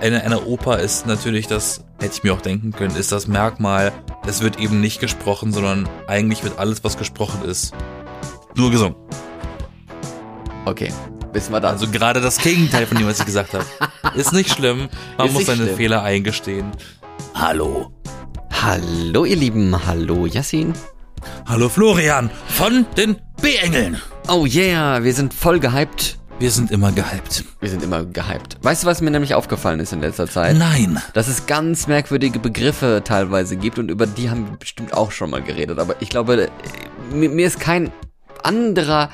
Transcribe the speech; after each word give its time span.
einer, 0.00 0.22
einer 0.22 0.46
Oper 0.46 0.78
ist 0.78 1.06
natürlich 1.06 1.46
das, 1.46 1.84
hätte 2.00 2.14
ich 2.14 2.22
mir 2.22 2.32
auch 2.32 2.40
denken 2.40 2.72
können, 2.72 2.96
ist 2.96 3.12
das 3.12 3.26
Merkmal, 3.28 3.92
es 4.26 4.40
wird 4.40 4.58
eben 4.58 4.80
nicht 4.80 5.00
gesprochen, 5.00 5.52
sondern 5.52 5.88
eigentlich 6.06 6.42
wird 6.42 6.58
alles, 6.58 6.82
was 6.84 6.96
gesprochen 6.96 7.44
ist, 7.44 7.72
nur 8.54 8.70
gesungen. 8.70 8.96
Okay, 10.64 10.92
wissen 11.32 11.52
wir 11.52 11.60
das. 11.60 11.72
Also 11.72 11.88
gerade 11.88 12.20
das 12.20 12.38
Gegenteil 12.38 12.86
von 12.86 12.98
dem, 12.98 13.06
was 13.06 13.18
ich 13.20 13.26
gesagt 13.26 13.54
habe. 13.54 13.64
Ist 14.14 14.32
nicht 14.32 14.50
schlimm, 14.50 14.88
man 15.16 15.28
Ist 15.28 15.32
muss 15.34 15.46
seine 15.46 15.64
schlimm. 15.64 15.76
Fehler 15.76 16.02
eingestehen. 16.02 16.72
Hallo. 17.34 17.92
Hallo 18.62 19.24
ihr 19.24 19.36
Lieben, 19.36 19.86
hallo 19.86 20.26
Yassin. 20.26 20.74
Hallo 21.46 21.68
Florian 21.68 22.30
von 22.48 22.86
den 22.96 23.16
B-Engeln. 23.40 24.00
Oh 24.28 24.46
yeah, 24.46 25.02
wir 25.02 25.14
sind 25.14 25.32
voll 25.32 25.60
gehypt. 25.60 26.18
Wir 26.40 26.50
sind 26.50 26.70
immer 26.70 26.90
gehypt. 26.90 27.44
Wir 27.60 27.68
sind 27.68 27.82
immer 27.82 28.02
gehypt. 28.02 28.56
Weißt 28.62 28.82
du, 28.82 28.86
was 28.86 29.02
mir 29.02 29.10
nämlich 29.10 29.34
aufgefallen 29.34 29.78
ist 29.78 29.92
in 29.92 30.00
letzter 30.00 30.26
Zeit? 30.26 30.56
Nein. 30.56 30.98
Dass 31.12 31.28
es 31.28 31.44
ganz 31.44 31.86
merkwürdige 31.86 32.38
Begriffe 32.38 33.02
teilweise 33.04 33.56
gibt 33.58 33.78
und 33.78 33.90
über 33.90 34.06
die 34.06 34.30
haben 34.30 34.48
wir 34.48 34.56
bestimmt 34.56 34.94
auch 34.94 35.12
schon 35.12 35.28
mal 35.28 35.42
geredet. 35.42 35.78
Aber 35.78 36.00
ich 36.00 36.08
glaube, 36.08 36.44
äh, 36.44 36.48
mir, 37.14 37.28
mir 37.28 37.46
ist 37.46 37.60
kein 37.60 37.92
anderer 38.42 39.10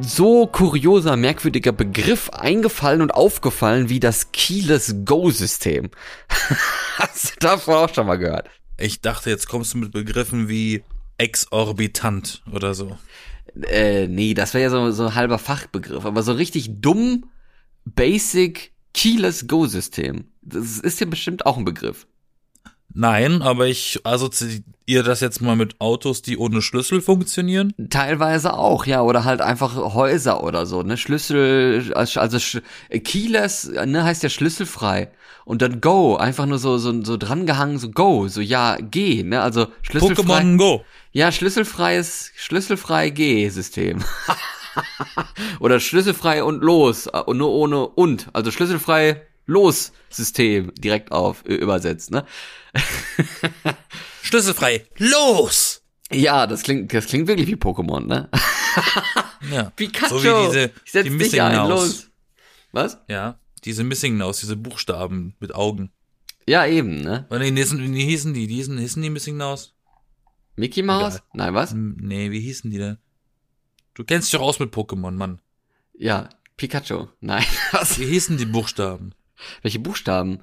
so 0.00 0.46
kurioser, 0.46 1.16
merkwürdiger 1.16 1.72
Begriff 1.72 2.30
eingefallen 2.30 3.02
und 3.02 3.10
aufgefallen 3.10 3.90
wie 3.90 4.00
das 4.00 4.32
Keyless 4.32 4.94
Go-System. 5.04 5.90
Hast 6.96 7.34
du 7.34 7.38
davon 7.40 7.74
auch 7.74 7.94
schon 7.94 8.06
mal 8.06 8.16
gehört? 8.16 8.48
Ich 8.78 9.02
dachte, 9.02 9.28
jetzt 9.28 9.46
kommst 9.46 9.74
du 9.74 9.78
mit 9.78 9.92
Begriffen 9.92 10.48
wie 10.48 10.84
exorbitant 11.18 12.42
oder 12.50 12.72
so. 12.72 12.96
Äh, 13.62 14.08
nee, 14.08 14.34
das 14.34 14.54
wäre 14.54 14.64
ja 14.64 14.70
so, 14.70 14.90
so 14.90 15.06
ein 15.06 15.14
halber 15.14 15.38
Fachbegriff. 15.38 16.04
Aber 16.04 16.22
so 16.22 16.32
richtig 16.32 16.80
dumm, 16.80 17.26
basic, 17.84 18.72
Keyless 18.92 19.46
Go-System. 19.46 20.24
Das 20.42 20.78
ist 20.78 21.00
ja 21.00 21.06
bestimmt 21.06 21.46
auch 21.46 21.56
ein 21.56 21.64
Begriff. 21.64 22.06
Nein, 22.92 23.42
aber 23.42 23.66
ich 23.66 24.00
assoziiere 24.04 25.02
das 25.04 25.20
jetzt 25.20 25.40
mal 25.42 25.56
mit 25.56 25.80
Autos, 25.80 26.22
die 26.22 26.36
ohne 26.38 26.62
Schlüssel 26.62 27.00
funktionieren. 27.00 27.72
Teilweise 27.90 28.54
auch, 28.54 28.86
ja, 28.86 29.02
oder 29.02 29.24
halt 29.24 29.40
einfach 29.40 29.74
Häuser 29.94 30.44
oder 30.44 30.64
so, 30.66 30.82
ne, 30.82 30.96
Schlüssel, 30.96 31.92
also 31.94 32.20
sch- 32.36 32.62
Keyless, 33.02 33.68
ne, 33.86 34.04
heißt 34.04 34.22
ja 34.22 34.28
schlüsselfrei. 34.28 35.10
Und 35.44 35.60
dann 35.60 35.80
Go, 35.80 36.16
einfach 36.16 36.46
nur 36.46 36.58
so, 36.58 36.78
so, 36.78 37.02
so 37.02 37.16
drangehangen, 37.16 37.78
so 37.78 37.90
Go, 37.90 38.28
so 38.28 38.40
ja, 38.40 38.76
G, 38.76 39.24
ne, 39.24 39.42
also 39.42 39.66
schlüsselfrei. 39.82 40.22
Pokémon 40.22 40.56
Go. 40.56 40.84
Ja, 41.12 41.32
schlüsselfreies, 41.32 42.30
schlüsselfrei 42.36 43.10
G-System. 43.10 44.04
oder 45.60 45.80
schlüsselfrei 45.80 46.44
und 46.44 46.62
los, 46.62 47.06
äh, 47.06 47.18
und 47.18 47.38
nur 47.38 47.50
ohne 47.50 47.86
und, 47.86 48.28
also 48.32 48.50
schlüsselfrei 48.50 49.22
los 49.46 49.92
System 50.10 50.72
direkt 50.78 51.12
auf, 51.12 51.44
übersetzt, 51.44 52.10
ne. 52.10 52.24
Schlüsselfrei. 54.22 54.86
Los! 54.98 55.82
Ja, 56.12 56.46
das 56.46 56.62
klingt, 56.62 56.92
das 56.92 57.06
klingt 57.06 57.26
wirklich 57.28 57.46
wie 57.48 57.56
Pokémon, 57.56 58.06
ne? 58.06 58.28
Ja. 59.50 59.70
Pikachu, 59.76 60.18
So 60.18 60.24
wie 60.24 60.46
diese, 60.46 60.72
ich 60.84 60.90
setz 60.92 61.04
die 61.04 61.10
dich 61.10 61.18
Missing 61.18 61.40
ein, 61.40 61.56
Nows. 61.56 61.68
los. 61.70 62.10
Was? 62.72 62.98
Ja. 63.08 63.38
Diese 63.64 63.84
Missing 63.84 64.16
Nows, 64.16 64.40
diese 64.40 64.56
Buchstaben 64.56 65.36
mit 65.38 65.54
Augen. 65.54 65.92
Ja, 66.46 66.66
eben, 66.66 67.00
ne? 67.02 67.26
Nee, 67.30 67.54
wie 67.54 67.60
hießen, 67.60 67.94
wie 67.94 68.04
hießen 68.04 68.34
die? 68.34 68.46
Die 68.46 68.54
hießen, 68.56 68.76
hießen 68.78 69.02
die 69.02 69.10
Missing 69.10 69.36
Nows? 69.36 69.74
Mickey 70.56 70.82
Mouse? 70.82 71.16
Egal. 71.16 71.22
Nein, 71.34 71.54
was? 71.54 71.70
Hm, 71.72 71.96
Nee, 72.00 72.30
wie 72.30 72.40
hießen 72.40 72.70
die 72.70 72.78
denn? 72.78 72.98
Du 73.94 74.02
kennst 74.04 74.32
dich 74.32 74.38
doch 74.38 74.44
aus 74.46 74.58
mit 74.58 74.72
Pokémon, 74.74 75.12
Mann. 75.12 75.40
Ja, 75.96 76.28
Pikachu. 76.56 77.06
Nein, 77.20 77.44
was? 77.72 77.98
Wie 77.98 78.06
hießen 78.06 78.36
die 78.38 78.46
Buchstaben? 78.46 79.14
Welche 79.62 79.78
Buchstaben? 79.78 80.42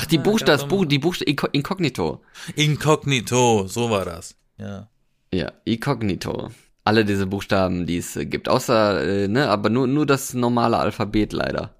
Ach, 0.00 0.06
die 0.06 0.16
Ja, 0.16 0.22
Buchstaben, 0.22 0.58
ganz 0.60 0.68
Buch, 0.70 0.84
die 0.86 0.98
Buchstaben, 0.98 1.32
Inko- 1.32 1.48
Inkognito. 1.52 2.22
Inkognito, 2.54 3.66
so 3.66 3.90
war 3.90 4.04
das. 4.04 4.36
Ja. 4.58 4.88
Ja, 5.32 5.52
Inkognito. 5.64 6.50
Alle 6.84 7.04
diese 7.04 7.26
Buchstaben, 7.26 7.86
die 7.86 7.98
es 7.98 8.16
äh, 8.16 8.24
gibt. 8.24 8.48
Außer, 8.48 9.02
äh, 9.24 9.28
ne, 9.28 9.48
aber 9.48 9.68
nur, 9.70 9.86
nur 9.86 10.06
das 10.06 10.34
normale 10.34 10.78
Alphabet 10.78 11.32
leider. 11.32 11.74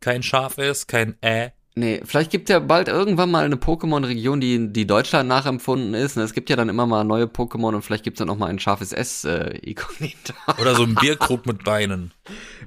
Kein 0.00 0.22
Schaf 0.22 0.58
ist, 0.58 0.86
kein 0.86 1.16
Ä. 1.24 1.52
Nee, 1.76 2.02
vielleicht 2.04 2.30
gibt 2.30 2.48
ja 2.50 2.60
bald 2.60 2.86
irgendwann 2.86 3.32
mal 3.32 3.44
eine 3.44 3.56
Pokémon-Region, 3.56 4.40
die, 4.40 4.72
die 4.72 4.86
Deutschland 4.86 5.28
nachempfunden 5.28 5.94
ist. 5.94 6.16
Ne? 6.16 6.22
Es 6.22 6.32
gibt 6.32 6.48
ja 6.48 6.54
dann 6.54 6.68
immer 6.68 6.86
mal 6.86 7.02
neue 7.02 7.24
Pokémon 7.24 7.74
und 7.74 7.82
vielleicht 7.82 8.04
gibt's 8.04 8.18
dann 8.18 8.30
auch 8.30 8.36
mal 8.36 8.46
ein 8.46 8.60
scharfes 8.60 8.92
S, 8.92 9.24
äh. 9.24 9.58
Oder 10.60 10.76
so 10.76 10.84
ein 10.84 10.94
Bierkrug 11.00 11.46
mit 11.46 11.64
Beinen. 11.64 12.12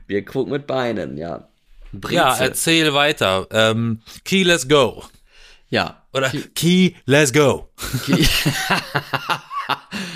Bierkrug 0.07 0.49
mit 0.49 0.67
Beinen, 0.67 1.15
ja. 1.15 1.47
Brezel. 1.93 2.15
Ja, 2.15 2.35
erzähl 2.37 2.93
weiter. 2.93 3.47
Ähm, 3.51 4.01
Key, 4.25 4.43
let's 4.43 4.67
go. 4.67 5.03
ja. 5.69 6.03
Oder 6.13 6.31
Key, 6.55 6.93
let's 7.05 7.31
go. 7.33 7.69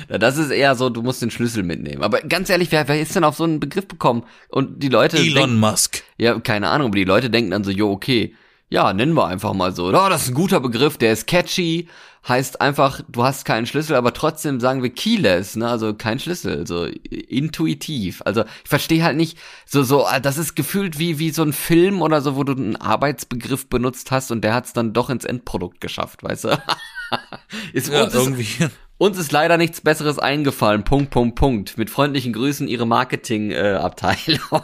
Ja, 0.09 0.18
das 0.18 0.38
ist 0.38 0.50
eher 0.50 0.76
so, 0.76 0.90
du 0.90 1.02
musst 1.02 1.22
den 1.22 1.32
Schlüssel 1.32 1.64
mitnehmen. 1.64 2.04
Aber 2.04 2.22
ganz 2.22 2.50
ehrlich, 2.50 2.72
wer, 2.72 2.88
wer 2.88 3.02
ist 3.02 3.16
denn 3.16 3.24
auf 3.24 3.36
so 3.36 3.44
einen 3.44 3.59
Begriff 3.59 3.88
gekommen? 3.88 4.24
Und 4.50 4.82
die 4.84 4.90
Leute 4.90 5.18
Elon 5.18 5.34
denken, 5.36 5.59
Musk. 5.59 6.04
ja, 6.18 6.40
keine 6.40 6.70
Ahnung, 6.70 6.88
aber 6.88 6.96
die 6.98 7.04
Leute 7.06 7.30
denken 7.30 7.52
dann 7.52 7.64
so, 7.64 7.72
jo, 7.72 7.92
okay, 7.92 8.36
ja, 8.70 8.94
nennen 8.94 9.14
wir 9.14 9.28
einfach 9.28 9.53
mal 9.53 9.74
so. 9.76 9.88
Oh, 9.88 9.92
das 10.09 10.24
ist 10.24 10.30
ein 10.30 10.34
guter 10.34 10.59
Begriff, 10.59 10.98
der 10.98 11.14
ist 11.14 11.28
catchy, 11.28 11.88
heißt 12.28 12.62
einfach, 12.62 13.02
du 13.09 13.24
hast 13.24 13.46
keinen 13.46 13.66
Schlüssel, 13.66 13.96
aber 13.96 14.14
trotzdem 14.14 14.59
sagen 14.59 14.84
wir 14.84 14.92
keyless, 14.92 15.56
ne, 15.56 15.68
also 15.68 15.94
kein 15.94 16.20
Schlüssel, 16.20 16.68
so 16.68 16.86
intuitiv. 16.86 18.22
Also 18.26 18.44
ich 18.64 18.70
verstehe 18.70 19.04
halt 19.04 19.18
nicht, 19.18 19.38
so, 19.66 19.84
so, 19.84 20.06
ah, 20.06 20.20
das 20.20 20.38
ist 20.38 20.56
gefühlt 20.56 21.00
wie, 21.00 21.18
wie 21.20 21.32
so 21.32 21.42
ein 21.44 21.54
Film 21.54 22.02
oder 22.02 22.22
so, 22.22 22.36
wo 22.36 22.44
du 22.44 22.54
einen 22.54 22.76
Arbeitsbegriff 22.76 23.68
benutzt 23.70 24.12
hast 24.12 24.32
und 24.32 24.42
der 24.42 24.54
hat 24.54 24.66
es 24.66 24.74
dann 24.74 24.94
doch 24.94 25.09
ins 25.09 25.26
Endprodukt 25.26 25.82
geschafft, 25.82 26.24
weißt 26.24 26.44
du? 26.46 26.50
ist, 27.74 27.90
Ja, 27.90 28.04
uns, 28.04 28.14
ist, 28.14 28.20
irgendwie. 28.22 28.68
uns 28.98 29.18
ist 29.18 29.32
leider 29.32 29.58
nichts 29.58 29.82
Besseres 29.82 30.20
eingefallen. 30.20 30.84
Punkt, 30.84 31.09
Punkt, 31.09 31.36
Punkt. 31.36 31.78
Mit 31.78 31.90
freundlichen 31.90 32.34
Grüßen 32.34 32.68
Ihre 32.68 32.86
Marketing-Abteilung. 32.86 34.40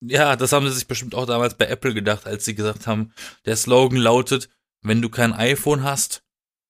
Ja, 0.00 0.36
das 0.36 0.52
haben 0.52 0.64
sie 0.68 0.74
sich 0.74 0.86
bestimmt 0.86 1.16
auch 1.16 1.26
damals 1.26 1.54
bei 1.54 1.66
Apple 1.66 1.92
gedacht, 1.92 2.24
als 2.26 2.44
sie 2.44 2.54
gesagt 2.54 2.86
haben, 2.86 3.12
der 3.46 3.56
Slogan 3.56 3.98
lautet, 3.98 4.48
wenn 4.80 5.02
du 5.02 5.08
kein 5.08 5.32
iPhone 5.32 5.82
hast, 5.82 6.22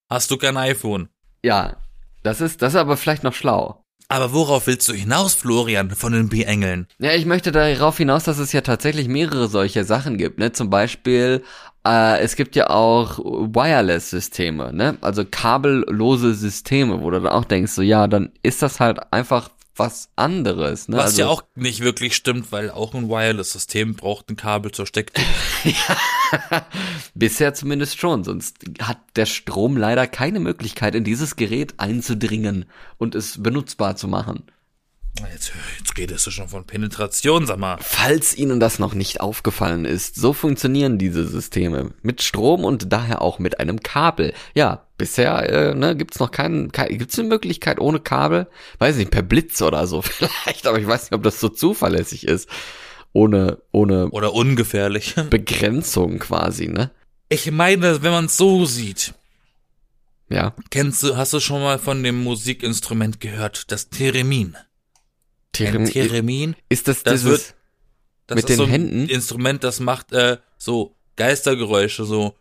hast 0.09 0.31
du 0.31 0.37
kein 0.37 0.57
iPhone. 0.57 1.09
ja, 1.43 1.77
das 2.23 2.41
ist, 2.41 2.61
das 2.61 2.73
ist 2.73 2.79
aber 2.79 2.97
vielleicht 2.97 3.23
noch 3.23 3.33
schlau. 3.33 3.83
Aber 4.09 4.33
worauf 4.33 4.65
willst 4.65 4.89
du 4.89 4.93
hinaus, 4.93 5.35
Florian, 5.35 5.91
von 5.91 6.11
den 6.11 6.29
B-Engeln? 6.29 6.87
Ja, 6.97 7.13
ich 7.13 7.25
möchte 7.25 7.51
darauf 7.51 7.97
hinaus, 7.97 8.23
dass 8.23 8.39
es 8.39 8.51
ja 8.51 8.61
tatsächlich 8.61 9.07
mehrere 9.07 9.47
solche 9.47 9.83
Sachen 9.83 10.17
gibt, 10.17 10.39
ne? 10.39 10.51
Zum 10.51 10.71
Beispiel, 10.71 11.43
äh, 11.85 12.19
es 12.19 12.35
gibt 12.35 12.55
ja 12.55 12.71
auch 12.71 13.19
Wireless-Systeme, 13.19 14.73
ne? 14.73 14.97
Also 15.01 15.25
kabellose 15.29 16.33
Systeme, 16.33 17.01
wo 17.01 17.11
du 17.11 17.21
dann 17.21 17.31
auch 17.31 17.45
denkst, 17.45 17.71
so 17.71 17.83
ja, 17.83 18.07
dann 18.07 18.31
ist 18.41 18.63
das 18.63 18.79
halt 18.79 19.13
einfach 19.13 19.49
was 19.79 20.09
anderes, 20.15 20.87
ne? 20.87 20.97
Was 20.97 21.05
also, 21.05 21.21
ja 21.21 21.27
auch 21.27 21.43
nicht 21.55 21.79
wirklich 21.79 22.15
stimmt, 22.15 22.51
weil 22.51 22.69
auch 22.69 22.93
ein 22.93 23.09
Wireless-System 23.09 23.95
braucht 23.95 24.29
ein 24.29 24.35
Kabel 24.35 24.71
zur 24.71 24.85
Steckdose. 24.85 25.25
Bisher 27.15 27.53
zumindest 27.53 27.97
schon, 27.97 28.23
sonst 28.23 28.57
hat 28.81 28.99
der 29.15 29.25
Strom 29.25 29.77
leider 29.77 30.05
keine 30.05 30.39
Möglichkeit, 30.39 30.93
in 30.95 31.03
dieses 31.03 31.35
Gerät 31.35 31.75
einzudringen 31.77 32.65
und 32.97 33.15
es 33.15 33.41
benutzbar 33.41 33.95
zu 33.95 34.07
machen. 34.07 34.43
Jetzt, 35.31 35.51
jetzt 35.77 35.97
redest 35.97 36.25
du 36.27 36.31
schon 36.31 36.47
von 36.49 36.65
Penetration, 36.65 37.45
sag 37.45 37.57
mal. 37.59 37.77
Falls 37.81 38.35
Ihnen 38.35 38.59
das 38.59 38.79
noch 38.79 38.93
nicht 38.93 39.21
aufgefallen 39.21 39.85
ist, 39.85 40.15
so 40.15 40.33
funktionieren 40.33 40.97
diese 40.97 41.27
Systeme. 41.27 41.91
Mit 42.01 42.21
Strom 42.21 42.63
und 42.63 42.91
daher 42.93 43.21
auch 43.21 43.39
mit 43.39 43.59
einem 43.59 43.81
Kabel. 43.81 44.33
Ja, 44.53 44.85
bisher 44.97 45.49
äh, 45.49 45.75
ne, 45.75 45.95
gibt's 45.95 46.19
noch 46.19 46.31
keinen, 46.31 46.71
kein, 46.71 46.97
gibt's 46.97 47.17
eine 47.19 47.27
Möglichkeit 47.27 47.79
ohne 47.79 47.99
Kabel? 47.99 48.47
Weiß 48.77 48.95
nicht, 48.97 49.11
per 49.11 49.21
Blitz 49.23 49.61
oder 49.61 49.87
so 49.87 50.01
vielleicht, 50.03 50.67
aber 50.67 50.79
ich 50.79 50.87
weiß 50.87 51.03
nicht, 51.03 51.13
ob 51.13 51.23
das 51.23 51.39
so 51.39 51.49
zuverlässig 51.49 52.25
ist. 52.27 52.49
Ohne, 53.11 53.57
ohne 53.71 54.09
Oder 54.09 54.33
ungefährlich. 54.33 55.15
Begrenzung 55.29 56.19
quasi, 56.19 56.67
ne? 56.67 56.91
Ich 57.27 57.49
meine, 57.51 58.03
wenn 58.03 58.11
man 58.11 58.25
es 58.25 58.37
so 58.37 58.65
sieht, 58.65 59.13
Ja. 60.29 60.53
kennst 60.69 61.01
du, 61.03 61.17
hast 61.17 61.33
du 61.33 61.39
schon 61.39 61.61
mal 61.61 61.79
von 61.79 62.03
dem 62.03 62.23
Musikinstrument 62.23 63.19
gehört, 63.19 63.71
das 63.71 63.89
Theremin? 63.89 64.55
Theremin, 65.53 65.91
Theremin? 65.91 66.55
ist 66.69 66.87
das, 66.87 67.03
Das 67.03 67.13
dieses, 67.21 67.29
wird- 67.31 67.55
Das 68.27 68.35
Mit 68.35 68.43
ist 68.43 68.49
den 68.49 68.57
so 68.57 68.63
ein 68.63 68.69
Händen? 68.69 69.09
Instrument, 69.09 69.63
das 69.63 69.79
macht 69.79 70.11
äh, 70.13 70.37
so 70.57 70.95
Geistergeräusche, 71.15 72.05
so 72.05 72.35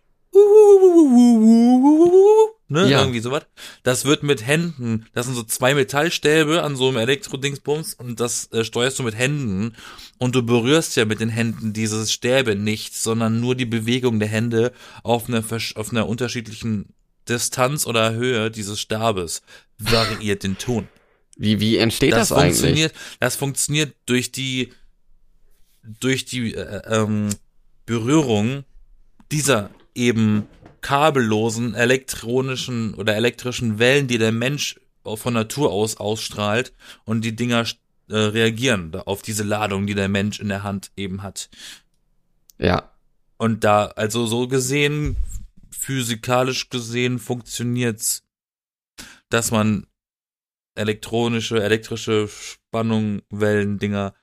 ne, 2.69 2.89
Ja. 2.91 3.01
irgendwie 3.01 3.21
sowas. 3.21 3.45
Das 3.83 4.05
wird 4.05 4.23
mit 4.23 4.47
Händen, 4.47 5.07
das 5.15 5.27
sind 5.27 5.35
so 5.35 5.43
zwei 5.43 5.75
Metallstäbe 5.75 6.63
an 6.63 6.77
so 6.77 6.89
einem 6.89 6.99
Elektrodingsbums 6.99 7.95
und 7.95 8.21
das 8.21 8.53
äh, 8.53 8.65
steuerst 8.65 8.99
du 8.99 9.03
mit 9.03 9.17
Händen 9.17 9.75
und 10.19 10.35
du 10.35 10.43
berührst 10.43 10.97
ja 10.97 11.05
mit 11.07 11.21
den 11.21 11.31
Händen 11.31 11.73
dieses 11.73 12.13
Stäbe 12.13 12.55
nicht, 12.55 12.95
sondern 12.95 13.41
nur 13.41 13.55
die 13.55 13.65
Bewegung 13.67 14.19
der 14.19 14.29
Hände 14.29 14.73
auf 15.03 15.29
einer, 15.29 15.43
auf 15.75 15.91
einer 15.91 16.09
unterschiedlichen 16.09 16.93
Distanz 17.29 17.87
oder 17.87 18.13
Höhe 18.13 18.51
dieses 18.51 18.81
Stabes 18.81 19.43
variiert 19.79 20.43
den 20.43 20.59
Ton. 20.59 20.89
Wie, 21.39 21.61
wie 21.61 21.79
entsteht 21.79 22.13
das, 22.13 22.29
Das, 22.29 22.33
eigentlich? 22.33 22.57
funktioniert, 22.57 22.95
das 23.21 23.37
funktioniert 23.37 23.95
durch 24.07 24.33
die, 24.33 24.73
durch 25.83 26.27
die, 26.27 26.55
äh, 26.55 26.83
ähm, 26.87 27.31
Berührung 27.87 28.65
dieser 29.33 29.71
eben 29.95 30.47
kabellosen 30.83 31.75
elektronischen 31.75 32.95
oder 32.95 33.17
elektrischen 33.17 33.79
Wellen, 33.79 34.09
die 34.09 34.19
der 34.19 34.33
Mensch 34.33 34.79
von 35.03 35.33
Natur 35.33 35.73
aus 35.73 35.97
ausstrahlt 35.97 36.75
und 37.05 37.23
die 37.23 37.35
Dinger 37.35 37.65
äh, 38.09 38.17
reagieren 38.17 38.95
auf 38.95 39.23
diese 39.23 39.43
Ladung, 39.43 39.87
die 39.87 39.95
der 39.95 40.09
Mensch 40.09 40.39
in 40.39 40.49
der 40.49 40.63
Hand 40.63 40.91
eben 40.97 41.23
hat. 41.23 41.49
Ja. 42.59 42.93
Und 43.39 43.65
da, 43.65 43.87
also 43.87 44.27
so 44.27 44.49
gesehen, 44.49 45.17
physikalisch 45.71 46.69
gesehen, 46.69 47.19
funktioniert's, 47.19 48.23
dass 49.31 49.51
man 49.51 49.87
elektronische, 50.79 51.63
elektrische 51.63 52.29
Spannung, 52.29 53.23
Wellen, 53.31 53.79
Dinger 53.79 54.15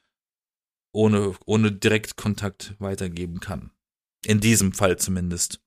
ohne, 0.92 1.34
ohne 1.46 1.72
Direktkontakt 1.72 2.76
weitergeben 2.80 3.40
kann. 3.40 3.72
In 4.26 4.40
diesem 4.40 4.74
Fall 4.74 4.98
zumindest. 4.98 5.60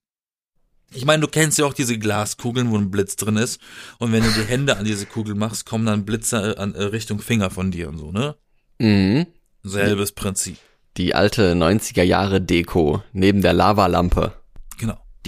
Ich 0.90 1.04
meine, 1.04 1.20
du 1.20 1.28
kennst 1.28 1.58
ja 1.58 1.66
auch 1.66 1.74
diese 1.74 1.98
Glaskugeln, 1.98 2.70
wo 2.70 2.78
ein 2.78 2.90
Blitz 2.90 3.16
drin 3.16 3.36
ist. 3.36 3.60
Und 3.98 4.12
wenn 4.12 4.22
du 4.22 4.30
die 4.30 4.48
Hände 4.48 4.78
an 4.78 4.86
diese 4.86 5.04
Kugel 5.04 5.34
machst, 5.34 5.66
kommen 5.66 5.84
dann 5.84 6.06
Blitze 6.06 6.54
äh, 6.54 6.56
an, 6.56 6.74
äh, 6.74 6.84
Richtung 6.84 7.20
Finger 7.20 7.50
von 7.50 7.70
dir 7.70 7.88
und 7.90 7.98
so, 7.98 8.10
ne? 8.10 8.36
Mhm. 8.78 9.26
Selbes 9.62 10.12
Prinzip. 10.12 10.56
Die 10.96 11.14
alte 11.14 11.52
90er 11.52 12.02
Jahre 12.02 12.40
Deko 12.40 13.02
neben 13.12 13.42
der 13.42 13.52
Lavalampe. 13.52 14.32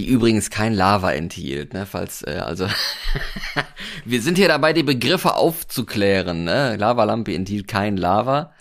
Die 0.00 0.06
übrigens 0.06 0.48
kein 0.48 0.72
Lava 0.72 1.12
enthielt, 1.12 1.74
ne? 1.74 1.84
Falls, 1.84 2.22
äh, 2.22 2.40
also 2.42 2.66
wir 4.06 4.22
sind 4.22 4.38
hier 4.38 4.48
dabei, 4.48 4.72
die 4.72 4.82
Begriffe 4.82 5.34
aufzuklären, 5.34 6.44
ne? 6.44 6.76
Lavalampe 6.76 7.34
enthielt 7.34 7.68
kein 7.68 7.98
Lava. 7.98 8.54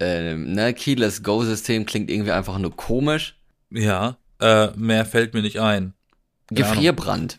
Ähm, 0.00 0.52
ne, 0.52 0.72
Keyless 0.72 1.22
Go-System 1.22 1.84
klingt 1.84 2.10
irgendwie 2.10 2.32
einfach 2.32 2.56
nur 2.56 2.74
komisch. 2.74 3.36
Ja, 3.70 4.16
äh, 4.40 4.68
mehr 4.76 5.04
fällt 5.04 5.34
mir 5.34 5.42
nicht 5.42 5.60
ein. 5.60 5.92
Gefrierbrand. 6.48 7.38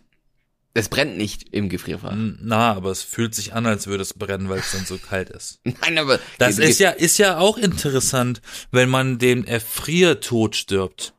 Es 0.76 0.90
brennt 0.90 1.18
nicht 1.18 1.56
im 1.56 1.70
Gefrierfach. 1.70 2.14
Na, 2.16 2.74
aber 2.74 2.92
es 2.92 3.02
fühlt 3.02 3.34
sich 3.34 3.54
an, 3.54 3.66
als 3.66 3.88
würde 3.88 4.04
es 4.04 4.14
brennen, 4.14 4.48
weil 4.48 4.60
es 4.60 4.74
dann 4.74 4.86
so 4.86 5.00
kalt 5.00 5.32
ist. 5.32 5.60
Nein, 5.64 5.98
aber 5.98 6.20
Das 6.38 6.60
ist 6.60 6.80
ja, 6.80 6.92
ist 6.92 7.18
ja 7.18 7.40
auch 7.40 7.58
interessant, 7.58 8.44
wenn 8.70 8.88
man 8.88 9.18
den 9.18 9.48
Erfriertod 9.48 10.56
stirbt. 10.56 11.16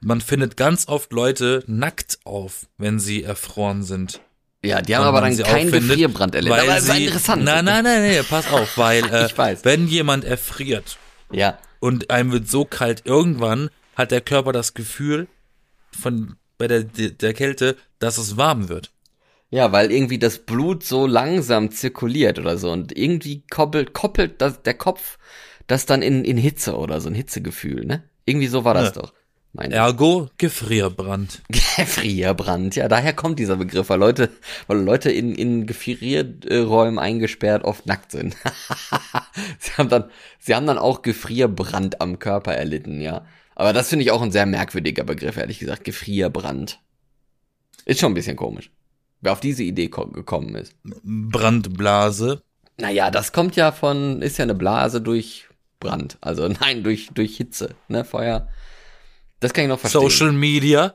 Man 0.00 0.20
findet 0.20 0.56
ganz 0.56 0.88
oft 0.88 1.12
Leute 1.12 1.62
nackt 1.66 2.18
auf, 2.24 2.66
wenn 2.78 2.98
sie 2.98 3.22
erfroren 3.22 3.82
sind. 3.82 4.20
ja, 4.64 4.80
die 4.80 4.96
haben 4.96 5.04
aber 5.04 5.20
dann 5.20 5.36
keinen 5.36 5.70
Gefrierbrand 5.70 6.34
erlebt. 6.34 6.56
Weil 6.56 6.68
Aber 6.68 6.78
ist 6.78 6.86
sie, 6.86 7.04
interessant. 7.06 7.44
Nein, 7.44 7.64
nein, 7.66 7.84
nein, 7.84 8.02
nein, 8.02 8.24
pass 8.28 8.50
auf, 8.50 8.78
weil 8.78 9.04
äh, 9.12 9.28
wenn 9.62 9.86
jemand 9.86 10.24
erfriert 10.24 10.98
Ja, 11.30 11.58
und 11.80 12.10
einem 12.10 12.32
wird 12.32 12.48
so 12.48 12.64
kalt, 12.64 13.02
irgendwann 13.04 13.70
hat 13.94 14.10
der 14.10 14.20
Körper 14.22 14.52
das 14.52 14.74
Gefühl 14.74 15.28
von 15.98 16.36
bei 16.56 16.66
der, 16.68 16.84
der 16.84 17.34
Kälte, 17.34 17.76
dass 17.98 18.18
es 18.18 18.36
warm 18.36 18.68
wird. 18.68 18.90
Ja, 19.50 19.72
weil 19.72 19.90
irgendwie 19.90 20.18
das 20.18 20.38
Blut 20.38 20.84
so 20.84 21.06
langsam 21.06 21.72
zirkuliert 21.72 22.38
oder 22.38 22.56
so 22.56 22.70
und 22.70 22.96
irgendwie 22.96 23.42
koppelt, 23.50 23.92
koppelt 23.94 24.40
das, 24.40 24.62
der 24.62 24.74
Kopf 24.74 25.18
das 25.66 25.86
dann 25.86 26.02
in, 26.02 26.24
in 26.24 26.36
Hitze 26.36 26.76
oder 26.76 27.00
so 27.00 27.08
ein 27.08 27.14
Hitzegefühl, 27.14 27.84
ne? 27.84 28.04
Irgendwie 28.26 28.46
so 28.46 28.64
war 28.64 28.74
das 28.74 28.94
Ja. 28.94 29.02
doch. 29.02 29.12
Mein 29.52 29.72
Ergo 29.72 30.28
Gefrierbrand. 30.38 31.42
Gefrierbrand, 31.48 32.76
ja, 32.76 32.86
daher 32.86 33.12
kommt 33.12 33.38
dieser 33.40 33.56
Begriff, 33.56 33.88
weil 33.88 33.98
Leute, 33.98 34.30
weil 34.68 34.78
Leute 34.78 35.10
in, 35.10 35.34
in 35.34 35.66
Gefrierräumen 35.66 36.98
eingesperrt 37.00 37.64
oft 37.64 37.84
nackt 37.86 38.12
sind. 38.12 38.36
sie 39.58 39.72
haben 39.72 39.88
dann, 39.88 40.04
sie 40.38 40.54
haben 40.54 40.66
dann 40.66 40.78
auch 40.78 41.02
Gefrierbrand 41.02 42.00
am 42.00 42.18
Körper 42.20 42.54
erlitten, 42.54 43.00
ja. 43.00 43.26
Aber 43.56 43.72
das 43.72 43.88
finde 43.88 44.04
ich 44.04 44.12
auch 44.12 44.22
ein 44.22 44.30
sehr 44.32 44.46
merkwürdiger 44.46 45.04
Begriff, 45.04 45.36
ehrlich 45.36 45.58
gesagt. 45.58 45.84
Gefrierbrand. 45.84 46.78
Ist 47.84 48.00
schon 48.00 48.12
ein 48.12 48.14
bisschen 48.14 48.36
komisch. 48.36 48.70
Wer 49.20 49.32
auf 49.32 49.40
diese 49.40 49.64
Idee 49.64 49.88
ko- 49.88 50.06
gekommen 50.06 50.54
ist. 50.54 50.74
Brandblase. 50.84 52.42
Naja, 52.78 53.10
das 53.10 53.32
kommt 53.32 53.56
ja 53.56 53.72
von, 53.72 54.22
ist 54.22 54.38
ja 54.38 54.44
eine 54.44 54.54
Blase 54.54 55.00
durch 55.00 55.48
Brand. 55.80 56.16
Also 56.20 56.46
nein, 56.60 56.84
durch, 56.84 57.10
durch 57.12 57.36
Hitze, 57.36 57.74
ne, 57.88 58.04
Feuer. 58.04 58.48
Das 59.40 59.52
kann 59.52 59.64
ich 59.64 59.68
noch 59.68 59.80
verstehen. 59.80 60.02
Social 60.02 60.32
Media. 60.32 60.94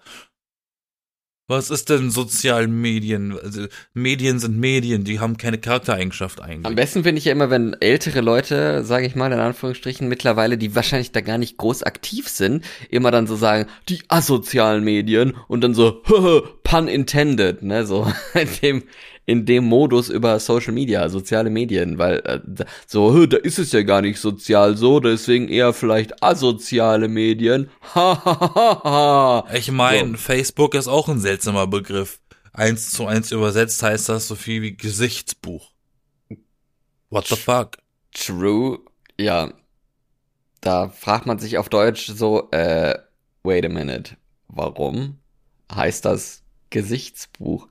Was 1.47 1.69
ist 1.69 1.91
denn 1.91 2.09
sozialen 2.09 2.81
Medien? 2.81 3.37
Also, 3.39 3.67
Medien 3.93 4.39
sind 4.39 4.57
Medien, 4.57 5.03
die 5.03 5.19
haben 5.19 5.37
keine 5.37 5.59
Charaktereigenschaft 5.59 6.41
Am 6.41 6.49
eigentlich. 6.49 6.75
besten 6.75 7.03
finde 7.03 7.19
ich 7.19 7.25
ja 7.25 7.33
immer, 7.33 7.51
wenn 7.51 7.75
ältere 7.79 8.21
Leute, 8.21 8.83
sage 8.83 9.05
ich 9.05 9.15
mal 9.15 9.31
in 9.31 9.37
Anführungsstrichen, 9.37 10.07
mittlerweile, 10.07 10.57
die 10.57 10.73
wahrscheinlich 10.73 11.11
da 11.11 11.21
gar 11.21 11.37
nicht 11.37 11.57
groß 11.57 11.83
aktiv 11.83 12.29
sind, 12.29 12.65
immer 12.89 13.11
dann 13.11 13.27
so 13.27 13.35
sagen, 13.35 13.67
die 13.89 14.01
asozialen 14.07 14.83
Medien 14.83 15.37
und 15.47 15.61
dann 15.61 15.75
so, 15.75 16.01
pun 16.63 16.87
intended, 16.87 17.61
ne, 17.61 17.85
so 17.85 18.11
in 18.33 18.49
dem, 18.63 18.83
in 19.25 19.45
dem 19.45 19.65
Modus 19.65 20.09
über 20.09 20.39
Social 20.39 20.73
Media, 20.73 21.09
soziale 21.09 21.49
Medien, 21.49 21.97
weil 21.97 22.17
äh, 22.25 22.39
so, 22.87 23.13
"Hö, 23.13 23.27
da 23.27 23.37
ist 23.37 23.57
es 23.59 23.71
ja 23.71 23.81
gar 23.81 24.01
nicht 24.01 24.19
sozial 24.19 24.77
so, 24.77 24.99
deswegen 24.99 25.47
eher 25.49 25.73
vielleicht 25.73 26.21
asoziale 26.23 27.07
Medien. 27.07 27.69
Ha 27.95 28.21
ha 28.25 28.39
ha 28.55 28.83
ha. 28.83 29.55
Ich 29.55 29.71
meine, 29.71 30.11
So. 30.11 30.17
Facebook 30.17 30.75
ist 30.75 30.87
auch 30.87 31.07
ein 31.09 31.19
seltsamer 31.19 31.67
Begriff. 31.67 32.19
Eins 32.53 32.91
zu 32.91 33.05
eins 33.05 33.31
übersetzt 33.31 33.81
heißt 33.83 34.09
das 34.09 34.27
so 34.27 34.35
viel 34.35 34.61
wie 34.61 34.77
Gesichtsbuch. 34.77 35.71
What 37.09 37.27
the 37.27 37.35
fuck? 37.35 37.77
True, 38.13 38.79
ja. 39.19 39.51
Da 40.61 40.89
fragt 40.89 41.25
man 41.25 41.37
sich 41.39 41.57
auf 41.57 41.69
Deutsch 41.69 42.07
so, 42.07 42.49
äh, 42.51 42.97
wait 43.43 43.65
a 43.65 43.69
minute, 43.69 44.15
warum 44.47 45.19
heißt 45.73 46.05
das 46.05 46.43
Gesichtsbuch? 46.69 47.67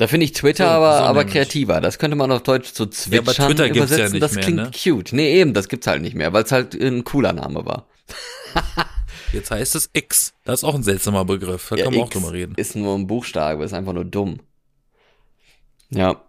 Da 0.00 0.06
finde 0.06 0.24
ich 0.24 0.32
Twitter 0.32 0.64
So, 0.64 0.70
aber, 0.70 0.96
so 0.96 1.04
aber 1.04 1.24
kreativer. 1.26 1.82
Das 1.82 1.98
könnte 1.98 2.16
man 2.16 2.32
auf 2.32 2.42
Deutsch 2.42 2.72
zu 2.72 2.84
Ja, 2.84 3.18
aber 3.18 3.34
zwitschern 3.34 3.48
Twitter 3.48 3.68
gibt's 3.68 3.90
ja 3.90 3.96
übersetzen. 3.98 4.12
nicht 4.14 4.22
das 4.22 4.32
mehr, 4.32 4.44
klingt 4.44 4.56
ne? 4.56 4.70
cute. 4.70 5.12
Nee, 5.12 5.38
eben, 5.38 5.52
das 5.52 5.68
gibt's 5.68 5.86
halt 5.86 6.00
nicht 6.00 6.14
mehr, 6.14 6.32
weil 6.32 6.42
es 6.42 6.52
halt 6.52 6.74
ein 6.74 7.04
cooler 7.04 7.34
Name 7.34 7.66
war. 7.66 7.86
Jetzt 9.34 9.50
heißt 9.50 9.74
es 9.74 9.90
X. 9.92 10.32
Das 10.46 10.60
ist 10.60 10.64
auch 10.64 10.74
ein 10.74 10.82
seltsamer 10.82 11.26
Begriff. 11.26 11.68
Da 11.68 11.76
Ja, 11.76 11.84
kann 11.84 11.92
man 11.92 12.02
auch 12.04 12.06
X 12.06 12.14
drüber 12.14 12.32
reden. 12.32 12.54
Ist 12.56 12.76
nur 12.76 12.94
ein 12.94 13.06
Buchstabe, 13.08 13.62
ist 13.62 13.74
einfach 13.74 13.92
nur 13.92 14.06
dumm. 14.06 14.40
Ja, 15.90 16.22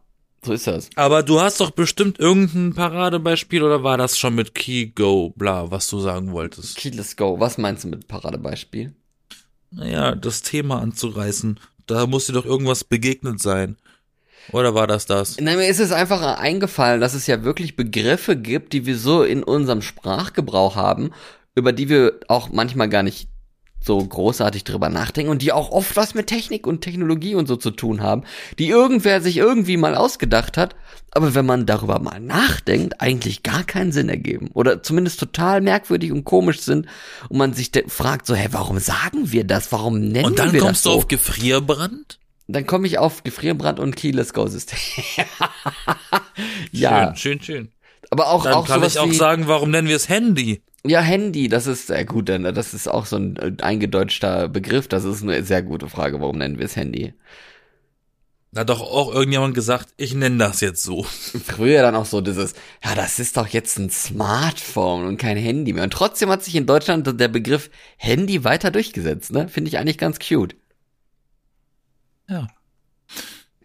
so 0.43 0.51
ist 0.51 0.67
das. 0.67 0.89
Aber 0.95 1.23
du 1.23 1.39
hast 1.39 1.61
doch 1.61 1.71
bestimmt 1.71 2.19
irgendein 2.19 2.73
Paradebeispiel 2.73 3.63
oder 3.63 3.83
war 3.85 3.97
das 3.97 4.19
schon 4.19 4.35
mit 4.35 4.53
Key 4.53 4.87
Go, 4.87 5.29
bla, 5.29 5.71
was 5.71 5.87
du 5.87 6.01
sagen 6.01 6.33
wolltest? 6.33 6.75
Keyless 6.75 7.15
Go, 7.15 7.39
was 7.39 7.57
meinst 7.57 7.85
du 7.85 7.87
mit 7.87 8.09
Paradebeispiel? 8.09 8.93
Naja, 9.69 10.13
das 10.15 10.41
Thema 10.41 10.81
anzureißen. 10.81 11.57
Da 11.85 12.07
muss 12.07 12.27
dir 12.27 12.33
doch 12.33 12.45
irgendwas 12.45 12.83
begegnet 12.83 13.41
sein. 13.41 13.77
Oder 14.51 14.73
war 14.73 14.87
das 14.87 15.05
das? 15.05 15.39
Nein, 15.39 15.57
mir 15.57 15.67
ist 15.67 15.79
es 15.79 15.91
einfach 15.91 16.21
eingefallen, 16.39 16.99
dass 16.99 17.13
es 17.13 17.27
ja 17.27 17.43
wirklich 17.43 17.75
Begriffe 17.75 18.35
gibt, 18.35 18.73
die 18.73 18.85
wir 18.85 18.97
so 18.97 19.23
in 19.23 19.43
unserem 19.43 19.81
Sprachgebrauch 19.81 20.75
haben, 20.75 21.11
über 21.55 21.73
die 21.73 21.89
wir 21.89 22.19
auch 22.27 22.49
manchmal 22.49 22.89
gar 22.89 23.03
nicht 23.03 23.29
so 23.83 23.97
großartig 23.97 24.63
drüber 24.63 24.89
nachdenken 24.89 25.31
und 25.31 25.41
die 25.41 25.51
auch 25.51 25.71
oft 25.71 25.95
was 25.95 26.13
mit 26.13 26.27
Technik 26.27 26.67
und 26.67 26.81
Technologie 26.81 27.35
und 27.35 27.47
so 27.47 27.55
zu 27.55 27.71
tun 27.71 28.01
haben, 28.01 28.23
die 28.59 28.69
irgendwer 28.69 29.21
sich 29.21 29.37
irgendwie 29.37 29.75
mal 29.77 29.95
ausgedacht 29.95 30.55
hat, 30.55 30.75
aber 31.11 31.33
wenn 31.35 31.45
man 31.45 31.65
darüber 31.65 31.99
mal 31.99 32.19
nachdenkt, 32.19 33.01
eigentlich 33.01 33.43
gar 33.43 33.63
keinen 33.63 33.91
Sinn 33.91 34.07
ergeben 34.07 34.49
oder 34.53 34.83
zumindest 34.83 35.19
total 35.19 35.61
merkwürdig 35.61 36.11
und 36.11 36.23
komisch 36.23 36.61
sind 36.61 36.85
und 37.29 37.37
man 37.37 37.53
sich 37.53 37.71
fragt 37.87 38.27
so, 38.27 38.35
hä, 38.35 38.47
warum 38.51 38.77
sagen 38.79 39.31
wir 39.31 39.43
das? 39.43 39.71
Warum 39.71 39.99
nennen 39.99 40.25
Und 40.25 40.39
dann 40.39 40.53
wir 40.53 40.61
kommst 40.61 40.85
das 40.85 40.91
du 40.91 40.91
so? 40.91 40.97
auf 40.99 41.07
Gefrierbrand? 41.07 42.19
Dann 42.47 42.65
komme 42.67 42.85
ich 42.87 42.97
auf 42.97 43.23
Gefrierbrand 43.23 43.79
und 43.79 43.95
Keyless 43.95 44.33
Go 44.33 44.47
System. 44.47 44.77
ja, 46.71 47.15
Schön, 47.15 47.39
schön, 47.39 47.41
schön. 47.41 47.71
aber 48.09 48.27
auch 48.29 48.43
Dann 48.43 48.53
auch 48.53 48.67
kann 48.67 48.83
ich 48.83 48.99
auch 48.99 49.11
sagen, 49.13 49.47
warum 49.47 49.71
nennen 49.71 49.87
wir 49.87 49.95
es 49.95 50.09
Handy? 50.09 50.61
Ja 50.85 51.01
Handy, 51.01 51.47
das 51.47 51.67
ist 51.67 51.87
sehr 51.87 52.05
gut, 52.05 52.29
denn 52.29 52.43
das 52.43 52.73
ist 52.73 52.87
auch 52.87 53.05
so 53.05 53.17
ein 53.17 53.35
äh, 53.37 53.53
eingedeutschter 53.61 54.47
Begriff. 54.49 54.87
Das 54.87 55.03
ist 55.03 55.23
eine 55.23 55.43
sehr 55.43 55.63
gute 55.63 55.89
Frage. 55.89 56.19
Warum 56.21 56.37
nennen 56.37 56.57
wir 56.57 56.65
es 56.65 56.75
Handy? 56.75 57.13
Da 58.53 58.61
hat 58.61 58.69
doch 58.69 58.81
auch 58.81 59.13
irgendjemand 59.13 59.55
gesagt, 59.55 59.93
ich 59.95 60.13
nenne 60.13 60.37
das 60.37 60.59
jetzt 60.59 60.83
so. 60.83 61.03
Früher 61.03 61.81
dann 61.83 61.95
auch 61.95 62.05
so 62.05 62.19
dieses, 62.19 62.53
ja, 62.83 62.95
das 62.95 63.17
ist 63.19 63.37
doch 63.37 63.47
jetzt 63.47 63.77
ein 63.79 63.89
Smartphone 63.89 65.05
und 65.05 65.17
kein 65.17 65.37
Handy 65.37 65.71
mehr. 65.71 65.85
Und 65.85 65.93
trotzdem 65.93 66.29
hat 66.29 66.43
sich 66.43 66.55
in 66.55 66.65
Deutschland 66.65 67.19
der 67.19 67.27
Begriff 67.29 67.69
Handy 67.97 68.43
weiter 68.43 68.71
durchgesetzt. 68.71 69.31
Ne, 69.31 69.47
finde 69.47 69.69
ich 69.69 69.77
eigentlich 69.77 69.97
ganz 69.97 70.19
cute. 70.19 70.55
Ja. 72.27 72.47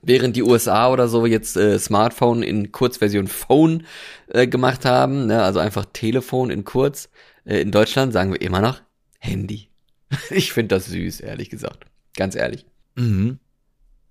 Während 0.06 0.36
die 0.36 0.44
USA 0.44 0.88
oder 0.92 1.08
so 1.08 1.26
jetzt 1.26 1.56
äh, 1.56 1.80
Smartphone 1.80 2.44
in 2.44 2.70
Kurzversion 2.70 3.26
Phone 3.26 3.84
äh, 4.28 4.46
gemacht 4.46 4.84
haben, 4.84 5.26
ne, 5.26 5.42
also 5.42 5.58
einfach 5.58 5.84
Telefon 5.92 6.50
in 6.50 6.62
kurz, 6.62 7.08
äh, 7.44 7.60
in 7.60 7.72
Deutschland 7.72 8.12
sagen 8.12 8.32
wir 8.32 8.40
immer 8.40 8.60
noch 8.60 8.80
Handy. 9.18 9.68
ich 10.30 10.52
finde 10.52 10.76
das 10.76 10.86
süß, 10.86 11.20
ehrlich 11.20 11.50
gesagt. 11.50 11.86
Ganz 12.16 12.36
ehrlich. 12.36 12.66
Mhm. 12.94 13.40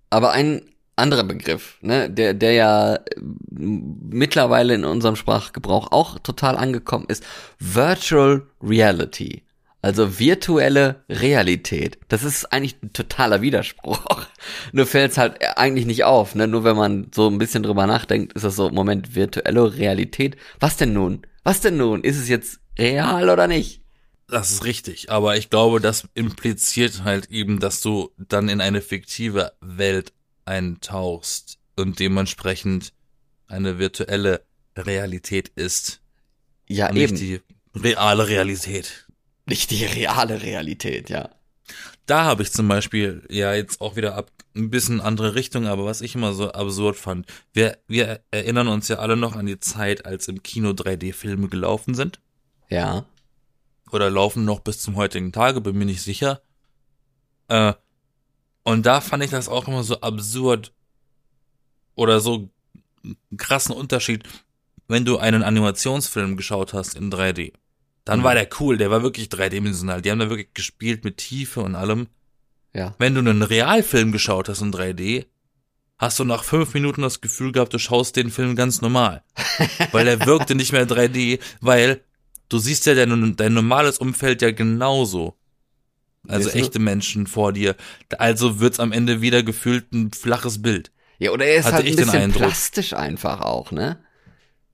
Aber 0.10 0.32
ein 0.32 0.64
anderer 0.98 1.24
Begriff, 1.24 1.78
ne, 1.82 2.10
der, 2.10 2.34
der 2.34 2.52
ja 2.52 2.96
äh, 2.96 3.02
mittlerweile 3.52 4.74
in 4.74 4.84
unserem 4.84 5.16
Sprachgebrauch 5.16 5.94
auch 5.94 6.20
total 6.20 6.58
angekommen 6.58 7.06
ist, 7.08 7.24
Virtual 7.58 8.46
Reality. 8.62 9.45
Also 9.86 10.18
virtuelle 10.18 11.06
Realität. 11.10 12.00
Das 12.08 12.24
ist 12.24 12.52
eigentlich 12.52 12.76
ein 12.82 12.92
totaler 12.92 13.44
Widerspruch. 13.44 14.26
Nur 14.72 14.88
fällt 14.88 15.12
es 15.12 15.20
halt 15.20 15.38
eigentlich 15.60 15.86
nicht 15.86 16.06
auf. 16.06 16.34
Ne? 16.34 16.48
Nur 16.48 16.64
wenn 16.64 16.76
man 16.76 17.12
so 17.14 17.30
ein 17.30 17.38
bisschen 17.38 17.62
drüber 17.62 17.86
nachdenkt, 17.86 18.34
ist 18.34 18.42
das 18.42 18.56
so, 18.56 18.72
Moment, 18.72 19.14
virtuelle 19.14 19.78
Realität. 19.78 20.38
Was 20.60 20.78
denn 20.78 20.94
nun? 20.94 21.28
Was 21.44 21.62
denn 21.62 21.78
nun? 21.78 22.04
Ist 22.04 22.18
es 22.18 22.28
jetzt 22.28 22.62
real 22.80 23.30
oder 23.30 23.46
nicht? 23.46 23.84
Das 24.28 24.50
ist 24.50 24.66
richtig, 24.66 25.12
aber 25.12 25.38
ich 25.38 25.52
glaube, 25.52 25.80
das 25.80 26.10
impliziert 26.16 27.04
halt 27.04 27.30
eben, 27.30 27.60
dass 27.60 27.82
du 27.82 28.10
dann 28.18 28.50
in 28.50 28.62
eine 28.62 28.82
fiktive 28.82 29.52
Welt 29.62 30.14
eintauchst 30.46 31.60
und 31.76 32.00
dementsprechend 32.00 32.92
eine 33.46 33.78
virtuelle 33.78 34.42
Realität 34.76 35.50
ist. 35.50 36.02
Ja, 36.68 36.90
eben. 36.90 37.14
Nicht 37.14 37.20
die 37.20 37.42
reale 37.76 38.28
Realität. 38.28 39.05
Nicht 39.46 39.72
die 39.72 39.86
reale 39.86 40.42
Realität, 40.42 41.10
ja. 41.10 41.30
Da 42.06 42.24
habe 42.24 42.44
ich 42.44 42.52
zum 42.52 42.68
Beispiel 42.68 43.26
ja 43.30 43.54
jetzt 43.54 43.82
auch 43.82 43.96
wieder 43.96 44.16
ab 44.16 44.32
ein 44.56 44.70
bisschen 44.70 45.02
andere 45.02 45.36
Richtung, 45.36 45.68
aber 45.68 45.86
was 45.86 46.02
ich 46.02 46.16
immer 46.16 46.34
so 46.34 46.52
absurd 46.52 46.96
fand. 46.96 47.26
Wir, 47.54 47.78
wir 47.88 48.22
erinnern 48.32 48.68
uns 48.68 48.88
ja 48.88 48.98
alle 48.98 49.18
noch 49.18 49.36
an 49.36 49.46
die 49.46 49.60
Zeit, 49.60 50.06
als 50.06 50.28
im 50.28 50.44
Kino 50.44 50.70
3D-Filme 50.70 51.50
gelaufen 51.50 51.94
sind. 51.94 52.20
Ja. 52.70 53.06
Oder 53.92 54.10
laufen 54.10 54.46
noch 54.46 54.62
bis 54.62 54.80
zum 54.80 54.96
heutigen 54.96 55.32
Tage, 55.32 55.62
bin 55.62 55.78
mir 55.78 55.86
nicht 55.86 56.02
sicher. 56.02 56.42
Äh, 57.48 57.74
und 58.64 58.86
da 58.86 59.02
fand 59.02 59.24
ich 59.24 59.32
das 59.32 59.50
auch 59.50 59.68
immer 59.68 59.84
so 59.84 60.02
absurd 60.02 60.74
oder 61.96 62.20
so 62.20 62.50
krassen 63.38 63.76
Unterschied, 63.76 64.24
wenn 64.88 65.06
du 65.06 65.18
einen 65.18 65.44
Animationsfilm 65.44 66.38
geschaut 66.38 66.74
hast 66.74 66.96
in 66.96 67.12
3D. 67.12 67.54
Dann 68.06 68.24
war 68.24 68.36
der 68.36 68.48
cool, 68.60 68.78
der 68.78 68.92
war 68.92 69.02
wirklich 69.02 69.30
dreidimensional. 69.30 70.02
Die 70.02 70.12
haben 70.12 70.20
da 70.20 70.30
wirklich 70.30 70.54
gespielt 70.54 71.04
mit 71.04 71.18
Tiefe 71.18 71.62
und 71.62 71.76
allem. 71.76 72.08
Ja. 72.72 72.94
Wenn 73.00 73.16
du 73.16 73.20
einen 73.20 73.42
Realfilm 73.42 74.12
geschaut 74.12 74.48
hast 74.48 74.62
in 74.62 74.72
3D, 74.72 75.26
hast 75.98 76.20
du 76.20 76.24
nach 76.24 76.44
fünf 76.44 76.74
Minuten 76.76 77.02
das 77.02 77.22
Gefühl 77.22 77.52
gehabt, 77.52 77.74
du 77.74 77.80
schaust 77.80 78.16
den 78.16 78.30
Film 78.30 78.56
ganz 78.56 78.82
normal. 78.82 79.24
weil 79.92 80.08
er 80.08 80.26
wirkte 80.26 80.54
nicht 80.54 80.72
mehr 80.72 80.88
3D, 80.88 81.40
weil 81.62 82.02
du 82.48 82.60
siehst 82.60 82.86
ja 82.86 82.94
dein, 82.94 83.36
dein 83.36 83.54
normales 83.54 83.98
Umfeld 83.98 84.44
ja 84.44 84.52
genauso. 84.52 85.36
Also 86.28 86.50
du? 86.50 86.56
echte 86.56 86.80
Menschen 86.80 87.26
vor 87.26 87.54
dir. 87.54 87.76
Also 88.18 88.60
wird's 88.60 88.80
am 88.80 88.92
Ende 88.92 89.22
wieder 89.22 89.42
gefühlt 89.42 89.92
ein 89.94 90.12
flaches 90.12 90.62
Bild. 90.62 90.92
Ja, 91.18 91.32
oder 91.32 91.46
er 91.46 91.58
ist 91.58 91.66
Hatte 91.66 91.78
halt 91.78 91.88
ein 91.88 91.96
bisschen 91.96 92.32
plastisch 92.34 92.94
einfach 92.94 93.42
auch, 93.42 93.72
ne? 93.72 94.00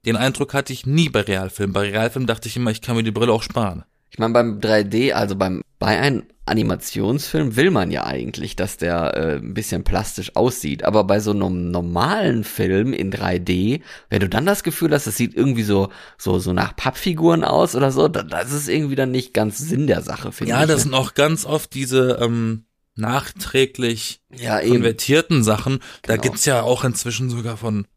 Den 0.06 0.16
Eindruck 0.16 0.54
hatte 0.54 0.74
ich 0.74 0.86
nie 0.86 1.10
bei 1.10 1.22
Realfilmen. 1.22 1.74
Bei 1.74 1.90
Realfilmen 1.90 2.28
dachte 2.28 2.48
ich 2.48 2.58
immer, 2.58 2.72
ich 2.72 2.82
kann 2.82 2.96
mir 2.96 3.04
die 3.04 3.12
Brille 3.12 3.32
auch 3.34 3.44
sparen. 3.44 3.84
Ich 4.10 4.20
meine, 4.20 4.34
beim 4.34 4.60
3D, 4.60 5.14
also 5.14 5.36
beim 5.36 5.62
bei 5.80 5.98
einem 6.00 6.24
Animationsfilm 6.46 7.56
will 7.56 7.72
man 7.72 7.92
ja 7.92 8.06
eigentlich, 8.06 8.56
dass 8.56 8.78
der 8.78 9.16
äh, 9.16 9.36
ein 9.38 9.54
bisschen 9.54 9.84
plastisch 9.84 10.36
aussieht. 10.36 10.84
Aber 10.84 11.04
bei 11.06 11.20
so 11.20 11.32
einem 11.32 11.72
normalen 11.72 12.44
Film 12.44 12.94
in 12.94 13.12
3D, 13.12 13.82
wenn 14.10 14.20
du 14.20 14.28
dann 14.30 14.46
das 14.46 14.64
Gefühl 14.64 14.92
hast, 14.92 15.08
es 15.08 15.18
sieht 15.18 15.34
irgendwie 15.36 15.64
so 15.64 15.90
so 16.18 16.40
so 16.40 16.52
nach 16.54 16.76
Pappfiguren 16.76 17.44
aus 17.44 17.76
oder 17.76 17.92
so, 17.92 18.08
dann, 18.08 18.28
das 18.28 18.52
ist 18.52 18.68
irgendwie 18.68 18.96
dann 18.96 19.12
nicht 19.12 19.34
ganz 19.34 19.58
Sinn 19.60 19.88
der 19.88 20.02
Sache, 20.02 20.32
finde 20.32 20.52
Ja, 20.52 20.62
ich. 20.64 20.68
das 20.68 20.78
ne? 20.78 20.84
sind 20.84 20.94
auch 20.94 21.14
ganz 21.14 21.46
oft 21.46 21.74
diese 21.74 22.20
ähm, 22.22 22.66
nachträglich 22.96 24.22
ja 24.36 24.60
konvertierten 24.60 25.44
Sachen. 25.44 25.80
Da 26.04 26.14
Genau. 26.14 26.24
gibt's 26.24 26.46
ja 26.46 26.62
auch 26.62 26.84
inzwischen 26.84 27.30
sogar 27.30 27.58
von 27.58 27.88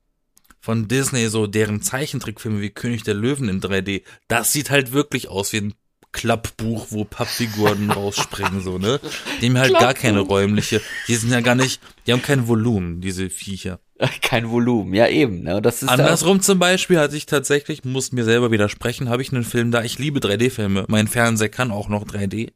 von 0.65 0.89
Disney 0.89 1.29
so 1.29 1.47
deren 1.47 1.83
Zeichentrickfilme 1.83 2.63
wie 2.63 2.71
König 2.71 3.03
der 3.03 3.13
Löwen 3.13 3.51
in 3.51 3.61
3D. 3.61 4.03
Das 4.29 4.51
sieht 4.51 4.71
halt 4.71 4.93
wirklich 4.93 5.29
aus 5.29 5.53
wie 5.53 5.59
ein 5.59 5.75
Klappbuch, 6.13 6.87
wo 6.89 7.05
Pappfiguren 7.05 7.91
rausspringen, 7.91 8.63
so, 8.63 8.79
ne? 8.79 8.99
Die 9.43 9.49
haben 9.49 9.59
halt 9.59 9.75
gar 9.75 9.93
keine 9.93 10.21
räumliche, 10.21 10.81
die 11.07 11.17
sind 11.17 11.33
ja 11.33 11.43
gar 11.43 11.55
nicht, 11.55 11.83
die 12.07 12.15
haben 12.15 12.23
kein 12.23 12.49
Volumen, 12.49 13.03
diese 13.03 13.29
Viecher. 13.29 13.79
Kein 14.23 14.51
Volumen, 14.51 14.93
ja 14.93 15.07
eben. 15.07 15.45
Ne? 15.45 15.63
Das 15.63 15.83
ist 15.83 15.89
Andersrum 15.89 16.41
zum 16.41 16.59
Beispiel 16.59 16.99
hatte 16.99 17.17
ich 17.17 17.27
tatsächlich, 17.27 17.85
muss 17.85 18.11
mir 18.11 18.25
selber 18.25 18.51
widersprechen, 18.51 19.09
habe 19.09 19.23
ich 19.23 19.33
einen 19.33 19.45
Film 19.45 19.71
da, 19.71 19.85
ich 19.85 20.01
liebe 20.01 20.19
3D-Filme, 20.19 20.87
mein 20.89 21.07
Fernseher 21.07 21.49
kann 21.49 21.71
auch 21.71 21.89
noch 21.89 22.05
3D. 22.05 22.53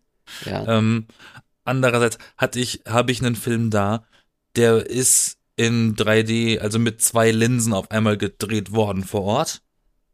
ja. 0.47 0.79
Ähm, 0.79 1.07
andererseits 1.65 2.19
hatte 2.37 2.59
ich, 2.59 2.83
habe 2.88 3.12
ich 3.12 3.21
einen 3.21 3.37
Film 3.37 3.71
da, 3.71 4.05
der 4.57 4.87
ist 4.87 5.38
in 5.59 5.95
3D, 5.97 6.59
also 6.61 6.79
mit 6.79 7.00
zwei 7.03 7.31
Linsen 7.31 7.73
auf 7.73 7.91
einmal 7.91 8.17
gedreht 8.17 8.73
worden 8.73 9.05
vor 9.05 9.23
Ort. 9.25 9.62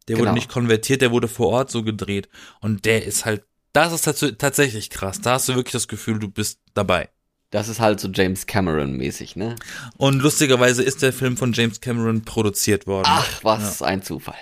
Der 0.07 0.15
Genau. 0.15 0.27
wurde 0.27 0.35
nicht 0.35 0.49
konvertiert, 0.49 1.01
der 1.01 1.11
wurde 1.11 1.27
vor 1.27 1.49
Ort 1.49 1.71
so 1.71 1.83
gedreht. 1.83 2.29
Und 2.61 2.85
der 2.85 3.05
ist 3.05 3.25
halt, 3.25 3.43
das 3.73 3.91
ist 3.93 4.03
tats 4.05 4.25
tatsächlich 4.37 4.89
krass. 4.89 5.19
Da 5.21 5.31
hast 5.33 5.49
du 5.49 5.55
wirklich 5.55 5.71
das 5.73 5.87
Gefühl, 5.87 6.19
du 6.19 6.27
bist 6.29 6.59
dabei. 6.73 7.09
Das 7.51 7.69
ist 7.69 7.79
halt 7.79 7.99
so 7.99 8.09
James 8.13 8.45
Cameron 8.47 8.93
mäßig, 8.97 9.35
ne? 9.35 9.55
Und 9.97 10.21
lustigerweise 10.21 10.83
ist 10.83 11.01
der 11.01 11.13
Film 11.13 11.37
von 11.37 11.53
James 11.53 11.79
Cameron 11.79 12.23
produziert 12.23 12.85
worden. 12.87 13.05
Ach, 13.07 13.43
was 13.43 13.81
ein 13.81 14.01
Zufall. 14.01 14.35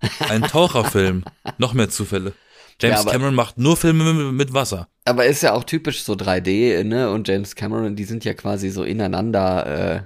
Ein 0.28 0.42
Taucherfilm. 0.42 1.24
Noch 1.58 1.72
mehr 1.72 1.88
Zufälle. 1.88 2.32
James 2.80 2.96
Ja, 2.96 3.00
aber- 3.02 3.12
Cameron 3.12 3.34
macht 3.34 3.56
nur 3.58 3.76
Filme 3.76 4.12
mit, 4.12 4.32
mit 4.34 4.52
Wasser. 4.52 4.88
Aber 5.06 5.24
ist 5.26 5.42
ja 5.42 5.52
auch 5.54 5.64
typisch 5.64 6.02
so 6.02 6.12
3D, 6.14 6.84
ne? 6.84 7.10
Und 7.10 7.26
James 7.28 7.54
Cameron, 7.54 7.96
die 7.96 8.04
sind 8.04 8.24
ja 8.24 8.34
quasi 8.34 8.68
so 8.70 8.82
ineinander 8.84 9.66
äh, 9.66 10.02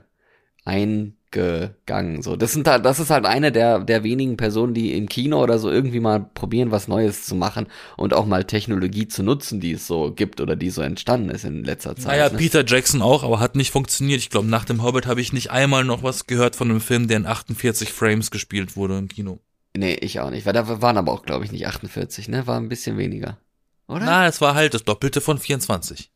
eingegangen. 0.65 2.23
So, 2.23 2.37
das 2.37 2.53
sind 2.53 2.69
halt, 2.69 2.85
das 2.85 2.99
ist 2.99 3.11
halt 3.11 3.27
eine 3.27 3.53
der 3.53 3.81
der 3.81 4.03
wenigen 4.03 4.37
Personen, 4.37 4.75
die 4.75 4.95
im 4.95 5.09
Kino 5.09 5.43
oder 5.43 5.59
so 5.59 5.71
irgendwie 5.71 6.01
mal 6.01 6.21
probieren, 6.21 6.71
was 6.71 6.89
Neues 6.89 7.25
zu 7.25 7.35
machen 7.35 7.67
und 7.97 8.15
auch 8.15 8.27
mal 8.27 8.45
Technologie 8.45 9.09
zu 9.09 9.23
nutzen, 9.23 9.61
die 9.61 9.73
es 9.73 9.87
so 9.87 10.13
gibt 10.13 10.41
oder 10.41 10.57
die 10.57 10.71
so 10.71 10.83
entstanden 10.83 11.31
ist 11.31 11.45
in 11.45 11.65
letzter 11.65 11.97
Zeit. 11.97 12.07
Naja, 12.07 12.31
ne? 12.31 12.39
Peter 12.39 12.65
Jackson 12.65 13.03
auch, 13.03 13.23
aber 13.23 13.41
hat 13.41 13.57
nicht 13.57 13.71
funktioniert. 13.71 14.21
Ich 14.21 14.31
glaube, 14.31 14.49
nach 14.49 14.65
dem 14.65 14.83
Hobbit 14.83 15.07
habe 15.07 15.21
ich 15.21 15.33
nicht 15.33 15.51
einmal 15.51 15.85
noch 15.85 16.03
was 16.03 16.27
gehört 16.27 16.57
von 16.57 16.71
einem 16.71 16.81
Film, 16.81 17.09
der 17.09 17.19
in 17.19 17.27
48 17.27 17.93
Frames 17.93 18.31
gespielt 18.31 18.77
wurde 18.77 18.99
im 18.99 19.09
Kino. 19.09 19.41
Nee, 19.77 19.95
ich 19.95 20.21
auch 20.21 20.31
nicht. 20.31 20.47
Weil 20.47 20.53
da 20.53 20.83
waren 20.83 20.97
aber 20.97 21.13
auch, 21.13 21.23
glaube 21.23 21.45
ich, 21.45 21.53
nicht 21.53 21.67
48, 21.67 22.29
ne? 22.29 22.47
War 22.47 22.59
ein 22.59 22.69
bisschen 22.69 22.99
weniger. 22.99 23.39
Oder? 23.87 24.05
Na, 24.05 24.27
es 24.27 24.41
war 24.41 24.55
halt 24.55 24.75
das 24.75 24.85
Doppelte 24.85 25.21
von 25.21 25.39
24. 25.39 26.11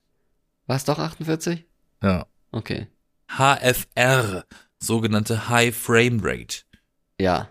War 0.66 0.76
es 0.76 0.84
doch 0.84 0.98
48? 0.98 1.64
Ja. 2.02 2.26
Okay. 2.52 2.86
HFR, 3.28 4.44
sogenannte 4.78 5.48
High 5.48 5.74
Frame 5.76 6.20
Rate. 6.22 6.58
Ja. 7.20 7.48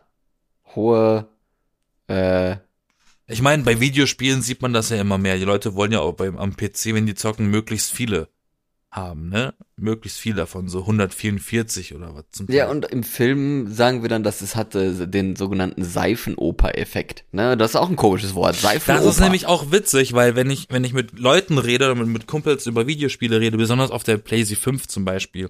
Hohe, 0.76 1.28
äh, 2.08 2.58
Ich 3.28 3.42
meine, 3.42 3.64
bei 3.64 3.80
Videospielen 3.80 4.42
sieht 4.42 4.62
man 4.62 4.74
das 4.74 4.90
ja 4.90 5.00
immer 5.00 5.18
mehr. 5.18 5.38
Die 5.38 5.46
Leute 5.46 5.76
wollen 5.76 5.92
ja 5.92 6.00
auch 6.02 6.14
beim, 6.14 6.38
am 6.38 6.56
PC, 6.56 6.94
wenn 6.94 7.06
die 7.06 7.16
zocken, 7.16 7.48
möglichst 7.48 7.92
viele 7.92 8.28
haben, 8.92 9.30
ne? 9.30 9.56
Möglichst 9.76 10.20
viel 10.20 10.36
davon, 10.36 10.68
so 10.68 10.82
144 10.82 11.96
oder 11.96 12.14
was 12.14 12.26
zum 12.32 12.46
Ja, 12.52 12.66
Teil. 12.66 12.76
und 12.76 12.86
im 12.86 13.02
Film 13.04 13.72
sagen 13.74 14.04
wir 14.04 14.10
dann, 14.10 14.22
dass 14.22 14.42
es 14.42 14.56
hatte 14.56 15.08
den 15.08 15.36
sogenannten 15.36 15.84
Seifenoper-Effekt. 15.84 17.26
Ne? 17.32 17.58
Das 17.58 17.72
ist 17.72 17.76
auch 17.76 17.90
ein 17.90 17.96
komisches 17.96 18.36
Wort. 18.36 18.56
Seifenoper. 18.56 19.04
Das 19.04 19.16
ist 19.16 19.20
nämlich 19.20 19.48
auch 19.48 19.72
witzig, 19.72 20.14
weil 20.14 20.36
wenn 20.36 20.52
ich, 20.52 20.68
wenn 20.70 20.84
ich 20.84 20.94
mit 20.94 21.18
Leuten 21.18 21.58
rede 21.58 21.86
oder 21.86 21.96
mit, 21.96 22.08
mit 22.08 22.28
Kumpels 22.28 22.68
über 22.68 22.86
Videospiele 22.86 23.40
rede, 23.40 23.58
besonders 23.58 23.90
auf 23.90 24.04
der 24.04 24.18
PlayStation 24.18 24.62
5 24.76 24.88
zum 24.88 25.06
Beispiel, 25.06 25.50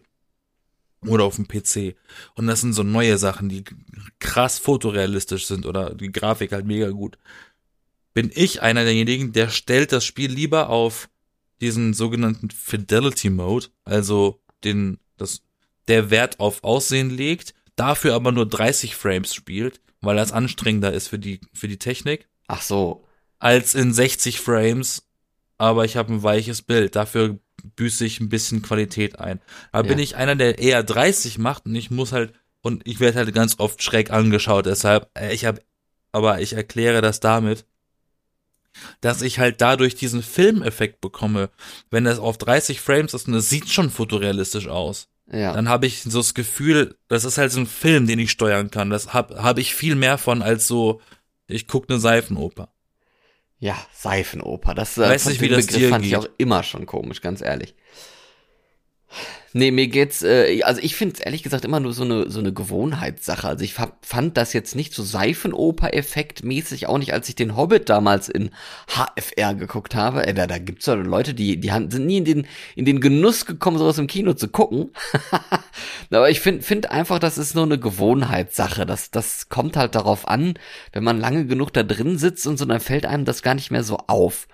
oder 1.07 1.23
auf 1.23 1.35
dem 1.35 1.47
PC, 1.47 1.95
und 2.35 2.47
das 2.47 2.61
sind 2.61 2.73
so 2.73 2.83
neue 2.83 3.17
Sachen, 3.17 3.49
die 3.49 3.63
krass 4.19 4.59
fotorealistisch 4.59 5.45
sind 5.45 5.65
oder 5.65 5.93
die 5.93 6.11
Grafik 6.11 6.51
halt 6.51 6.65
mega 6.65 6.89
gut, 6.89 7.17
bin 8.13 8.31
ich 8.33 8.61
einer 8.61 8.83
derjenigen, 8.83 9.33
der 9.33 9.49
stellt 9.49 9.91
das 9.91 10.05
Spiel 10.05 10.31
lieber 10.31 10.69
auf 10.69 11.09
diesen 11.61 11.93
sogenannten 11.93 12.49
Fidelity 12.49 13.29
Mode, 13.29 13.67
also 13.85 14.41
den, 14.63 14.99
das, 15.17 15.41
der 15.87 16.09
Wert 16.09 16.39
auf 16.39 16.63
Aussehen 16.63 17.09
legt, 17.09 17.53
dafür 17.75 18.13
aber 18.13 18.31
nur 18.31 18.47
30 18.47 18.95
Frames 18.95 19.33
spielt, 19.33 19.81
weil 20.01 20.15
das 20.15 20.31
anstrengender 20.31 20.93
ist 20.93 21.07
für 21.07 21.19
die, 21.19 21.39
für 21.53 21.67
die 21.67 21.79
Technik 21.79 22.27
Ach 22.47 22.61
so. 22.61 23.05
als 23.39 23.75
in 23.75 23.93
60 23.93 24.39
Frames, 24.39 25.07
aber 25.57 25.85
ich 25.85 25.95
habe 25.95 26.13
ein 26.13 26.23
weiches 26.23 26.61
Bild. 26.61 26.95
Dafür 26.95 27.39
büße 27.75 28.05
ich 28.05 28.19
ein 28.19 28.29
bisschen 28.29 28.61
Qualität 28.61 29.19
ein. 29.19 29.39
Da 29.71 29.81
bin 29.81 29.97
Ja. 29.97 30.03
ich 30.03 30.15
einer, 30.15 30.35
der 30.35 30.59
eher 30.59 30.83
30 30.83 31.37
macht 31.37 31.65
und 31.65 31.75
ich 31.75 31.89
muss 31.91 32.11
halt 32.11 32.33
und 32.61 32.87
ich 32.87 32.99
werde 32.99 33.17
halt 33.19 33.33
ganz 33.33 33.59
oft 33.59 33.83
schräg 33.83 34.11
angeschaut. 34.11 34.65
Deshalb, 34.65 35.09
äh, 35.17 35.33
ich 35.33 35.45
habe, 35.45 35.61
aber 36.11 36.39
ich 36.41 36.53
erkläre 36.53 37.01
das 37.01 37.19
damit, 37.19 37.65
dass 39.01 39.21
ich 39.21 39.39
halt 39.39 39.61
dadurch 39.61 39.95
diesen 39.95 40.23
Filmeffekt 40.23 41.01
bekomme. 41.01 41.49
Wenn 41.91 42.05
das 42.05 42.19
auf 42.19 42.37
30 42.37 42.81
Frames 42.81 43.13
ist 43.13 43.27
und 43.27 43.33
es 43.35 43.49
sieht 43.49 43.69
schon 43.69 43.89
fotorealistisch 43.89 44.67
aus, 44.67 45.09
Ja. 45.31 45.53
dann 45.53 45.69
habe 45.69 45.85
ich 45.87 46.03
so 46.03 46.19
das 46.19 46.33
Gefühl, 46.33 46.95
das 47.07 47.23
ist 47.25 47.37
halt 47.37 47.51
so 47.51 47.59
ein 47.59 47.67
Film, 47.67 48.07
den 48.07 48.19
ich 48.19 48.31
steuern 48.31 48.71
kann. 48.71 48.89
Das 48.89 49.13
habe 49.13 49.43
hab 49.43 49.57
ich 49.57 49.75
viel 49.75 49.95
mehr 49.95 50.17
von 50.17 50.41
als 50.41 50.67
so, 50.67 51.01
ich 51.47 51.67
gucke 51.67 51.89
eine 51.89 51.99
Seifenoper. 51.99 52.72
Ja, 53.63 53.77
Seifenoper. 53.93 54.75
Das 54.75 54.97
äh, 54.97 55.07
nicht, 55.09 55.39
wie 55.39 55.47
das 55.47 55.67
Begriff 55.67 55.89
fand 55.89 56.03
ich 56.03 56.11
geht. 56.11 56.19
auch 56.19 56.27
immer 56.37 56.63
schon 56.63 56.85
komisch, 56.85 57.21
ganz 57.21 57.39
ehrlich. 57.41 57.75
Nee, 59.55 59.69
mir 59.69 59.87
geht's, 59.87 60.23
äh, 60.23 60.63
also 60.63 60.81
ich 60.81 60.95
finde 60.95 61.13
es 61.15 61.19
ehrlich 61.19 61.43
gesagt 61.43 61.63
immer 61.63 61.79
nur 61.79 61.93
so 61.93 62.03
eine, 62.03 62.29
so 62.29 62.39
eine 62.39 62.51
Gewohnheitssache. 62.53 63.47
Also 63.47 63.63
ich 63.63 63.73
fand 63.73 64.35
das 64.35 64.51
jetzt 64.53 64.75
nicht 64.75 64.95
so 64.95 65.03
Seifenoper-Effekt 65.03 66.43
mäßig, 66.43 66.87
auch 66.87 66.97
nicht, 66.97 67.13
als 67.13 67.29
ich 67.29 67.35
den 67.35 67.55
Hobbit 67.55 67.87
damals 67.87 68.29
in 68.29 68.49
HFR 68.87 69.53
geguckt 69.53 69.93
habe. 69.93 70.25
Äh, 70.25 70.33
da, 70.33 70.47
da 70.47 70.57
gibt's 70.57 70.87
ja 70.87 70.95
Leute, 70.95 71.35
die, 71.35 71.59
die 71.59 71.69
sind 71.69 72.07
nie 72.07 72.17
in 72.17 72.25
den, 72.25 72.47
in 72.75 72.85
den 72.85 72.99
Genuss 72.99 73.45
gekommen, 73.45 73.77
sowas 73.77 73.99
im 73.99 74.07
Kino 74.07 74.33
zu 74.33 74.47
gucken. 74.47 74.91
Aber 76.09 76.31
ich 76.31 76.39
finde 76.39 76.63
find 76.63 76.89
einfach, 76.89 77.19
das 77.19 77.37
ist 77.37 77.53
nur 77.53 77.65
eine 77.65 77.77
Gewohnheitssache. 77.77 78.87
Das, 78.87 79.11
das 79.11 79.49
kommt 79.49 79.77
halt 79.77 79.93
darauf 79.93 80.27
an, 80.27 80.55
wenn 80.93 81.03
man 81.03 81.19
lange 81.19 81.45
genug 81.45 81.71
da 81.71 81.83
drin 81.83 82.17
sitzt 82.17 82.47
und 82.47 82.57
so, 82.57 82.65
dann 82.65 82.79
fällt 82.79 83.05
einem 83.05 83.25
das 83.25 83.43
gar 83.43 83.53
nicht 83.53 83.69
mehr 83.69 83.83
so 83.83 83.97
auf. 84.07 84.47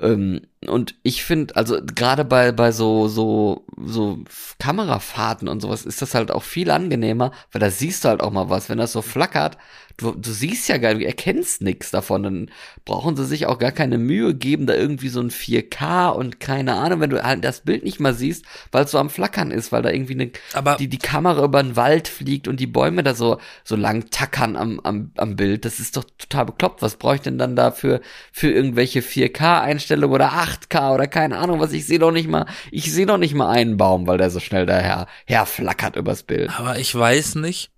Ähm, 0.00 0.40
und 0.66 0.94
ich 1.02 1.24
finde, 1.24 1.56
also 1.56 1.78
gerade 1.82 2.24
bei, 2.24 2.52
bei 2.52 2.70
so, 2.70 3.08
so, 3.08 3.64
so 3.82 4.18
Kamerafahrten 4.58 5.48
und 5.48 5.60
sowas 5.60 5.86
ist 5.86 6.02
das 6.02 6.14
halt 6.14 6.30
auch 6.30 6.42
viel 6.42 6.70
angenehmer, 6.70 7.32
weil 7.50 7.60
da 7.60 7.70
siehst 7.70 8.04
du 8.04 8.10
halt 8.10 8.20
auch 8.20 8.30
mal 8.30 8.50
was. 8.50 8.68
Wenn 8.68 8.76
das 8.76 8.92
so 8.92 9.00
flackert, 9.00 9.56
du, 10.00 10.12
du 10.12 10.30
siehst 10.30 10.68
ja 10.68 10.78
gar, 10.78 10.94
du 10.94 11.04
erkennst 11.04 11.62
nichts 11.62 11.90
davon, 11.90 12.22
dann 12.22 12.50
brauchen 12.84 13.16
sie 13.16 13.24
sich 13.24 13.46
auch 13.46 13.58
gar 13.58 13.72
keine 13.72 13.98
Mühe 13.98 14.34
geben, 14.34 14.66
da 14.66 14.74
irgendwie 14.74 15.08
so 15.08 15.20
ein 15.20 15.30
4K 15.30 16.10
und 16.10 16.40
keine 16.40 16.74
Ahnung, 16.74 17.00
wenn 17.00 17.10
du 17.10 17.22
halt 17.22 17.44
das 17.44 17.60
Bild 17.60 17.84
nicht 17.84 18.00
mal 18.00 18.14
siehst, 18.14 18.44
weil 18.72 18.84
es 18.84 18.90
so 18.90 18.98
am 18.98 19.10
Flackern 19.10 19.50
ist, 19.50 19.72
weil 19.72 19.82
da 19.82 19.90
irgendwie 19.90 20.14
eine, 20.14 20.30
Aber 20.52 20.76
die, 20.76 20.88
die 20.88 20.98
Kamera 20.98 21.44
über 21.44 21.62
den 21.62 21.76
Wald 21.76 22.08
fliegt 22.08 22.48
und 22.48 22.60
die 22.60 22.66
Bäume 22.66 23.02
da 23.02 23.14
so, 23.14 23.38
so 23.64 23.76
lang 23.76 24.10
tackern 24.10 24.56
am, 24.56 24.80
am, 24.80 25.12
am 25.16 25.36
Bild. 25.36 25.64
Das 25.64 25.80
ist 25.80 25.96
doch 25.96 26.04
total 26.18 26.46
bekloppt. 26.46 26.82
Was 26.82 26.96
brauche 26.96 27.16
ich 27.16 27.20
denn 27.20 27.38
dann 27.38 27.56
dafür 27.56 28.00
für 28.32 28.50
irgendwelche 28.50 29.00
4K-Einstellungen 29.00 30.14
oder 30.14 30.32
8K 30.50 30.94
oder 30.94 31.06
keine 31.06 31.38
Ahnung 31.38 31.60
was? 31.60 31.72
Ich 31.72 31.86
sehe 31.86 31.98
doch 31.98 32.10
nicht 32.10 32.28
mal, 32.28 32.46
ich 32.70 32.92
sehe 32.92 33.06
doch 33.06 33.18
nicht 33.18 33.34
mal 33.34 33.50
einen 33.50 33.76
Baum, 33.76 34.06
weil 34.06 34.18
der 34.18 34.30
so 34.30 34.40
schnell 34.40 34.66
daher 34.66 35.06
herflackert 35.26 35.96
übers 35.96 36.22
Bild. 36.22 36.50
Aber 36.58 36.78
ich 36.78 36.94
weiß 36.94 37.36
nicht, 37.36 37.70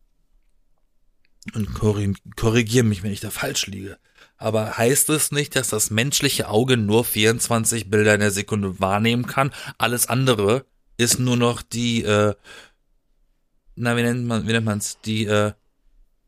und 1.55 1.75
korrigiere 1.75 2.85
mich, 2.85 3.03
wenn 3.03 3.13
ich 3.13 3.21
da 3.21 3.31
falsch 3.31 3.67
liege. 3.67 3.99
Aber 4.37 4.79
heißt 4.79 5.11
es 5.11 5.33
nicht, 5.33 5.57
dass 5.57 5.69
das 5.69 5.91
menschliche 5.91 6.49
Auge 6.49 6.77
nur 6.77 7.05
24 7.05 7.91
Bilder 7.91 8.15
in 8.15 8.21
der 8.21 8.31
Sekunde 8.31 8.81
wahrnehmen 8.81 9.27
kann? 9.27 9.53
Alles 9.79 10.09
andere 10.09 10.65
ist 10.97 11.19
nur 11.19 11.37
noch 11.37 11.63
die, 11.63 12.03
äh, 12.03 12.35
na, 13.75 13.97
wie 13.97 14.03
nennt 14.03 14.25
man, 14.27 14.47
wie 14.47 14.53
nennt 14.53 14.67
man's? 14.67 14.99
Die, 15.05 15.27
äh, 15.27 15.53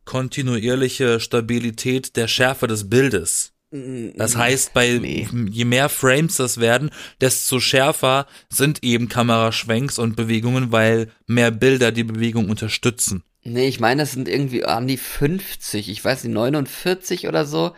kontinuierliche 0.05 1.19
Stabilität 1.21 2.17
der 2.17 2.29
Schärfe 2.29 2.67
des 2.67 2.89
Bildes. 2.91 3.54
Das 4.17 4.37
heißt, 4.37 4.73
bei 4.73 4.99
nee. 5.01 5.27
je 5.51 5.65
mehr 5.65 5.89
Frames 5.89 6.37
das 6.37 6.61
werden, 6.61 6.91
desto 7.21 7.59
schärfer 7.59 8.29
sind 8.49 8.85
eben 8.85 9.09
Kameraschwenks 9.09 9.99
und 9.99 10.15
Bewegungen, 10.15 10.71
weil 10.71 11.09
mehr 11.27 11.51
Bilder 11.51 11.91
die 11.91 12.05
Bewegung 12.05 12.51
unterstützen. 12.51 13.25
Nee, 13.43 13.67
ich 13.67 13.81
meine, 13.81 14.03
es 14.03 14.13
sind 14.13 14.29
irgendwie 14.29 14.65
an 14.65 14.87
die 14.87 14.97
50, 14.97 15.89
ich 15.89 16.05
weiß 16.05 16.23
nicht, 16.23 16.33
49 16.33 17.27
oder 17.27 17.45
so, 17.45 17.73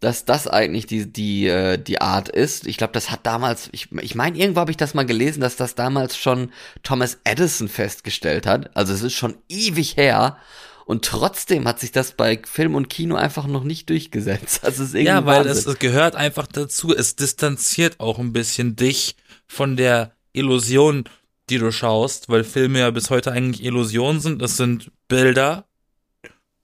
dass 0.00 0.24
das 0.24 0.48
eigentlich 0.48 0.86
die, 0.86 1.10
die, 1.10 1.46
äh, 1.46 1.78
die 1.78 2.00
Art 2.00 2.28
ist. 2.28 2.66
Ich 2.66 2.76
glaube, 2.76 2.92
das 2.92 3.12
hat 3.12 3.20
damals, 3.24 3.68
ich, 3.70 3.92
ich 4.00 4.16
meine, 4.16 4.36
irgendwo 4.36 4.58
habe 4.58 4.72
ich 4.72 4.76
das 4.76 4.92
mal 4.92 5.06
gelesen, 5.06 5.40
dass 5.40 5.54
das 5.54 5.76
damals 5.76 6.16
schon 6.16 6.50
Thomas 6.82 7.20
Edison 7.22 7.68
festgestellt 7.68 8.44
hat. 8.44 8.76
Also 8.76 8.92
es 8.92 9.02
ist 9.02 9.14
schon 9.14 9.36
ewig 9.48 9.96
her. 9.96 10.36
Und 10.86 11.04
trotzdem 11.04 11.66
hat 11.66 11.80
sich 11.80 11.92
das 11.92 12.12
bei 12.12 12.40
Film 12.44 12.74
und 12.74 12.88
Kino 12.88 13.14
einfach 13.14 13.46
noch 13.46 13.64
nicht 13.64 13.88
durchgesetzt. 13.90 14.60
Das 14.62 14.78
ist 14.78 14.94
irgendwie 14.94 15.06
ja, 15.06 15.26
weil 15.26 15.46
es, 15.46 15.66
es 15.66 15.78
gehört 15.78 16.16
einfach 16.16 16.46
dazu. 16.46 16.94
Es 16.94 17.16
distanziert 17.16 18.00
auch 18.00 18.18
ein 18.18 18.32
bisschen 18.32 18.76
dich 18.76 19.16
von 19.46 19.76
der 19.76 20.12
Illusion 20.32 21.04
die 21.50 21.58
du 21.58 21.70
schaust, 21.72 22.28
weil 22.28 22.44
Filme 22.44 22.80
ja 22.80 22.90
bis 22.90 23.10
heute 23.10 23.32
eigentlich 23.32 23.64
Illusionen 23.64 24.20
sind. 24.20 24.40
Das 24.40 24.56
sind 24.56 24.90
Bilder, 25.08 25.66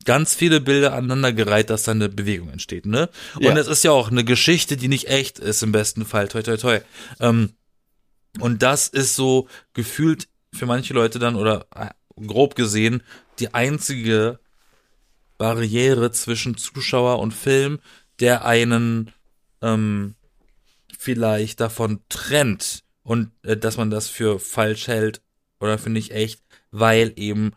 ganz 0.05 0.35
viele 0.35 0.61
Bilder 0.61 0.95
aneinandergereiht, 0.95 1.71
dass 1.71 1.83
da 1.83 1.93
eine 1.93 2.09
Bewegung 2.09 2.49
entsteht, 2.51 2.87
ne? 2.87 3.11
Und 3.35 3.57
es 3.57 3.67
ist 3.67 3.85
ja 3.85 3.91
auch 3.91 4.11
eine 4.11 4.25
Geschichte, 4.25 4.77
die 4.77 4.89
nicht 4.89 5.09
echt 5.09 5.39
ist, 5.39 5.63
im 5.63 5.73
besten 5.73 6.07
Fall, 6.07 6.29
toi 6.29 6.43
toi 6.43 6.57
toi. 6.57 6.81
Ähm, 7.21 7.51
und 8.41 8.63
das 8.63 8.89
ist 8.89 9.17
so 9.17 9.49
gefühlt 9.75 10.29
für 10.55 10.67
manche 10.67 10.95
Leute 10.95 11.19
dann, 11.19 11.37
oder 11.37 11.67
grob 12.27 12.55
gesehen, 12.55 13.03
die 13.39 13.55
einzige 13.55 14.39
Barriere 15.39 16.11
zwischen 16.11 16.57
Zuschauer 16.57 17.21
und 17.21 17.33
Film, 17.33 17.79
der 18.21 18.45
einen 18.45 19.13
ähm, 19.63 20.15
vielleicht 20.99 21.61
davon 21.61 22.01
trennt, 22.09 22.83
und 23.09 23.31
äh, 23.43 23.57
dass 23.57 23.79
man 23.79 23.91
das 23.91 24.09
für 24.09 24.39
falsch 24.39 24.87
hält 24.87 25.23
oder 25.61 25.79
finde 25.79 25.99
ich 25.99 26.13
echt, 26.13 26.43
weil 26.71 27.13
eben 27.17 27.53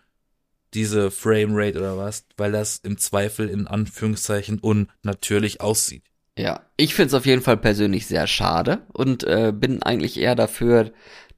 diese 0.74 1.12
Framerate 1.12 1.78
oder 1.78 1.98
was, 1.98 2.26
weil 2.38 2.54
das 2.54 2.78
im 2.78 2.98
Zweifel 2.98 3.50
in 3.50 3.68
Anführungszeichen 3.68 4.60
unnatürlich 4.60 5.60
aussieht. 5.60 6.04
Ja, 6.38 6.62
ich 6.78 6.96
finde 6.96 7.08
es 7.10 7.14
auf 7.14 7.26
jeden 7.26 7.42
Fall 7.42 7.58
persönlich 7.58 8.08
sehr 8.08 8.26
schade 8.28 8.84
und 8.94 9.26
äh, 9.26 9.52
bin 9.54 9.84
eigentlich 9.84 10.18
eher 10.18 10.36
dafür, 10.36 10.94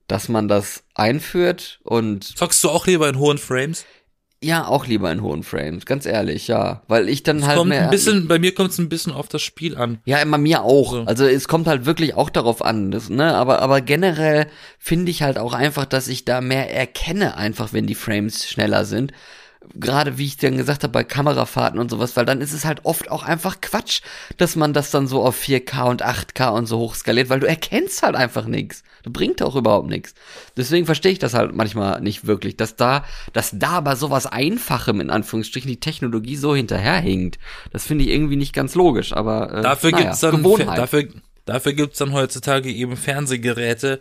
dass 0.08 0.30
man 0.30 0.48
das 0.48 0.84
einführt 0.96 1.80
und. 1.84 2.24
Zockst 2.38 2.64
du 2.64 2.70
auch 2.70 2.88
lieber 2.88 3.08
in 3.10 3.18
hohen 3.18 3.38
Frames? 3.38 3.86
Ja, 4.44 4.68
auch 4.68 4.86
lieber 4.86 5.10
in 5.10 5.22
hohen 5.22 5.44
Frames, 5.44 5.86
ganz 5.86 6.06
ehrlich, 6.06 6.50
ja, 6.50 6.82
weil 6.90 7.08
ich 7.08 7.24
dann 7.24 7.38
es 7.38 7.46
halt 7.46 7.58
kommt 7.58 7.70
mehr 7.70 7.86
ein 7.86 7.90
bisschen, 7.90 8.28
bei 8.28 8.40
mir 8.40 8.54
kommt 8.54 8.72
es 8.72 8.78
ein 8.78 8.90
bisschen 8.90 9.14
auf 9.14 9.30
das 9.30 9.42
Spiel 9.42 9.78
an. 9.78 10.00
Ja, 10.04 10.18
immer 10.18 10.38
mir 10.38 10.64
auch. 10.64 10.92
So. 10.92 11.04
Also 11.04 11.26
es 11.26 11.48
kommt 11.48 11.66
halt 11.66 11.86
wirklich 11.86 12.16
auch 12.16 12.30
darauf 12.30 12.62
an, 12.62 12.92
das, 12.92 13.10
ne, 13.10 13.34
aber 13.36 13.62
aber 13.62 13.80
generell 13.80 14.48
finde 14.80 15.12
ich 15.12 15.24
halt 15.24 15.38
auch 15.38 15.54
einfach, 15.54 15.86
dass 15.86 16.10
ich 16.10 16.26
da 16.26 16.42
mehr 16.42 16.76
erkenne, 16.76 17.38
einfach 17.38 17.72
wenn 17.72 17.88
die 17.88 17.96
Frames 17.96 18.46
schneller 18.46 18.84
sind 18.84 19.14
gerade 19.76 20.18
wie 20.18 20.26
ich 20.26 20.38
dann 20.38 20.58
gesagt 20.58 20.84
habe, 20.84 20.92
bei 20.92 21.04
Kamerafahrten 21.04 21.80
und 21.80 21.90
sowas, 21.90 22.16
weil 22.16 22.26
dann 22.26 22.42
ist 22.42 22.54
es 22.54 22.66
halt 22.66 22.82
oft 22.84 23.10
auch 23.10 23.24
einfach 23.24 23.62
Quatsch, 23.62 24.02
dass 24.38 24.56
man 24.56 24.74
das 24.74 24.92
dann 24.92 25.08
so 25.08 25.24
auf 25.24 25.42
4K 25.42 25.90
und 25.90 26.06
8K 26.06 26.50
und 26.50 26.66
so 26.66 26.80
hoch 26.80 26.96
skaliert, 26.96 27.30
weil 27.30 27.40
du 27.40 27.48
erkennst 27.48 28.04
halt 28.04 28.16
einfach 28.16 28.46
nichts. 28.46 28.84
Du 29.04 29.12
bringt 29.12 29.42
auch 29.42 29.56
überhaupt 29.56 29.90
nichts. 29.90 30.14
Deswegen 30.56 30.86
verstehe 30.86 31.12
ich 31.12 31.20
das 31.20 31.34
halt 31.34 31.54
manchmal 31.56 32.02
nicht 32.02 32.26
wirklich, 32.26 32.58
dass 32.58 32.76
da, 32.76 33.06
dass 33.34 33.52
da 33.54 33.72
aber 33.72 33.96
sowas 33.96 34.26
Einfachem 34.26 35.02
in 35.02 35.10
Anführungsstrichen 35.10 35.70
die 35.70 35.80
Technologie 35.80 36.36
so 36.36 36.56
hinterherhinkt. 36.56 37.40
Das 37.72 37.86
finde 37.86 38.06
ich 38.06 38.12
irgendwie 38.12 38.36
nicht 38.38 38.54
ganz 38.54 38.76
logisch, 38.76 39.14
aber 39.14 39.54
äh, 39.54 39.62
dafür 39.62 39.92
naja, 39.92 40.04
gibt's 40.04 40.20
dann 40.22 40.38
Gewohnheit. 40.38 40.78
dafür 40.78 41.08
dafür 41.46 41.74
gibt's 41.74 41.98
dann 41.98 42.14
heutzutage 42.14 42.72
eben 42.72 42.96
Fernsehgeräte, 42.96 44.00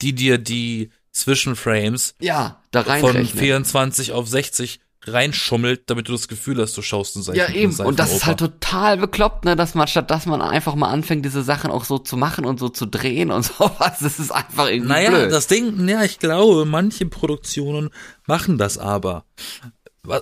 die 0.00 0.14
dir 0.14 0.38
die 0.38 0.90
Zwischenframes 1.10 2.14
ja, 2.20 2.60
da 2.70 2.82
von 2.82 3.24
24 3.24 4.12
auf 4.12 4.28
60 4.28 4.80
reinschummelt, 5.06 5.90
damit 5.90 6.08
du 6.08 6.12
das 6.12 6.28
Gefühl 6.28 6.60
hast, 6.60 6.76
du 6.76 6.82
schaust 6.82 7.16
eine 7.16 7.22
Seite. 7.24 7.38
Ja, 7.38 7.48
eben. 7.50 7.74
Und 7.80 7.98
das 7.98 8.12
ist 8.12 8.26
halt 8.26 8.38
total 8.38 8.96
bekloppt, 8.96 9.44
ne, 9.44 9.56
dass 9.56 9.74
man, 9.74 9.86
statt 9.86 10.10
dass 10.10 10.26
man 10.26 10.40
einfach 10.42 10.74
mal 10.74 10.88
anfängt, 10.90 11.24
diese 11.24 11.42
Sachen 11.42 11.70
auch 11.70 11.84
so 11.84 11.98
zu 11.98 12.16
machen 12.16 12.44
und 12.44 12.58
so 12.58 12.68
zu 12.68 12.86
drehen 12.86 13.30
und 13.30 13.42
sowas, 13.44 13.98
das 14.00 14.18
ist 14.18 14.30
einfach 14.30 14.68
irgendwie 14.68 14.88
Naja, 14.88 15.10
blöd. 15.10 15.32
das 15.32 15.46
Ding, 15.46 15.88
ja, 15.88 16.02
ich 16.02 16.18
glaube, 16.18 16.64
manche 16.64 17.06
Produktionen 17.06 17.90
machen 18.26 18.58
das 18.58 18.78
aber. 18.78 19.24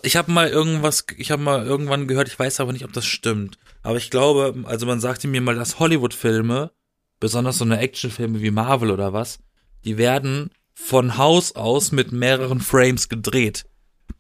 Ich 0.03 0.17
habe 0.17 0.31
mal 0.31 0.49
irgendwas, 0.49 1.05
ich 1.17 1.31
habe 1.33 1.43
mal 1.43 1.67
irgendwann 1.67 2.07
gehört, 2.07 2.29
ich 2.29 2.39
weiß 2.39 2.61
aber 2.61 2.73
nicht, 2.73 2.85
ob 2.85 2.93
das 2.93 3.05
stimmt. 3.05 3.59
Aber 3.83 3.97
ich 3.97 4.11
glaube, 4.11 4.55
also 4.65 4.87
man 4.87 5.01
sagte 5.01 5.27
mir 5.27 5.41
mal, 5.41 5.57
dass 5.57 5.81
Hollywood-Filme, 5.81 6.71
besonders 7.19 7.59
so 7.59 7.65
eine 7.65 7.79
Actionfilme 7.79 8.41
wie 8.43 8.53
Marvel 8.53 8.91
oder 8.93 9.13
was, 9.13 9.41
die 9.85 9.99
werden 9.99 10.51
von 10.75 11.19
Haus 11.19 11.55
aus 11.57 11.93
mit 11.93 12.13
mehreren 12.13 12.61
Frames 12.61 13.09
gedreht 13.09 13.67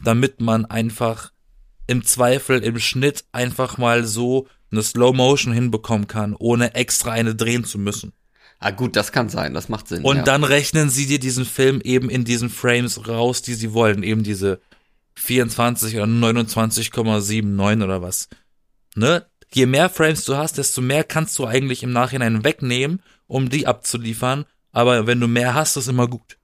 damit 0.02 0.40
man 0.40 0.64
einfach 0.64 1.32
im 1.86 2.04
Zweifel 2.04 2.62
im 2.62 2.78
Schnitt 2.78 3.24
einfach 3.32 3.78
mal 3.78 4.04
so 4.04 4.48
eine 4.70 4.82
Slow 4.82 5.14
Motion 5.14 5.52
hinbekommen 5.52 6.06
kann, 6.06 6.34
ohne 6.38 6.74
extra 6.74 7.12
eine 7.12 7.34
drehen 7.34 7.64
zu 7.64 7.78
müssen. 7.78 8.12
Ah 8.58 8.70
gut, 8.70 8.96
das 8.96 9.12
kann 9.12 9.28
sein, 9.28 9.54
das 9.54 9.68
macht 9.68 9.88
Sinn. 9.88 10.04
Und 10.04 10.18
ja. 10.18 10.22
dann 10.22 10.44
rechnen 10.44 10.88
sie 10.88 11.06
dir 11.06 11.18
diesen 11.18 11.44
Film 11.44 11.80
eben 11.82 12.08
in 12.08 12.24
diesen 12.24 12.48
Frames 12.48 13.08
raus, 13.08 13.42
die 13.42 13.54
sie 13.54 13.72
wollen, 13.72 14.02
eben 14.02 14.22
diese 14.22 14.60
24 15.16 15.96
oder 15.96 16.04
29,79 16.04 17.84
oder 17.84 18.02
was. 18.02 18.28
Ne? 18.94 19.26
Je 19.52 19.66
mehr 19.66 19.90
Frames 19.90 20.24
du 20.24 20.36
hast, 20.36 20.58
desto 20.58 20.80
mehr 20.80 21.04
kannst 21.04 21.38
du 21.38 21.46
eigentlich 21.46 21.82
im 21.82 21.92
Nachhinein 21.92 22.44
wegnehmen, 22.44 23.02
um 23.26 23.50
die 23.50 23.66
abzuliefern. 23.66 24.46
Aber 24.70 25.06
wenn 25.06 25.20
du 25.20 25.28
mehr 25.28 25.54
hast, 25.54 25.76
ist 25.76 25.88
immer 25.88 26.08
gut. 26.08 26.38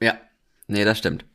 Ja, 0.00 0.16
nee, 0.68 0.84
das 0.84 0.98
stimmt 0.98 1.26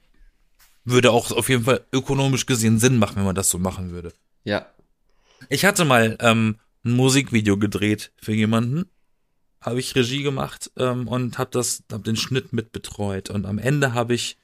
würde 0.90 1.12
auch 1.12 1.32
auf 1.32 1.50
jeden 1.50 1.64
Fall 1.64 1.86
ökonomisch 1.92 2.46
gesehen 2.46 2.80
Sinn 2.80 2.98
machen, 2.98 3.18
wenn 3.18 3.26
man 3.26 3.36
das 3.36 3.50
so 3.50 3.58
machen 3.58 3.92
würde. 3.92 4.14
Ja. 4.44 4.68
Ich 5.50 5.66
hatte 5.66 5.86
mal 5.86 6.18
ähm, 6.20 6.58
ein 6.84 6.92
Musikvideo 6.92 7.58
gedreht 7.58 8.12
für 8.18 8.34
jemanden, 8.34 8.90
habe 9.62 9.80
ich 9.80 9.96
Regie 9.96 10.24
gemacht 10.24 10.72
ähm, 10.78 11.08
und 11.08 11.38
habe 11.38 11.52
das, 11.52 11.84
habe 11.92 12.04
den 12.04 12.16
Schnitt 12.16 12.54
mit 12.54 12.72
betreut 12.72 13.30
und 13.30 13.46
am 13.46 13.58
Ende 13.58 13.94
habe 13.94 14.14
ich 14.14 14.38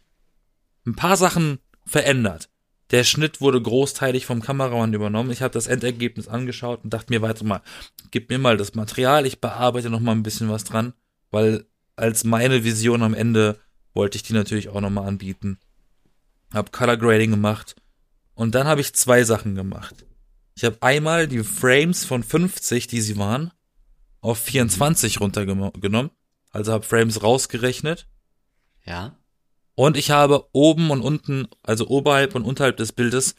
ein 0.86 0.96
paar 0.96 1.18
Sachen 1.18 1.60
verändert. 1.86 2.50
Der 2.92 3.04
Schnitt 3.04 3.42
wurde 3.42 3.62
großteilig 3.62 4.26
vom 4.26 4.42
Kameramann 4.42 4.94
übernommen. 4.94 5.32
Ich 5.32 5.42
habe 5.42 5.54
das 5.54 5.68
Endergebnis 5.68 6.28
angeschaut 6.28 6.84
und 6.84 6.94
dachte 6.94 7.12
mir, 7.12 7.22
warte 7.22 7.44
mal, 7.44 7.62
gib 8.12 8.30
mir 8.30 8.38
mal 8.38 8.58
das 8.58 8.76
Material, 8.76 9.26
ich 9.26 9.42
bearbeite 9.42 9.90
noch 9.90 10.00
mal 10.00 10.12
ein 10.12 10.24
bisschen 10.24 10.50
was 10.50 10.64
dran, 10.64 10.94
weil 11.32 11.66
als 11.96 12.24
meine 12.24 12.64
Vision 12.64 13.02
am 13.02 13.14
Ende 13.14 13.60
wollte 13.94 14.18
ich 14.18 14.24
die 14.24 14.34
natürlich 14.34 14.70
auch 14.70 14.82
nochmal 14.82 15.08
anbieten. 15.08 15.58
Hab 16.54 16.72
Color 16.72 16.98
Grading 16.98 17.32
gemacht. 17.32 17.76
Und 18.34 18.56
dann 18.56 18.68
habe 18.68 18.82
ich 18.82 18.94
zwei 18.94 19.24
Sachen 19.24 19.56
gemacht. 19.56 20.06
Ich 20.56 20.64
habe 20.64 20.78
einmal 20.82 21.28
die 21.28 21.44
Frames 21.44 22.06
von 22.06 22.24
50, 22.24 22.88
die 22.88 23.02
sie 23.02 23.18
waren, 23.18 23.52
auf 24.22 24.40
24 24.40 25.20
runtergenommen. 25.20 26.12
Also 26.52 26.72
habe 26.72 26.86
Frames 26.86 27.22
rausgerechnet. 27.22 28.08
Ja. 28.86 29.18
Und 29.76 29.98
ich 29.98 30.12
habe 30.12 30.48
oben 30.54 30.90
und 30.92 31.02
unten, 31.02 31.48
also 31.64 31.88
oberhalb 31.88 32.36
und 32.36 32.46
unterhalb 32.46 32.78
des 32.78 32.94
Bildes, 32.94 33.36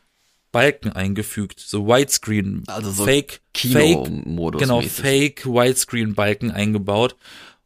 Balken 0.52 0.92
eingefügt. 0.92 1.60
So 1.60 1.86
Widescreen, 1.86 2.64
Also 2.66 2.90
so 2.90 3.04
Fake, 3.04 3.40
Fake, 3.56 4.04
genau, 4.04 4.80
mäßig. 4.80 4.92
Fake 4.92 5.46
Widescreen 5.46 6.14
Balken 6.14 6.50
eingebaut, 6.50 7.16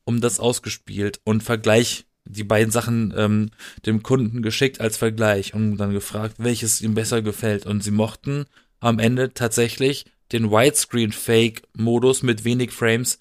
um 0.05 0.21
das 0.21 0.41
ausgespielt 0.41 1.21
und 1.25 1.43
Vergleich 1.43 2.07
die 2.31 2.45
beiden 2.45 2.71
Sachen 2.71 3.13
ähm, 3.17 3.51
dem 3.87 4.03
Kunden 4.03 4.43
geschickt 4.43 4.81
als 4.81 4.97
Vergleich 4.97 5.55
und 5.55 5.77
dann 5.77 5.93
gefragt, 5.93 6.37
welches 6.39 6.81
ihm 6.81 6.95
besser 6.95 7.23
gefällt 7.23 7.67
und 7.67 7.83
sie 7.83 7.91
mochten 7.91 8.47
am 8.81 8.99
Ende 8.99 9.35
tatsächlich 9.35 10.07
den 10.33 10.51
Widescreen 10.51 11.13
Fake 11.13 11.63
Modus 11.75 12.23
mit 12.23 12.45
wenig 12.45 12.73
Frames 12.73 13.19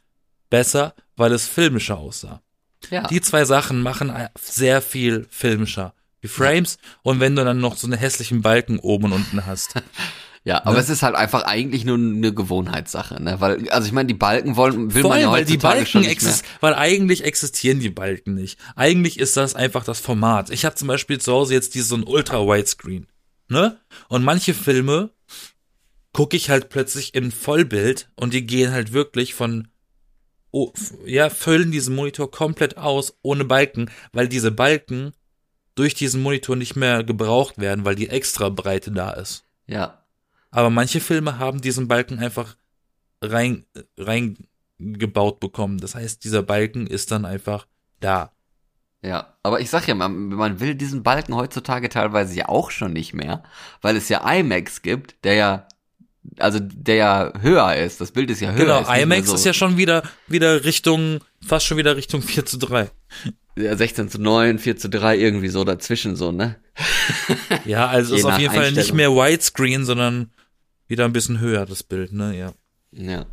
besser, 0.50 0.94
weil 1.16 1.32
es 1.34 1.48
filmischer 1.48 1.98
aussah. 1.98 2.42
Ja. 2.90 3.04
Die 3.08 3.22
zwei 3.22 3.46
Sachen 3.46 3.82
machen 3.82 4.12
sehr 4.40 4.82
viel 4.82 5.28
filmischer. 5.30 5.94
Die 6.24 6.28
Frames 6.28 6.78
und 7.02 7.20
wenn 7.20 7.36
du 7.36 7.44
dann 7.44 7.60
noch 7.60 7.78
so 7.78 7.88
eine 7.88 7.98
hässlichen 7.98 8.42
Balken 8.42 8.80
oben 8.80 9.06
und 9.06 9.14
unten 9.14 9.46
hast. 9.46 9.76
Ja, 10.46 10.66
aber 10.66 10.76
Ne? 10.76 10.80
es 10.80 10.90
ist 10.90 11.04
halt 11.04 11.16
einfach 11.16 11.44
eigentlich 11.44 11.84
nur 11.86 11.98
eine 11.98 12.34
Gewohnheitssache, 12.34 13.22
ne? 13.22 13.40
Weil, 13.42 13.70
also 13.70 13.86
ich 13.88 13.92
meine, 13.94 14.08
die 14.08 14.14
Balken 14.14 14.56
wollen, 14.56 14.94
will 14.94 15.02
Vor 15.02 15.12
man 15.12 15.22
ja 15.22 15.32
weil 15.32 15.46
die 15.46 15.54
schon 15.54 15.60
Balken 15.62 15.82
nicht 15.82 15.94
mehr. 16.06 16.12
exist 16.12 16.46
weil 16.62 16.74
eigentlich 16.74 17.24
existieren 17.24 17.80
die 17.80 17.90
Balken 17.90 18.36
nicht. 18.36 18.58
Eigentlich 18.76 19.20
ist 19.20 19.36
das 19.38 19.56
einfach 19.56 19.84
das 19.84 20.00
Format. 20.00 20.50
Ich 20.50 20.66
habe 20.66 20.76
zum 20.76 20.88
Beispiel 20.88 21.20
zu 21.20 21.34
Hause 21.34 21.54
jetzt 21.54 21.76
dieses 21.76 21.90
so 21.90 21.96
ein 21.96 22.04
Ultra 22.04 22.40
Widescreen, 22.46 23.08
ne? 23.50 23.78
Und 24.08 24.24
manche 24.24 24.54
Filme 24.54 25.12
gucke 26.14 26.38
ich 26.38 26.50
halt 26.50 26.70
plötzlich 26.70 27.14
in 27.16 27.32
Vollbild 27.32 28.10
und 28.16 28.34
die 28.34 28.46
gehen 28.46 28.72
halt 28.72 28.94
wirklich 28.94 29.34
von 29.34 29.68
oh, 30.52 30.74
ja, 31.06 31.30
füllen 31.30 31.72
diesen 31.72 31.96
Monitor 31.96 32.32
komplett 32.32 32.78
aus 32.78 33.14
ohne 33.22 33.46
Balken, 33.46 33.92
weil 34.14 34.28
diese 34.28 34.52
Balken 34.52 35.14
durch 35.76 35.94
diesen 35.94 36.22
Monitor 36.24 36.56
nicht 36.56 36.76
mehr 36.76 37.04
gebraucht 37.04 37.60
werden, 37.60 37.86
weil 37.86 37.96
die 37.96 38.10
extra 38.10 38.50
Breite 38.50 38.92
da 38.92 39.12
ist. 39.12 39.44
Ja. 39.68 39.99
Aber 40.52 40.70
manche 40.70 41.00
Filme 41.00 41.40
haben 41.40 41.62
diesen 41.62 41.88
Balken 41.88 42.20
einfach 42.20 42.56
rein, 43.22 43.66
reingebaut 43.98 45.40
bekommen. 45.40 45.80
Das 45.80 45.96
heißt, 45.96 46.24
dieser 46.24 46.44
Balken 46.44 46.88
ist 46.88 47.12
dann 47.12 47.26
einfach 47.26 47.68
da. 48.00 48.32
Ja, 49.02 49.38
aber 49.44 49.62
ich 49.62 49.70
sag 49.70 49.88
ja, 49.88 49.96
man, 49.96 50.30
man 50.30 50.60
will 50.60 50.76
diesen 50.76 51.04
Balken 51.04 51.36
heutzutage 51.36 51.88
teilweise 51.88 52.36
ja 52.36 52.50
auch 52.50 52.70
schon 52.70 52.92
nicht 52.92 53.14
mehr, 53.14 53.44
weil 53.82 53.96
es 53.96 54.10
ja 54.10 54.30
IMAX 54.30 54.82
gibt, 54.82 55.24
der 55.24 55.36
ja, 55.36 55.68
also 56.38 56.60
der 56.60 56.96
ja 56.96 57.34
höher 57.40 57.76
ist. 57.78 58.02
Das 58.02 58.12
Bild 58.12 58.30
ist 58.30 58.42
ja 58.42 58.52
höher. 58.52 58.66
Genau, 58.66 58.82
ist 58.82 58.90
IMAX 58.90 59.28
so, 59.28 59.36
ist 59.36 59.46
ja 59.46 59.54
schon 59.54 59.78
wieder, 59.78 60.04
wieder 60.28 60.66
Richtung, 60.66 61.20
fast 61.46 61.66
schon 61.66 61.78
wieder 61.78 61.96
Richtung 61.96 62.22
4 62.22 62.46
zu 62.46 62.58
3. 62.58 62.90
ja 63.56 63.78
16 63.78 64.10
zu 64.10 64.20
9, 64.20 64.60
4 64.60 64.76
zu 64.76 64.90
3, 64.90 65.18
irgendwie 65.18 65.50
so 65.50 65.64
dazwischen 65.64 66.18
so, 66.18 66.34
ne? 66.34 66.58
Ja, 67.64 67.88
also 67.88 68.16
ist 68.18 68.26
auf 68.26 68.38
jeden 68.38 68.54
Fall 68.54 68.74
nicht 68.74 68.94
mehr 68.94 69.12
Widescreen, 69.12 69.86
sondern 69.86 70.30
wieder 70.90 71.06
ein 71.06 71.14
bisschen 71.14 71.40
höher, 71.40 71.66
das 71.66 71.84
Bild, 71.84 72.12
ne, 72.12 72.38
ja. 72.38 72.52
Ja. 72.92 73.26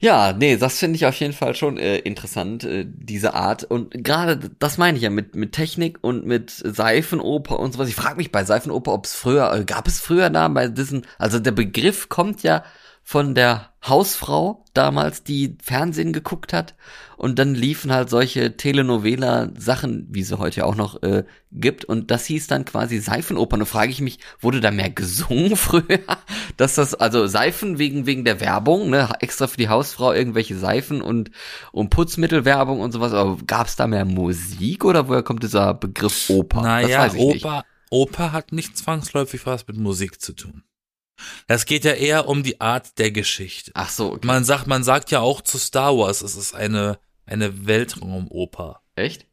Ja, 0.00 0.32
nee, 0.32 0.56
das 0.56 0.78
finde 0.78 0.94
ich 0.94 1.06
auf 1.06 1.14
jeden 1.16 1.32
Fall 1.32 1.56
schon 1.56 1.76
äh, 1.76 1.98
interessant, 1.98 2.62
äh, 2.62 2.84
diese 2.86 3.34
Art. 3.34 3.64
Und 3.64 4.04
gerade 4.04 4.38
das 4.60 4.78
meine 4.78 4.96
ich 4.96 5.02
ja 5.02 5.10
mit, 5.10 5.34
mit 5.34 5.52
Technik 5.52 5.98
und 6.02 6.24
mit 6.24 6.50
Seifenoper 6.50 7.58
und 7.58 7.72
sowas. 7.72 7.88
Ich 7.88 7.96
frage 7.96 8.16
mich 8.16 8.30
bei 8.30 8.44
Seifenoper, 8.44 8.92
ob 8.92 9.06
es 9.06 9.14
früher, 9.14 9.52
äh, 9.52 9.64
gab 9.64 9.88
es 9.88 9.98
früher 9.98 10.30
da 10.30 10.46
bei 10.46 10.68
diesen, 10.68 11.04
also 11.18 11.40
der 11.40 11.50
Begriff 11.50 12.08
kommt 12.08 12.44
ja 12.44 12.62
von 13.08 13.34
der 13.34 13.70
Hausfrau 13.86 14.66
damals, 14.74 15.24
die 15.24 15.56
Fernsehen 15.62 16.12
geguckt 16.12 16.52
hat. 16.52 16.74
Und 17.16 17.38
dann 17.38 17.54
liefen 17.54 17.90
halt 17.90 18.10
solche 18.10 18.58
Telenovela-Sachen, 18.58 20.08
wie 20.10 20.22
sie 20.22 20.38
heute 20.38 20.66
auch 20.66 20.74
noch 20.74 21.02
äh, 21.02 21.24
gibt. 21.50 21.86
Und 21.86 22.10
das 22.10 22.26
hieß 22.26 22.48
dann 22.48 22.66
quasi 22.66 22.98
Seifenopern. 22.98 23.60
Da 23.60 23.64
frage 23.64 23.92
ich 23.92 24.02
mich, 24.02 24.18
wurde 24.40 24.60
da 24.60 24.70
mehr 24.70 24.90
gesungen 24.90 25.56
früher? 25.56 26.00
Dass 26.58 26.74
das, 26.74 26.94
also 26.94 27.26
Seifen 27.26 27.78
wegen, 27.78 28.04
wegen 28.04 28.26
der 28.26 28.42
Werbung, 28.42 28.90
ne? 28.90 29.08
Extra 29.20 29.46
für 29.46 29.56
die 29.56 29.70
Hausfrau 29.70 30.12
irgendwelche 30.12 30.58
Seifen 30.58 31.00
und, 31.00 31.30
und 31.72 31.88
Putzmittelwerbung 31.88 32.78
und 32.78 32.92
sowas. 32.92 33.14
Aber 33.14 33.38
gab 33.46 33.68
es 33.68 33.76
da 33.76 33.86
mehr 33.86 34.04
Musik 34.04 34.84
oder 34.84 35.08
woher 35.08 35.22
kommt 35.22 35.42
dieser 35.42 35.72
Begriff 35.72 36.28
Oper? 36.28 36.60
Naja, 36.60 36.98
weiß 36.98 37.14
ich 37.14 37.24
nicht. 37.24 37.44
Oper, 37.46 37.64
Oper 37.88 38.32
hat 38.32 38.52
nicht 38.52 38.76
zwangsläufig 38.76 39.46
was 39.46 39.66
mit 39.66 39.78
Musik 39.78 40.20
zu 40.20 40.34
tun. 40.34 40.62
Das 41.46 41.66
geht 41.66 41.84
ja 41.84 41.92
eher 41.92 42.28
um 42.28 42.42
die 42.42 42.60
Art 42.60 42.98
der 42.98 43.10
Geschichte. 43.10 43.70
Ach 43.74 43.90
so, 43.90 44.12
okay. 44.12 44.26
Man 44.26 44.44
sagt, 44.44 44.66
man 44.66 44.84
sagt 44.84 45.10
ja 45.10 45.20
auch 45.20 45.40
zu 45.40 45.58
Star 45.58 45.96
Wars, 45.96 46.22
es 46.22 46.36
ist 46.36 46.54
eine, 46.54 46.98
eine 47.26 47.66
Weltraumoper. 47.66 48.80
Echt? 48.94 49.26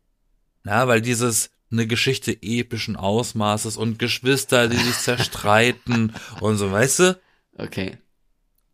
Ja, 0.65 0.87
weil 0.87 1.01
dieses 1.01 1.51
eine 1.71 1.87
Geschichte 1.87 2.31
epischen 2.41 2.95
Ausmaßes 2.95 3.77
und 3.77 3.99
Geschwister, 3.99 4.67
die 4.67 4.77
sich 4.77 4.97
zerstreiten 4.97 6.13
und 6.41 6.57
so, 6.57 6.71
weißt 6.71 6.99
du? 6.99 7.19
Okay. 7.57 7.97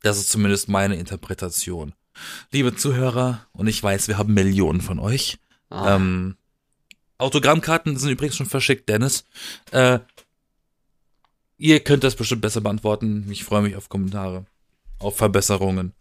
Das 0.01 0.17
ist 0.17 0.29
zumindest 0.29 0.69
meine 0.69 0.95
Interpretation. 0.95 1.93
Liebe 2.51 2.75
Zuhörer, 2.75 3.47
und 3.53 3.67
ich 3.67 3.81
weiß, 3.81 4.07
wir 4.07 4.17
haben 4.17 4.33
Millionen 4.33 4.81
von 4.81 4.99
euch. 4.99 5.37
Ah, 5.69 5.95
Ähm, 5.95 6.35
Autogrammkarten 7.17 7.97
sind 7.97 8.09
übrigens 8.09 8.35
schon 8.35 8.47
verschickt, 8.47 8.89
Dennis. 8.89 9.25
Äh, 9.71 9.99
ihr 11.61 11.79
könnt 11.79 12.03
das 12.03 12.15
bestimmt 12.15 12.41
besser 12.41 12.61
beantworten. 12.61 13.27
Ich 13.29 13.43
freue 13.43 13.61
mich 13.61 13.75
auf 13.75 13.87
Kommentare, 13.89 14.45
auf 14.99 15.15
Verbesserungen. 15.17 15.93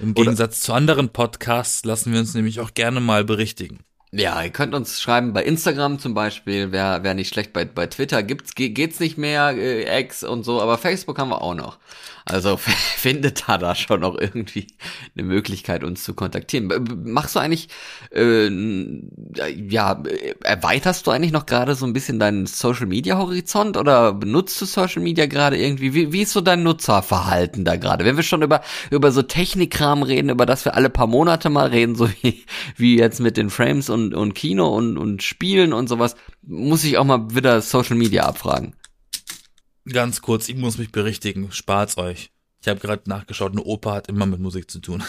Im 0.00 0.10
Oder- 0.12 0.22
Gegensatz 0.22 0.60
zu 0.60 0.72
anderen 0.72 1.08
Podcasts 1.10 1.84
lassen 1.84 2.12
wir 2.12 2.20
uns 2.20 2.34
nämlich 2.34 2.60
auch 2.60 2.74
gerne 2.74 3.00
mal 3.00 3.24
berichtigen. 3.24 3.80
Ja, 4.12 4.40
ihr 4.42 4.50
könnt 4.50 4.74
uns 4.74 5.00
schreiben 5.00 5.32
bei 5.32 5.42
Instagram 5.42 5.98
zum 5.98 6.14
Beispiel, 6.14 6.70
wäre 6.70 7.02
wär 7.02 7.14
nicht 7.14 7.32
schlecht. 7.34 7.52
Bei, 7.52 7.64
bei 7.64 7.88
Twitter 7.88 8.22
gibt's, 8.22 8.54
ge- 8.54 8.68
geht's 8.68 9.00
nicht 9.00 9.18
mehr, 9.18 9.50
äh, 9.56 10.00
X 10.02 10.22
und 10.22 10.44
so, 10.44 10.62
aber 10.62 10.78
Facebook 10.78 11.18
haben 11.18 11.30
wir 11.30 11.42
auch 11.42 11.54
noch. 11.54 11.78
Also 12.26 12.56
findet 12.96 13.48
da 13.48 13.58
da 13.58 13.74
schon 13.74 14.00
noch 14.00 14.18
irgendwie 14.18 14.66
eine 15.14 15.26
Möglichkeit, 15.26 15.84
uns 15.84 16.04
zu 16.04 16.14
kontaktieren. 16.14 16.70
Machst 17.04 17.36
du 17.36 17.40
eigentlich, 17.40 17.68
äh, 18.14 18.48
ja, 19.68 20.02
erweiterst 20.42 21.06
du 21.06 21.10
eigentlich 21.10 21.32
noch 21.32 21.44
gerade 21.44 21.74
so 21.74 21.84
ein 21.84 21.92
bisschen 21.92 22.18
deinen 22.18 22.46
Social 22.46 22.86
Media 22.86 23.18
Horizont 23.18 23.76
oder 23.76 24.14
benutzt 24.14 24.58
du 24.60 24.64
Social 24.64 25.02
Media 25.02 25.26
gerade 25.26 25.58
irgendwie? 25.58 25.92
Wie, 25.92 26.12
wie 26.12 26.22
ist 26.22 26.32
so 26.32 26.40
dein 26.40 26.62
Nutzerverhalten 26.62 27.64
da 27.64 27.76
gerade? 27.76 28.06
Wenn 28.06 28.16
wir 28.16 28.22
schon 28.22 28.42
über, 28.42 28.62
über 28.90 29.12
so 29.12 29.20
Technikkram 29.22 30.02
reden, 30.02 30.30
über 30.30 30.46
das 30.46 30.64
wir 30.64 30.74
alle 30.74 30.88
paar 30.88 31.06
Monate 31.06 31.50
mal 31.50 31.68
reden, 31.68 31.94
so 31.96 32.08
wie, 32.22 32.44
wie 32.76 32.96
jetzt 32.96 33.20
mit 33.20 33.36
den 33.36 33.50
Frames 33.50 33.90
und, 33.90 34.14
und 34.14 34.34
Kino 34.34 34.74
und, 34.74 34.96
und 34.96 35.22
Spielen 35.22 35.74
und 35.74 35.88
sowas, 35.88 36.16
muss 36.42 36.84
ich 36.84 36.96
auch 36.96 37.04
mal 37.04 37.34
wieder 37.34 37.60
Social 37.60 37.96
Media 37.96 38.24
abfragen. 38.24 38.74
Ganz 39.90 40.22
kurz, 40.22 40.48
ich 40.48 40.56
muss 40.56 40.78
mich 40.78 40.92
berichtigen. 40.92 41.52
Spart's 41.52 41.98
euch. 41.98 42.30
Ich 42.62 42.68
habe 42.68 42.80
gerade 42.80 43.02
nachgeschaut, 43.08 43.52
eine 43.52 43.62
Oper 43.62 43.92
hat 43.92 44.08
immer 44.08 44.24
mit 44.26 44.40
Musik 44.40 44.70
zu 44.70 44.78
tun. 44.80 45.02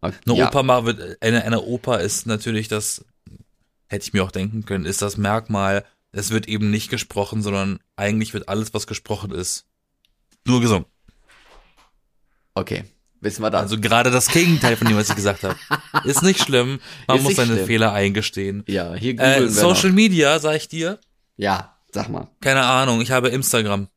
Eine 0.00 0.14
ja. 0.36 0.48
Oper 0.48 0.62
mal 0.62 0.84
wird, 0.84 1.22
eine, 1.22 1.44
eine 1.44 1.62
Oper 1.62 2.00
ist 2.00 2.26
natürlich 2.26 2.66
das, 2.68 3.04
hätte 3.88 4.04
ich 4.04 4.12
mir 4.12 4.24
auch 4.24 4.30
denken 4.32 4.64
können, 4.64 4.84
ist 4.84 5.02
das 5.02 5.16
Merkmal, 5.16 5.84
es 6.12 6.30
wird 6.30 6.48
eben 6.48 6.70
nicht 6.70 6.90
gesprochen, 6.90 7.42
sondern 7.42 7.78
eigentlich 7.94 8.34
wird 8.34 8.48
alles, 8.48 8.74
was 8.74 8.86
gesprochen 8.86 9.30
ist, 9.30 9.66
nur 10.44 10.60
gesungen. 10.60 10.86
Okay, 12.54 12.84
wissen 13.20 13.42
wir 13.42 13.50
da. 13.50 13.60
Also 13.60 13.78
gerade 13.80 14.10
das 14.10 14.28
Gegenteil 14.28 14.76
von 14.76 14.86
dem, 14.88 14.96
was 14.96 15.08
ich 15.10 15.14
gesagt 15.16 15.44
habe. 15.44 15.56
Ist 16.04 16.22
nicht 16.22 16.40
schlimm. 16.42 16.80
Man 17.06 17.18
Ist 17.18 17.22
muss 17.24 17.36
seine 17.36 17.54
schlimm. 17.54 17.66
Fehler 17.66 17.92
eingestehen. 17.92 18.64
ja, 18.66 18.94
hier 18.94 19.14
googeln 19.14 19.44
Äh, 19.44 19.48
Social 19.50 19.90
noch. 19.90 19.96
Media, 19.96 20.38
sag 20.38 20.56
ich 20.56 20.68
dir, 20.68 20.98
Ja, 21.36 21.76
sag 21.92 22.08
mal. 22.08 22.28
keine 22.40 22.62
Ahnung, 22.64 23.00
ich 23.00 23.10
habe 23.10 23.28
Instagram. 23.28 23.88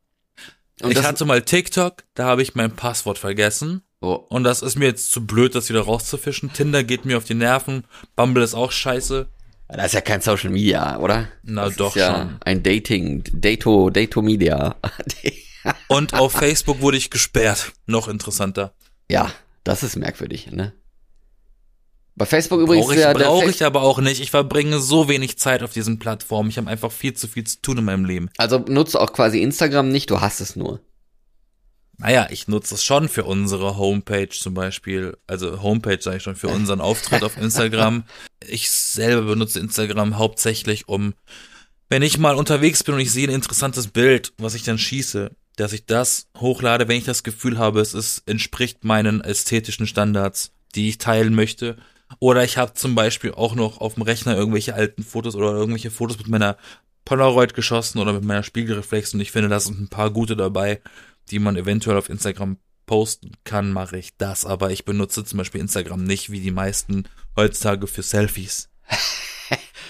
Und 0.82 0.92
ich 0.92 1.02
hatte 1.02 1.24
mal 1.24 1.42
TikTok, 1.42 2.04
da 2.14 2.24
habe 2.24 2.42
ich 2.42 2.54
mein 2.54 2.74
Passwort 2.74 3.18
vergessen. 3.18 3.82
Oh, 4.00 4.14
Und 4.14 4.44
das 4.44 4.62
ist 4.62 4.76
mir 4.78 4.86
jetzt 4.86 5.12
zu 5.12 5.26
blöd, 5.26 5.54
das 5.54 5.68
wieder 5.68 5.82
rauszufischen. 5.82 6.52
Tinder 6.52 6.82
geht 6.84 7.04
mir 7.04 7.18
auf 7.18 7.24
die 7.24 7.34
Nerven. 7.34 7.84
Bumble 8.16 8.42
ist 8.42 8.54
auch 8.54 8.72
scheiße. 8.72 9.28
das 9.68 9.86
ist 9.86 9.92
ja 9.92 10.00
kein 10.00 10.22
Social 10.22 10.50
Media, 10.50 10.98
oder? 10.98 11.28
Na 11.42 11.66
das 11.66 11.76
doch 11.76 11.94
ist 11.96 12.00
ja 12.00 12.16
schon. 12.16 12.36
Ein 12.40 12.62
Dating, 12.62 13.24
Dato, 13.32 13.90
Dato 13.90 14.22
Media. 14.22 14.76
Und 15.88 16.14
auf 16.14 16.32
Facebook 16.32 16.80
wurde 16.80 16.96
ich 16.96 17.10
gesperrt. 17.10 17.72
Noch 17.86 18.08
interessanter. 18.08 18.72
ja, 19.08 19.30
das 19.64 19.82
ist 19.82 19.96
merkwürdig, 19.96 20.50
ne? 20.50 20.72
Bei 22.16 22.26
Facebook 22.26 22.60
übrigens 22.60 22.86
Brauche 22.86 22.94
ich, 22.96 23.00
ja 23.00 23.12
Face- 23.14 23.54
ich 23.56 23.64
aber 23.64 23.82
auch 23.82 23.98
nicht. 24.00 24.20
Ich 24.20 24.30
verbringe 24.30 24.78
so 24.80 25.08
wenig 25.08 25.38
Zeit 25.38 25.62
auf 25.62 25.72
diesen 25.72 25.98
Plattformen. 25.98 26.50
Ich 26.50 26.58
habe 26.58 26.68
einfach 26.68 26.92
viel 26.92 27.14
zu 27.14 27.28
viel 27.28 27.44
zu 27.44 27.62
tun 27.62 27.78
in 27.78 27.84
meinem 27.84 28.04
Leben. 28.04 28.30
Also 28.36 28.58
nutzt 28.58 28.96
auch 28.96 29.12
quasi 29.12 29.40
Instagram 29.42 29.88
nicht, 29.88 30.10
du 30.10 30.20
hast 30.20 30.40
es 30.40 30.56
nur. 30.56 30.80
Naja, 31.98 32.28
ich 32.30 32.48
nutze 32.48 32.74
es 32.76 32.84
schon 32.84 33.08
für 33.10 33.24
unsere 33.24 33.76
Homepage 33.76 34.30
zum 34.30 34.54
Beispiel. 34.54 35.16
Also 35.26 35.62
Homepage 35.62 35.98
sage 36.00 36.16
ich 36.16 36.22
schon, 36.22 36.36
für 36.36 36.48
unseren 36.58 36.80
Auftritt 36.80 37.22
auf 37.22 37.36
Instagram. 37.36 38.04
Ich 38.46 38.70
selber 38.70 39.22
benutze 39.22 39.60
Instagram 39.60 40.16
hauptsächlich, 40.16 40.88
um, 40.88 41.14
wenn 41.90 42.02
ich 42.02 42.18
mal 42.18 42.36
unterwegs 42.36 42.82
bin 42.84 42.94
und 42.94 43.00
ich 43.00 43.12
sehe 43.12 43.28
ein 43.28 43.34
interessantes 43.34 43.88
Bild, 43.88 44.32
was 44.38 44.54
ich 44.54 44.62
dann 44.62 44.78
schieße, 44.78 45.30
dass 45.56 45.72
ich 45.74 45.84
das 45.84 46.28
hochlade, 46.38 46.88
wenn 46.88 46.96
ich 46.96 47.04
das 47.04 47.22
Gefühl 47.22 47.58
habe, 47.58 47.80
es 47.80 47.92
ist, 47.92 48.22
entspricht 48.26 48.82
meinen 48.84 49.20
ästhetischen 49.20 49.86
Standards, 49.86 50.52
die 50.74 50.88
ich 50.88 50.98
teilen 50.98 51.34
möchte. 51.34 51.76
Oder 52.18 52.44
ich 52.44 52.56
habe 52.58 52.74
zum 52.74 52.94
Beispiel 52.94 53.32
auch 53.32 53.54
noch 53.54 53.80
auf 53.80 53.94
dem 53.94 54.02
Rechner 54.02 54.36
irgendwelche 54.36 54.74
alten 54.74 55.02
Fotos 55.02 55.36
oder 55.36 55.52
irgendwelche 55.52 55.90
Fotos 55.90 56.18
mit 56.18 56.28
meiner 56.28 56.56
Polaroid 57.04 57.54
geschossen 57.54 57.98
oder 57.98 58.12
mit 58.12 58.24
meiner 58.24 58.42
Spiegelreflex 58.42 59.14
und 59.14 59.20
ich 59.20 59.32
finde, 59.32 59.48
da 59.48 59.60
sind 59.60 59.80
ein 59.80 59.88
paar 59.88 60.10
gute 60.10 60.36
dabei, 60.36 60.80
die 61.30 61.38
man 61.38 61.56
eventuell 61.56 61.96
auf 61.96 62.08
Instagram 62.08 62.58
posten 62.86 63.32
kann, 63.44 63.72
mache 63.72 63.98
ich 63.98 64.16
das. 64.18 64.44
Aber 64.44 64.72
ich 64.72 64.84
benutze 64.84 65.24
zum 65.24 65.38
Beispiel 65.38 65.60
Instagram 65.60 66.02
nicht 66.02 66.30
wie 66.30 66.40
die 66.40 66.50
meisten 66.50 67.04
heutzutage 67.36 67.86
für 67.86 68.02
Selfies. 68.02 68.68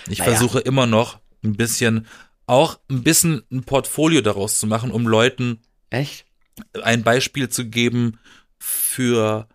Ich 0.09 0.19
naja. 0.19 0.31
versuche 0.31 0.61
immer 0.61 0.87
noch 0.87 1.21
ein 1.45 1.57
bisschen, 1.57 2.07
auch 2.47 2.81
ein 2.91 3.03
bisschen 3.03 3.43
ein 3.53 3.65
Portfolio 3.65 4.23
daraus 4.23 4.59
zu 4.59 4.67
machen, 4.67 4.91
um 4.91 5.07
Leuten 5.07 5.61
Echt? 5.91 6.25
ein 6.83 7.03
Beispiel 7.03 7.51
zu 7.51 7.67
geben 7.67 8.19
für, 8.59 9.47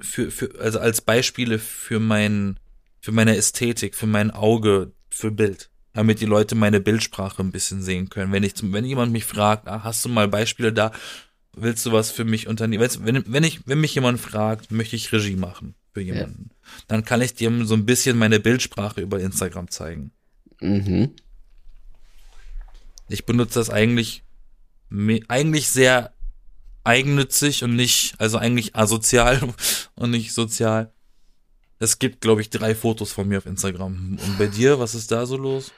für, 0.00 0.30
für, 0.30 0.58
also 0.60 0.78
als 0.78 1.00
Beispiele 1.00 1.58
für 1.58 2.00
mein, 2.00 2.58
für 3.00 3.12
meine 3.12 3.36
Ästhetik, 3.36 3.94
für 3.94 4.06
mein 4.06 4.30
Auge, 4.30 4.92
für 5.10 5.30
Bild 5.30 5.70
damit 5.98 6.20
die 6.20 6.26
Leute 6.26 6.54
meine 6.54 6.78
Bildsprache 6.78 7.42
ein 7.42 7.50
bisschen 7.50 7.82
sehen 7.82 8.08
können. 8.08 8.32
Wenn 8.32 8.44
ich 8.44 8.54
zum, 8.54 8.72
wenn 8.72 8.84
jemand 8.84 9.10
mich 9.10 9.24
fragt, 9.24 9.66
ah, 9.66 9.82
hast 9.82 10.04
du 10.04 10.08
mal 10.08 10.28
Beispiele 10.28 10.72
da, 10.72 10.92
willst 11.56 11.84
du 11.86 11.90
was 11.90 12.12
für 12.12 12.24
mich 12.24 12.46
unternehmen? 12.46 12.88
Wenn, 13.00 13.24
wenn 13.26 13.42
ich, 13.42 13.66
wenn 13.66 13.80
mich 13.80 13.96
jemand 13.96 14.20
fragt, 14.20 14.70
möchte 14.70 14.94
ich 14.94 15.10
Regie 15.10 15.34
machen 15.34 15.74
für 15.92 16.00
jemanden, 16.00 16.50
ja. 16.50 16.70
dann 16.86 17.04
kann 17.04 17.20
ich 17.20 17.34
dir 17.34 17.50
so 17.66 17.74
ein 17.74 17.84
bisschen 17.84 18.16
meine 18.16 18.38
Bildsprache 18.38 19.00
über 19.00 19.18
Instagram 19.18 19.70
zeigen. 19.70 20.12
Mhm. 20.60 21.16
Ich 23.08 23.26
benutze 23.26 23.58
das 23.58 23.68
eigentlich, 23.68 24.22
eigentlich 25.26 25.68
sehr 25.68 26.12
eigennützig 26.88 27.62
und 27.64 27.76
nicht, 27.76 28.14
also 28.18 28.38
eigentlich 28.38 28.74
asozial 28.74 29.40
und 29.94 30.10
nicht 30.10 30.32
sozial. 30.32 30.90
Es 31.78 31.98
gibt, 31.98 32.20
glaube 32.20 32.40
ich, 32.40 32.50
drei 32.50 32.74
Fotos 32.74 33.12
von 33.12 33.28
mir 33.28 33.38
auf 33.38 33.46
Instagram. 33.46 34.18
Und 34.20 34.38
bei 34.38 34.46
dir, 34.46 34.80
was 34.80 34.94
ist 34.94 35.12
da 35.12 35.26
so 35.26 35.36
los? 35.36 35.70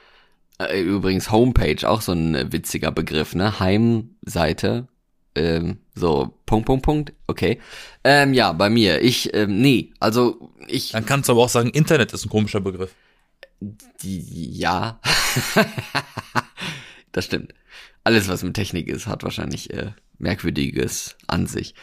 Äh, 0.57 0.81
übrigens 0.81 1.29
Homepage, 1.29 1.87
auch 1.87 2.01
so 2.01 2.13
ein 2.13 2.33
äh, 2.33 2.51
witziger 2.51 2.91
Begriff, 2.91 3.35
ne? 3.35 3.59
Heimseite. 3.59 4.87
Ähm, 5.35 5.77
so, 5.95 6.33
Punkt, 6.45 6.65
Punkt, 6.65 6.83
Punkt, 6.83 7.13
okay. 7.27 7.59
Ähm, 8.03 8.33
ja, 8.33 8.51
bei 8.51 8.69
mir, 8.69 9.01
ich, 9.01 9.33
ähm, 9.33 9.61
nee, 9.61 9.93
also 9.99 10.51
ich. 10.67 10.91
Dann 10.91 11.05
kannst 11.05 11.29
du 11.29 11.33
aber 11.33 11.43
auch 11.43 11.49
sagen, 11.49 11.69
Internet 11.69 12.13
ist 12.13 12.25
ein 12.25 12.29
komischer 12.29 12.61
Begriff. 12.61 12.95
Die, 13.59 14.57
ja. 14.57 14.99
das 17.11 17.25
stimmt. 17.25 17.53
Alles, 18.03 18.27
was 18.27 18.43
mit 18.43 18.55
Technik 18.55 18.87
ist, 18.87 19.07
hat 19.07 19.23
wahrscheinlich 19.23 19.73
äh, 19.73 19.91
Merkwürdiges 20.17 21.15
an 21.27 21.47
sich. 21.47 21.75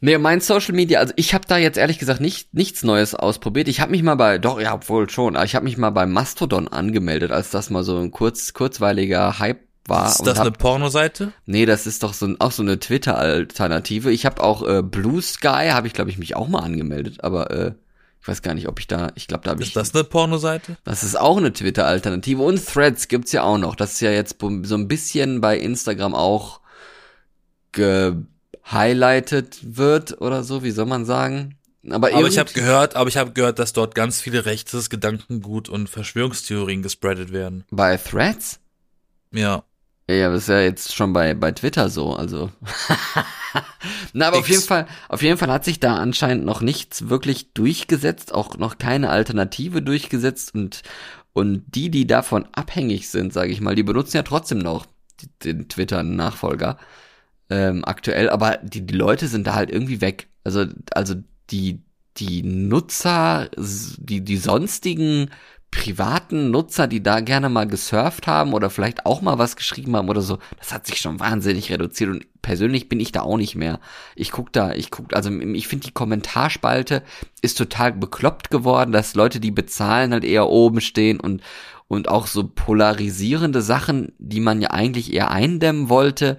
Nee, 0.00 0.16
mein 0.18 0.40
Social 0.40 0.74
Media, 0.74 1.00
also 1.00 1.12
ich 1.16 1.34
habe 1.34 1.44
da 1.48 1.56
jetzt 1.58 1.76
ehrlich 1.76 1.98
gesagt 1.98 2.20
nicht 2.20 2.54
nichts 2.54 2.84
Neues 2.84 3.16
ausprobiert. 3.16 3.66
Ich 3.66 3.80
habe 3.80 3.90
mich 3.90 4.04
mal 4.04 4.14
bei, 4.14 4.38
doch, 4.38 4.60
ja, 4.60 4.78
wohl 4.88 5.10
schon, 5.10 5.34
aber 5.34 5.44
ich 5.44 5.56
habe 5.56 5.64
mich 5.64 5.76
mal 5.76 5.90
bei 5.90 6.06
Mastodon 6.06 6.68
angemeldet, 6.68 7.32
als 7.32 7.50
das 7.50 7.68
mal 7.70 7.82
so 7.82 7.98
ein 7.98 8.12
kurz 8.12 8.52
kurzweiliger 8.52 9.40
Hype 9.40 9.60
war. 9.86 10.08
Ist 10.08 10.20
das 10.24 10.38
hab, 10.38 10.46
eine 10.46 10.52
Pornoseite? 10.52 11.32
Nee, 11.46 11.66
das 11.66 11.88
ist 11.88 12.04
doch 12.04 12.14
so 12.14 12.32
auch 12.38 12.52
so 12.52 12.62
eine 12.62 12.78
Twitter-Alternative. 12.78 14.12
Ich 14.12 14.24
habe 14.24 14.42
auch 14.42 14.62
äh, 14.66 14.82
Blue 14.82 15.20
Sky, 15.20 15.70
habe 15.70 15.88
ich 15.88 15.94
glaube 15.94 16.10
ich 16.10 16.18
mich 16.18 16.36
auch 16.36 16.46
mal 16.46 16.60
angemeldet, 16.60 17.24
aber 17.24 17.50
äh, 17.50 17.72
ich 18.20 18.28
weiß 18.28 18.42
gar 18.42 18.54
nicht, 18.54 18.68
ob 18.68 18.78
ich 18.80 18.86
da, 18.86 19.10
ich 19.14 19.26
glaube, 19.26 19.44
da 19.44 19.50
habe 19.52 19.62
ich. 19.62 19.68
Ist 19.68 19.76
das 19.76 19.94
eine 19.94 20.04
Pornoseite? 20.04 20.76
Das 20.84 21.02
ist 21.02 21.18
auch 21.18 21.36
eine 21.36 21.52
Twitter-Alternative 21.52 22.42
und 22.42 22.64
Threads 22.64 23.08
gibt's 23.08 23.32
ja 23.32 23.42
auch 23.42 23.58
noch. 23.58 23.74
Das 23.74 23.92
ist 23.92 24.00
ja 24.00 24.10
jetzt 24.10 24.36
so 24.40 24.74
ein 24.74 24.88
bisschen 24.88 25.40
bei 25.40 25.58
Instagram 25.58 26.14
auch 26.14 26.60
ge 27.72 28.14
highlighted 28.70 29.58
wird 29.62 30.20
oder 30.20 30.44
so, 30.44 30.62
wie 30.62 30.72
soll 30.72 30.86
man 30.86 31.04
sagen? 31.06 31.56
Aber, 31.88 32.12
aber 32.12 32.26
ich 32.26 32.38
habe 32.38 32.52
gehört, 32.52 32.96
aber 32.96 33.08
ich 33.08 33.16
habe 33.16 33.32
gehört, 33.32 33.58
dass 33.58 33.72
dort 33.72 33.94
ganz 33.94 34.20
viele 34.20 34.44
rechtes 34.44 34.90
Gedankengut 34.90 35.68
und 35.68 35.88
Verschwörungstheorien 35.88 36.82
gespreadet 36.82 37.32
werden. 37.32 37.64
Bei 37.70 37.96
Threads? 37.96 38.60
Ja. 39.32 39.64
Ja, 40.10 40.30
das 40.30 40.42
ist 40.42 40.48
ja 40.48 40.60
jetzt 40.60 40.94
schon 40.94 41.12
bei 41.12 41.34
bei 41.34 41.52
Twitter 41.52 41.90
so, 41.90 42.14
also. 42.14 42.50
Na, 44.14 44.28
aber 44.28 44.38
X. 44.38 44.44
auf 44.44 44.48
jeden 44.48 44.62
Fall, 44.62 44.86
auf 45.08 45.22
jeden 45.22 45.36
Fall 45.36 45.52
hat 45.52 45.64
sich 45.64 45.80
da 45.80 45.96
anscheinend 45.96 46.46
noch 46.46 46.62
nichts 46.62 47.08
wirklich 47.10 47.52
durchgesetzt, 47.52 48.32
auch 48.32 48.56
noch 48.56 48.78
keine 48.78 49.10
Alternative 49.10 49.82
durchgesetzt 49.82 50.54
und 50.54 50.82
und 51.34 51.64
die, 51.68 51.90
die 51.90 52.06
davon 52.06 52.48
abhängig 52.52 53.10
sind, 53.10 53.32
sage 53.32 53.52
ich 53.52 53.60
mal, 53.60 53.74
die 53.74 53.84
benutzen 53.84 54.16
ja 54.16 54.22
trotzdem 54.22 54.58
noch 54.58 54.86
den 55.44 55.68
Twitter-Nachfolger 55.68 56.78
ähm, 57.50 57.84
aktuell, 57.84 58.28
aber 58.30 58.58
die, 58.58 58.84
die 58.84 58.94
Leute 58.94 59.28
sind 59.28 59.46
da 59.46 59.54
halt 59.54 59.70
irgendwie 59.70 60.00
weg. 60.00 60.28
Also, 60.42 60.66
also 60.92 61.14
die, 61.50 61.82
die 62.16 62.42
Nutzer, 62.42 63.50
die, 63.56 64.22
die 64.22 64.36
sonstigen 64.36 65.30
privaten 65.70 66.50
Nutzer, 66.50 66.86
die 66.86 67.02
da 67.02 67.20
gerne 67.20 67.48
mal 67.48 67.66
gesurft 67.66 68.26
haben 68.26 68.54
oder 68.54 68.70
vielleicht 68.70 69.06
auch 69.06 69.20
mal 69.20 69.38
was 69.38 69.56
geschrieben 69.56 69.96
haben 69.96 70.08
oder 70.08 70.22
so, 70.22 70.38
das 70.58 70.72
hat 70.72 70.86
sich 70.86 70.98
schon 70.98 71.20
wahnsinnig 71.20 71.70
reduziert 71.70 72.10
und 72.10 72.26
persönlich 72.42 72.88
bin 72.88 73.00
ich 73.00 73.12
da 73.12 73.22
auch 73.22 73.36
nicht 73.36 73.54
mehr. 73.54 73.78
Ich 74.14 74.30
guck 74.30 74.52
da, 74.52 74.72
ich 74.72 74.90
guck, 74.90 75.14
also 75.14 75.30
ich 75.30 75.68
finde 75.68 75.86
die 75.86 75.92
Kommentarspalte 75.92 77.02
ist 77.42 77.58
total 77.58 77.92
bekloppt 77.92 78.50
geworden, 78.50 78.92
dass 78.92 79.14
Leute, 79.14 79.40
die 79.40 79.50
bezahlen, 79.50 80.12
halt 80.12 80.24
eher 80.24 80.48
oben 80.48 80.80
stehen 80.80 81.20
und 81.20 81.42
und 81.88 82.08
auch 82.08 82.26
so 82.26 82.46
polarisierende 82.46 83.62
Sachen, 83.62 84.12
die 84.18 84.40
man 84.40 84.60
ja 84.60 84.70
eigentlich 84.70 85.12
eher 85.12 85.30
eindämmen 85.30 85.88
wollte, 85.88 86.36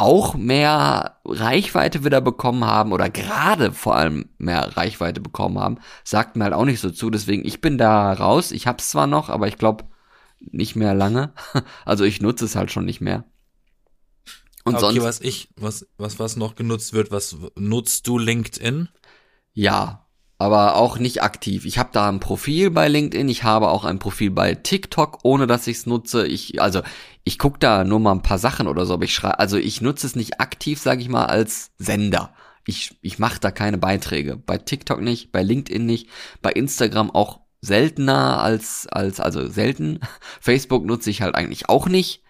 auch 0.00 0.34
mehr 0.34 1.20
Reichweite 1.24 2.04
wieder 2.04 2.20
bekommen 2.20 2.64
haben 2.64 2.92
oder 2.92 3.10
gerade 3.10 3.72
vor 3.72 3.96
allem 3.96 4.30
mehr 4.38 4.76
Reichweite 4.76 5.20
bekommen 5.20 5.58
haben, 5.58 5.78
sagt 6.04 6.36
mir 6.36 6.44
halt 6.44 6.54
auch 6.54 6.64
nicht 6.64 6.80
so 6.80 6.90
zu. 6.90 7.10
Deswegen, 7.10 7.44
ich 7.46 7.60
bin 7.60 7.76
da 7.76 8.12
raus. 8.12 8.50
Ich 8.50 8.66
hab's 8.66 8.90
zwar 8.90 9.06
noch, 9.06 9.28
aber 9.28 9.46
ich 9.46 9.58
glaube 9.58 9.84
nicht 10.40 10.74
mehr 10.74 10.94
lange. 10.94 11.32
Also 11.84 12.04
ich 12.04 12.22
nutze 12.22 12.46
es 12.46 12.56
halt 12.56 12.70
schon 12.70 12.86
nicht 12.86 13.00
mehr. 13.00 13.24
Und 14.64 14.74
okay, 14.76 14.80
sonst, 14.80 15.02
was 15.02 15.20
ich, 15.20 15.50
was, 15.56 15.86
was, 15.98 16.18
was 16.18 16.36
noch 16.36 16.54
genutzt 16.54 16.92
wird, 16.92 17.10
was 17.10 17.36
nutzt 17.56 18.06
du 18.06 18.18
LinkedIn? 18.18 18.88
Ja, 19.52 20.06
aber 20.40 20.76
auch 20.76 20.98
nicht 20.98 21.22
aktiv. 21.22 21.66
Ich 21.66 21.76
habe 21.76 21.90
da 21.92 22.08
ein 22.08 22.18
Profil 22.18 22.70
bei 22.70 22.88
LinkedIn, 22.88 23.28
ich 23.28 23.44
habe 23.44 23.68
auch 23.68 23.84
ein 23.84 23.98
Profil 23.98 24.30
bei 24.30 24.54
TikTok, 24.54 25.18
ohne 25.22 25.46
dass 25.46 25.66
ich 25.66 25.76
es 25.76 25.86
nutze. 25.86 26.26
Ich 26.26 26.62
also 26.62 26.80
ich 27.24 27.38
guck 27.38 27.60
da 27.60 27.84
nur 27.84 28.00
mal 28.00 28.12
ein 28.12 28.22
paar 28.22 28.38
Sachen 28.38 28.66
oder 28.66 28.86
so, 28.86 28.94
aber 28.94 29.04
ich 29.04 29.12
schreibe 29.14 29.38
also 29.38 29.58
ich 29.58 29.82
nutze 29.82 30.06
es 30.06 30.16
nicht 30.16 30.40
aktiv, 30.40 30.80
sage 30.80 31.02
ich 31.02 31.10
mal, 31.10 31.26
als 31.26 31.72
Sender. 31.76 32.32
Ich 32.64 32.96
ich 33.02 33.18
mache 33.18 33.38
da 33.38 33.50
keine 33.50 33.76
Beiträge. 33.76 34.38
Bei 34.38 34.56
TikTok 34.56 35.02
nicht, 35.02 35.30
bei 35.30 35.42
LinkedIn 35.42 35.84
nicht, 35.84 36.08
bei 36.40 36.52
Instagram 36.52 37.10
auch 37.10 37.40
seltener 37.60 38.42
als 38.42 38.86
als 38.90 39.20
also 39.20 39.46
selten. 39.46 40.00
Facebook 40.40 40.86
nutze 40.86 41.10
ich 41.10 41.20
halt 41.20 41.34
eigentlich 41.34 41.68
auch 41.68 41.86
nicht. 41.86 42.22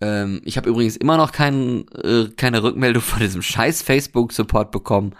Ähm, 0.00 0.40
ich 0.46 0.56
habe 0.56 0.70
übrigens 0.70 0.96
immer 0.96 1.18
noch 1.18 1.32
kein, 1.32 1.86
äh, 2.02 2.28
keine 2.34 2.62
Rückmeldung 2.62 3.02
von 3.02 3.20
diesem 3.20 3.42
scheiß 3.42 3.82
Facebook 3.82 4.32
Support 4.32 4.70
bekommen. 4.70 5.14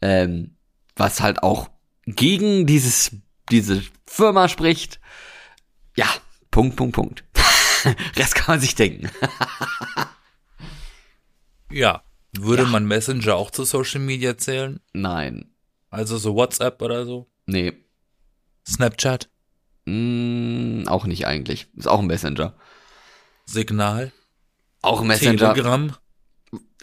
Ähm, 0.00 0.55
was 0.96 1.20
halt 1.20 1.42
auch 1.42 1.68
gegen 2.06 2.66
dieses, 2.66 3.12
diese 3.50 3.82
Firma 4.06 4.48
spricht. 4.48 5.00
Ja, 5.96 6.08
Punkt, 6.50 6.76
Punkt, 6.76 6.94
Punkt. 6.94 7.24
Rest 8.16 8.34
kann 8.34 8.54
man 8.54 8.60
sich 8.60 8.74
denken. 8.74 9.10
ja, 11.70 12.02
würde 12.32 12.64
ja. 12.64 12.68
man 12.68 12.86
Messenger 12.86 13.36
auch 13.36 13.50
zu 13.50 13.64
Social 13.64 14.00
Media 14.00 14.36
zählen? 14.36 14.80
Nein. 14.92 15.52
Also 15.90 16.18
so 16.18 16.34
WhatsApp 16.34 16.82
oder 16.82 17.06
so? 17.06 17.28
Nee. 17.46 17.72
Snapchat? 18.68 19.28
Mm, 19.84 20.88
auch 20.88 21.06
nicht 21.06 21.26
eigentlich. 21.26 21.68
Ist 21.76 21.86
auch 21.86 22.00
ein 22.00 22.06
Messenger. 22.06 22.54
Signal? 23.46 24.12
Auch 24.82 25.00
ein 25.00 25.06
Messenger. 25.06 25.54
Telegram? 25.54 25.94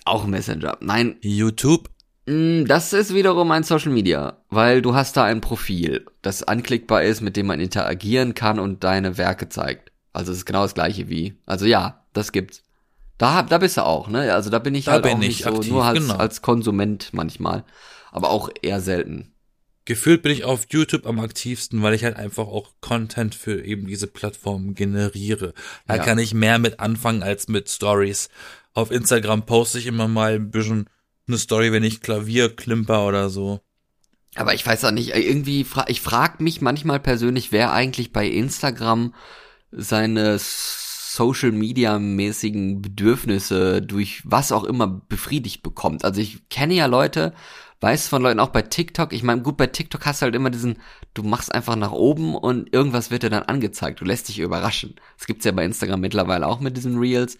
Auch 0.06 0.24
ein 0.24 0.30
Messenger. 0.30 0.78
Nein. 0.82 1.18
YouTube? 1.22 1.90
Mm, 2.26 2.66
das 2.66 2.94
ist 2.94 3.14
wiederum 3.14 3.52
ein 3.52 3.64
Social 3.64 3.92
Media, 3.92 4.38
weil 4.50 4.82
du 4.82 4.96
hast 4.96 5.18
da 5.18 5.26
ein 5.26 5.42
Profil, 5.42 6.06
das 6.22 6.44
anklickbar 6.44 7.04
ist, 7.04 7.22
mit 7.22 7.36
dem 7.36 7.48
man 7.48 7.60
interagieren 7.60 8.34
kann 8.34 8.60
und 8.60 8.84
deine 8.84 9.18
Werke 9.18 9.50
zeigt. 9.50 9.92
Also 10.14 10.32
es 10.32 10.40
ist 10.40 10.46
genau 10.46 10.64
das 10.64 10.74
gleiche 10.74 11.10
wie. 11.10 11.36
Also 11.46 11.66
ja, 11.66 12.06
das 12.14 12.32
gibt's. 12.32 12.64
Da, 13.18 13.42
da 13.44 13.58
bist 13.58 13.78
du 13.78 13.86
auch, 13.86 14.08
ne? 14.10 14.34
Also 14.34 14.50
da 14.50 14.60
bin 14.60 14.76
ich 14.76 14.86
da 14.86 14.94
halt 14.94 15.04
bin 15.04 15.14
auch 15.14 15.18
nicht 15.20 15.44
so, 15.44 15.50
aktiv, 15.50 15.72
nur 15.72 15.84
als, 15.86 16.00
genau. 16.00 16.16
als 16.16 16.42
Konsument 16.42 17.10
manchmal. 17.14 17.64
Aber 18.12 18.30
auch 18.30 18.50
eher 18.62 18.80
selten. 18.80 19.32
gefühlt 19.86 20.22
bin 20.22 20.32
ich 20.32 20.46
auf 20.46 20.66
YouTube 20.70 21.06
am 21.06 21.20
aktivsten, 21.20 21.82
weil 21.84 21.94
ich 21.94 22.04
halt 22.06 22.16
einfach 22.16 22.48
auch 22.48 22.72
Content 22.80 23.36
für 23.36 23.64
eben 23.66 23.86
diese 23.88 24.08
Plattform 24.08 24.76
generiere. 24.76 25.54
Da 25.88 25.98
Ja. 25.98 26.04
kann 26.04 26.20
ich 26.20 26.34
mehr 26.34 26.58
mit 26.58 26.80
anfangen 26.80 27.22
als 27.24 27.48
mit 27.50 27.70
Stories. 27.70 28.30
Auf 28.74 28.92
Instagram 28.92 29.46
poste 29.46 29.80
ich 29.80 29.88
immer 29.88 30.08
mal 30.08 30.36
ein 30.36 30.52
bisschen 30.52 30.90
eine 31.28 31.38
Story, 31.38 31.72
wenn 31.72 31.84
ich 31.84 32.02
Klavier 32.02 32.56
klimper 32.56 33.06
oder 33.06 33.30
so. 33.30 33.62
Aber 34.36 34.54
ich 34.54 34.66
weiß 34.66 34.86
auch 34.86 34.92
nicht, 34.92 35.16
irgendwie, 35.16 35.64
fra 35.64 35.86
ich 35.88 36.02
frag 36.02 36.42
mich 36.42 36.62
manchmal 36.62 37.00
persönlich, 37.00 37.52
wer 37.52 37.72
eigentlich 37.72 38.12
bei 38.12 38.28
Instagram 38.28 39.14
seine 39.72 40.38
Social 40.40 41.52
Media 41.52 42.00
mäßigen 42.00 42.82
Bedürfnisse 42.82 43.82
durch 43.82 44.24
was 44.26 44.52
auch 44.52 44.64
immer 44.64 44.88
befriedigt 44.88 45.62
bekommt. 45.62 46.04
Also 46.04 46.20
ich 46.22 46.50
kenne 46.50 46.74
ja 46.74 46.88
Leute, 46.88 47.34
weiß 47.82 48.08
von 48.08 48.24
Leuten 48.24 48.40
auch 48.40 48.50
bei 48.50 48.64
TikTok, 48.64 49.14
ich 49.14 49.24
meine, 49.24 49.42
gut, 49.42 49.58
bei 49.58 49.68
TikTok 49.68 50.06
hast 50.06 50.22
du 50.22 50.24
halt 50.24 50.36
immer 50.36 50.50
diesen, 50.50 50.80
du 51.14 51.22
machst 51.22 51.54
einfach 51.54 51.76
nach 51.76 51.92
oben 51.92 52.34
und 52.34 52.74
irgendwas 52.74 53.12
wird 53.12 53.24
dir 53.24 53.30
dann 53.30 53.44
angezeigt, 53.44 54.02
du 54.02 54.06
lässt 54.06 54.30
dich 54.30 54.40
überraschen. 54.40 54.96
Das 55.18 55.28
gibt's 55.28 55.46
ja 55.46 55.52
bei 55.52 55.66
Instagram 55.66 56.00
mittlerweile 56.00 56.48
auch 56.48 56.62
mit 56.62 56.78
diesen 56.78 56.98
Reels. 56.98 57.38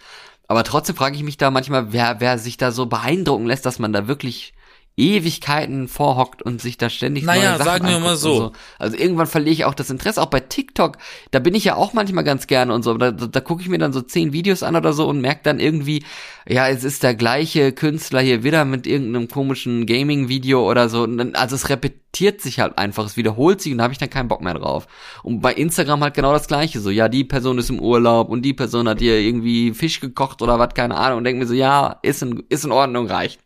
Aber 0.48 0.64
trotzdem 0.64 0.96
frage 0.96 1.16
ich 1.16 1.24
mich 1.24 1.38
da 1.38 1.52
manchmal, 1.52 1.94
wer, 1.94 2.20
wer 2.20 2.38
sich 2.38 2.58
da 2.58 2.72
so 2.72 2.86
beeindrucken 2.86 3.46
lässt, 3.46 3.66
dass 3.66 3.80
man 3.80 3.94
da 3.94 4.08
wirklich 4.08 4.54
Ewigkeiten 4.96 5.88
vorhockt 5.88 6.44
und 6.44 6.62
sich 6.62 6.78
da 6.78 6.88
ständig 6.88 7.24
Naja, 7.24 7.50
neue 7.50 7.58
Sachen 7.58 7.66
sagen 7.66 7.88
wir 7.88 8.00
mal 8.00 8.12
und 8.12 8.18
so. 8.18 8.52
Also 8.78 8.96
irgendwann 8.96 9.26
verliere 9.26 9.54
ich 9.54 9.66
auch 9.66 9.74
das 9.74 9.90
Interesse, 9.90 10.22
auch 10.22 10.28
bei 10.28 10.40
TikTok. 10.40 10.98
Da 11.32 11.40
bin 11.40 11.56
ich 11.56 11.64
ja 11.64 11.76
auch 11.76 11.94
manchmal 11.94 12.24
ganz 12.24 12.46
gerne 12.46 12.74
und 12.76 12.84
so. 12.84 12.96
Da, 12.96 13.12
da, 13.12 13.26
da 13.26 13.40
gucke 13.40 13.64
ich 13.64 13.70
mir 13.70 13.80
dann 13.80 13.92
so 13.92 14.02
zehn 14.02 14.34
Videos 14.34 14.62
an 14.62 14.76
oder 14.76 14.94
so 14.94 15.08
und 15.08 15.20
merke 15.20 15.42
dann 15.44 15.60
irgendwie, 15.60 16.04
ja, 16.48 16.68
es 16.68 16.84
ist 16.84 17.02
der 17.02 17.16
gleiche 17.16 17.72
Künstler 17.72 18.22
hier 18.22 18.44
wieder 18.44 18.66
mit 18.66 18.86
irgendeinem 18.86 19.28
komischen 19.30 19.88
Gaming-Video 19.88 20.70
oder 20.70 20.90
so. 20.90 21.04
Und 21.04 21.18
dann, 21.18 21.34
also 21.34 21.56
es 21.56 21.70
repetiert 21.70 22.42
sich 22.42 22.60
halt 22.60 22.78
einfach, 22.78 23.08
es 23.08 23.18
wiederholt 23.18 23.62
sich 23.62 23.72
und 23.72 23.80
da 23.80 23.86
habe 23.86 23.94
ich 23.94 24.00
dann 24.00 24.12
keinen 24.12 24.28
Bock 24.28 24.42
mehr 24.42 24.54
drauf. 24.54 24.88
Und 25.24 25.42
bei 25.42 25.54
Instagram 25.56 26.04
halt 26.04 26.14
genau 26.14 26.34
das 26.34 26.48
gleiche. 26.48 26.80
So, 26.80 26.92
ja, 26.92 27.10
die 27.10 27.24
Person 27.24 27.58
ist 27.58 27.72
im 27.72 27.80
Urlaub 27.80 28.30
und 28.30 28.44
die 28.44 28.54
Person 28.54 28.88
hat 28.88 29.00
hier 29.00 29.18
irgendwie 29.18 29.74
Fisch 29.74 30.02
gekocht 30.02 30.44
oder 30.44 30.60
was, 30.60 30.76
keine 30.76 30.98
Ahnung. 30.98 31.18
Und 31.18 31.24
denke 31.24 31.40
mir 31.40 31.48
so, 31.48 31.56
ja, 31.56 31.98
ist 32.04 32.22
in, 32.22 32.44
ist 32.50 32.64
in 32.64 32.72
Ordnung, 32.72 33.08
reicht. 33.08 33.40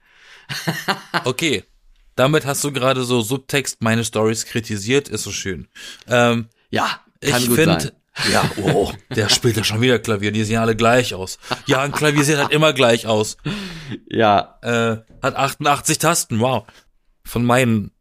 Okay. 1.23 1.63
Damit 2.15 2.45
hast 2.45 2.63
du 2.63 2.71
gerade 2.71 3.03
so 3.03 3.21
Subtext 3.21 3.81
meine 3.81 4.03
Stories 4.03 4.45
kritisiert, 4.45 5.07
ist 5.07 5.23
so 5.23 5.31
schön. 5.31 5.67
Ähm, 6.07 6.47
Ja, 6.71 6.99
kann 7.21 7.43
ich 7.43 7.49
finde, 7.49 7.93
ja, 8.31 8.49
oh, 8.57 8.91
der 9.15 9.29
spielt 9.29 9.55
ja 9.55 9.63
schon 9.63 9.81
wieder 9.81 9.99
Klavier, 9.99 10.31
die 10.31 10.43
sehen 10.43 10.57
alle 10.57 10.75
gleich 10.75 11.13
aus. 11.13 11.37
Ja, 11.67 11.81
ein 11.81 11.91
Klavier 11.91 12.23
sieht 12.23 12.37
halt 12.37 12.51
immer 12.51 12.73
gleich 12.73 13.05
aus. 13.05 13.37
Ja, 14.09 14.57
Äh, 14.63 14.97
hat 15.21 15.35
88 15.35 15.99
Tasten, 15.99 16.39
wow. 16.39 16.65
Von 17.23 17.45
meinen, 17.45 17.91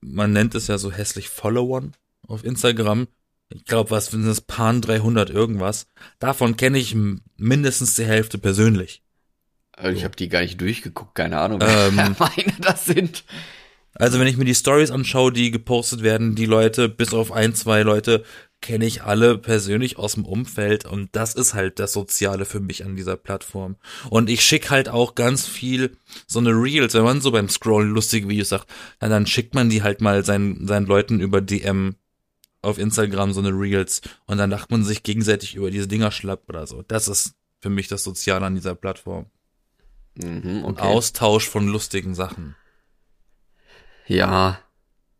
man 0.00 0.32
nennt 0.32 0.54
es 0.54 0.68
ja 0.68 0.78
so 0.78 0.90
hässlich 0.90 1.28
Followern 1.28 1.94
auf 2.26 2.44
Instagram. 2.44 3.06
Ich 3.50 3.64
glaube, 3.64 3.90
was 3.90 4.06
sind 4.06 4.26
das, 4.26 4.40
Pan 4.40 4.80
300 4.80 5.30
irgendwas. 5.30 5.86
Davon 6.18 6.56
kenne 6.56 6.78
ich 6.78 6.96
mindestens 7.36 7.96
die 7.96 8.04
Hälfte 8.04 8.38
persönlich. 8.38 9.02
Also 9.78 9.96
Ich 9.96 10.04
habe 10.04 10.16
die 10.16 10.28
gar 10.28 10.40
nicht 10.40 10.60
durchgeguckt, 10.60 11.14
keine 11.14 11.38
Ahnung, 11.38 11.60
Ähm. 11.62 11.96
meine 12.18 12.52
das 12.60 12.84
sind. 12.86 13.24
Also 13.94 14.20
wenn 14.20 14.28
ich 14.28 14.36
mir 14.36 14.44
die 14.44 14.54
Stories 14.54 14.90
anschaue, 14.92 15.32
die 15.32 15.50
gepostet 15.50 16.02
werden, 16.02 16.36
die 16.36 16.46
Leute, 16.46 16.88
bis 16.88 17.12
auf 17.12 17.32
ein, 17.32 17.54
zwei 17.54 17.82
Leute, 17.82 18.22
kenne 18.60 18.86
ich 18.86 19.02
alle 19.02 19.38
persönlich 19.38 19.98
aus 19.98 20.14
dem 20.14 20.24
Umfeld 20.24 20.84
und 20.84 21.10
das 21.12 21.34
ist 21.34 21.54
halt 21.54 21.78
das 21.78 21.92
Soziale 21.92 22.44
für 22.44 22.60
mich 22.60 22.84
an 22.84 22.96
dieser 22.96 23.16
Plattform. 23.16 23.76
Und 24.10 24.30
ich 24.30 24.44
schick 24.44 24.70
halt 24.70 24.88
auch 24.88 25.14
ganz 25.14 25.46
viel 25.46 25.96
so 26.26 26.38
eine 26.38 26.50
Reels, 26.50 26.94
wenn 26.94 27.04
man 27.04 27.20
so 27.20 27.30
beim 27.30 27.48
Scrollen 27.48 27.90
lustige 27.90 28.28
Videos 28.28 28.50
sagt, 28.50 28.68
na, 29.00 29.08
dann 29.08 29.26
schickt 29.26 29.54
man 29.54 29.68
die 29.68 29.82
halt 29.82 30.00
mal 30.00 30.24
seinen, 30.24 30.66
seinen 30.66 30.86
Leuten 30.86 31.20
über 31.20 31.40
DM 31.40 31.96
auf 32.62 32.78
Instagram 32.78 33.32
so 33.32 33.40
eine 33.40 33.50
Reels 33.50 34.00
und 34.26 34.38
dann 34.38 34.50
lacht 34.50 34.70
man 34.70 34.84
sich 34.84 35.02
gegenseitig 35.02 35.54
über 35.54 35.70
diese 35.70 35.88
Dinger 35.88 36.10
schlapp 36.10 36.42
oder 36.48 36.66
so. 36.66 36.82
Das 36.82 37.08
ist 37.08 37.34
für 37.60 37.70
mich 37.70 37.88
das 37.88 38.04
Soziale 38.04 38.46
an 38.46 38.54
dieser 38.54 38.74
Plattform. 38.74 39.26
Mhm, 40.22 40.64
Und 40.64 40.78
okay. 40.78 40.82
Austausch 40.88 41.48
von 41.48 41.68
lustigen 41.68 42.14
Sachen. 42.14 42.56
Ja, 44.06 44.58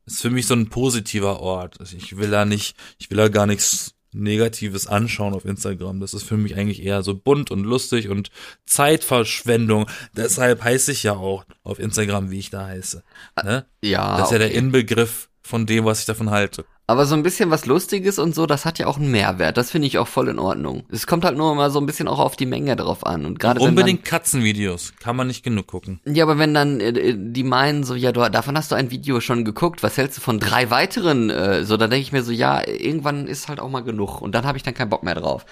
ist 0.07 0.23
für 0.23 0.31
mich 0.31 0.47
so 0.47 0.55
ein 0.55 0.69
positiver 0.69 1.41
Ort. 1.41 1.81
Also 1.81 1.97
Ich 1.97 2.17
will 2.17 2.31
da 2.31 2.45
nicht, 2.45 2.77
ich 2.99 3.11
will 3.11 3.19
da 3.19 3.29
gar 3.29 3.47
nichts 3.47 3.95
Negatives 4.13 4.87
anschauen 4.87 5.35
auf 5.35 5.45
Instagram. 5.45 6.01
Das 6.01 6.15
ist 6.15 6.23
für 6.25 6.39
mich 6.39 6.57
eigentlich 6.57 6.83
eher 6.83 7.03
so 7.03 7.15
bunt 7.15 7.51
und 7.51 7.65
lustig 7.65 8.09
und 8.09 8.31
Zeitverschwendung. 8.65 9.87
Deshalb 10.17 10.65
heiße 10.65 10.93
ich 10.93 11.03
ja 11.03 11.13
auch 11.13 11.45
auf 11.63 11.79
Instagram, 11.79 12.31
wie 12.31 12.39
ich 12.39 12.51
da 12.51 12.67
heiße. 12.67 13.05
Ne? 13.45 13.67
ja. 13.83 14.17
Das 14.17 14.29
ist 14.29 14.33
ja 14.33 14.39
der. 14.39 14.53
Inbegriff 14.53 15.28
von 15.49 15.67
dem, 15.67 15.85
was 15.85 16.01
ich 16.01 16.07
davon 16.07 16.31
halte. 16.31 16.65
Aber 16.87 17.05
so 17.05 17.15
ein 17.15 17.23
bisschen 17.23 17.51
was 17.51 17.67
Lustiges 17.67 18.19
und 18.19 18.35
so, 18.35 18.47
das 18.47 18.65
hat 18.65 18.79
ja 18.79 18.87
auch 18.87 18.97
einen 18.97 19.11
Mehrwert. 19.11 19.59
Das 19.59 19.71
finde 19.71 19.87
ich 19.87 19.99
auch 19.99 20.09
voll 20.09 20.29
in 20.29 20.39
Ordnung. 20.39 20.85
Es 20.91 21.07
kommt 21.07 21.25
halt 21.25 21.37
nur 21.37 21.53
immer 21.53 21.71
so 21.71 21.79
ein 21.81 21.87
bisschen 21.87 22.09
auch 22.09 22.19
auf 22.19 22.35
die 22.35 22.47
Menge 22.47 22.77
drauf 22.77 23.05
an. 23.05 23.27
Und 23.27 23.39
gerade 23.39 23.61
Unbedingt 23.61 24.05
Katzenvideos. 24.05 24.95
Kann 24.99 25.15
man 25.15 25.27
nicht 25.27 25.43
genug 25.43 25.67
gucken. 25.67 26.01
dann, 26.05 26.15
ja, 26.15 26.25
aber 26.25 26.39
wenn 26.39 26.55
dann 26.55 26.81
äh, 26.81 26.89
äh, 26.89 27.15
die 27.19 27.45
meinen 27.45 27.85
so, 27.85 27.95
ja, 27.95 28.13
du, 28.13 28.27
davon 28.31 28.57
hast 28.57 28.73
du 28.73 28.75
ein 28.75 28.91
Video 28.91 29.21
schon 29.21 29.45
geguckt, 29.45 29.83
was 29.83 29.99
hältst 29.99 30.17
du 30.17 30.23
von 30.23 30.41
drei 30.41 30.71
weiteren? 30.71 31.29
Äh, 31.29 31.65
so, 31.65 31.77
dann 31.77 31.91
denke 31.91 32.03
ich 32.03 32.13
mir 32.13 32.23
so, 32.23 32.33
ja, 32.33 32.67
irgendwann 32.67 33.27
ist 33.27 33.49
halt 33.49 33.61
auch 33.61 33.69
mal 33.69 33.83
genug. 33.83 34.23
Und 34.23 34.35
dann 34.35 34.47
habe 34.47 34.57
ich 34.57 34.65
dann 34.65 34.73
keinen 34.73 34.89
Bock 34.89 35.03
mehr 35.03 35.15
drauf. 35.15 35.45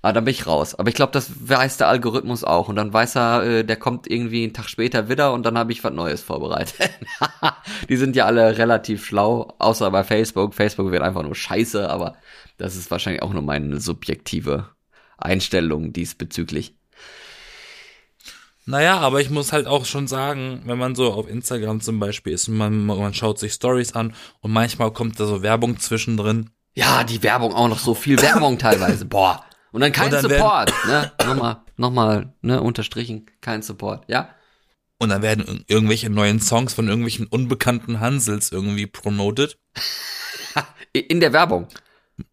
Ah, 0.00 0.12
dann 0.12 0.24
bin 0.24 0.32
ich 0.32 0.46
raus. 0.46 0.76
Aber 0.76 0.88
ich 0.88 0.94
glaube, 0.94 1.12
das 1.12 1.28
weiß 1.48 1.76
der 1.78 1.88
Algorithmus 1.88 2.44
auch. 2.44 2.68
Und 2.68 2.76
dann 2.76 2.92
weiß 2.92 3.16
er, 3.16 3.42
äh, 3.42 3.64
der 3.64 3.76
kommt 3.76 4.08
irgendwie 4.08 4.44
einen 4.44 4.52
Tag 4.52 4.68
später 4.68 5.08
wieder 5.08 5.32
und 5.32 5.44
dann 5.44 5.58
habe 5.58 5.72
ich 5.72 5.82
was 5.82 5.92
Neues 5.92 6.22
vorbereitet. 6.22 6.90
Die 7.88 7.96
sind 7.96 8.14
ja 8.14 8.24
alle 8.26 8.58
relativ 8.58 9.04
schlau, 9.04 9.54
außer 9.58 9.90
bei 9.90 10.04
Facebook. 10.04 10.54
Facebook 10.54 10.92
wird 10.92 11.02
einfach 11.02 11.24
nur 11.24 11.34
scheiße, 11.34 11.90
aber 11.90 12.14
das 12.58 12.76
ist 12.76 12.90
wahrscheinlich 12.92 13.22
auch 13.22 13.32
nur 13.32 13.42
meine 13.42 13.80
subjektive 13.80 14.68
Einstellung 15.16 15.92
diesbezüglich. 15.92 16.74
Naja, 18.66 18.98
aber 18.98 19.20
ich 19.20 19.30
muss 19.30 19.52
halt 19.52 19.66
auch 19.66 19.84
schon 19.84 20.06
sagen, 20.06 20.60
wenn 20.66 20.78
man 20.78 20.94
so 20.94 21.12
auf 21.12 21.28
Instagram 21.28 21.80
zum 21.80 21.98
Beispiel 21.98 22.34
ist, 22.34 22.48
man, 22.48 22.84
man 22.84 23.14
schaut 23.14 23.38
sich 23.38 23.54
Stories 23.54 23.94
an 23.94 24.14
und 24.40 24.52
manchmal 24.52 24.92
kommt 24.92 25.18
da 25.18 25.26
so 25.26 25.42
Werbung 25.42 25.78
zwischendrin. 25.78 26.50
Ja, 26.74 27.02
die 27.02 27.22
Werbung 27.22 27.54
auch 27.54 27.68
noch 27.68 27.78
so 27.78 27.94
viel 27.94 28.20
Werbung 28.20 28.58
teilweise. 28.60 29.06
Boah. 29.06 29.42
Und 29.72 29.80
dann 29.82 29.92
kein 29.92 30.06
Und 30.06 30.12
dann 30.12 30.22
Support, 30.22 30.72
ne? 30.86 31.12
Nochmal, 31.26 31.56
nochmal, 31.76 32.32
ne, 32.42 32.62
unterstrichen, 32.62 33.26
kein 33.40 33.62
Support, 33.62 34.04
ja? 34.08 34.30
Und 34.98 35.10
dann 35.10 35.22
werden 35.22 35.44
ir- 35.44 35.64
irgendwelche 35.68 36.10
neuen 36.10 36.40
Songs 36.40 36.74
von 36.74 36.88
irgendwelchen 36.88 37.26
unbekannten 37.26 38.00
Hansels 38.00 38.50
irgendwie 38.50 38.86
promotet. 38.86 39.58
I- 40.96 41.00
In 41.08 41.20
der 41.20 41.32
Werbung. 41.32 41.68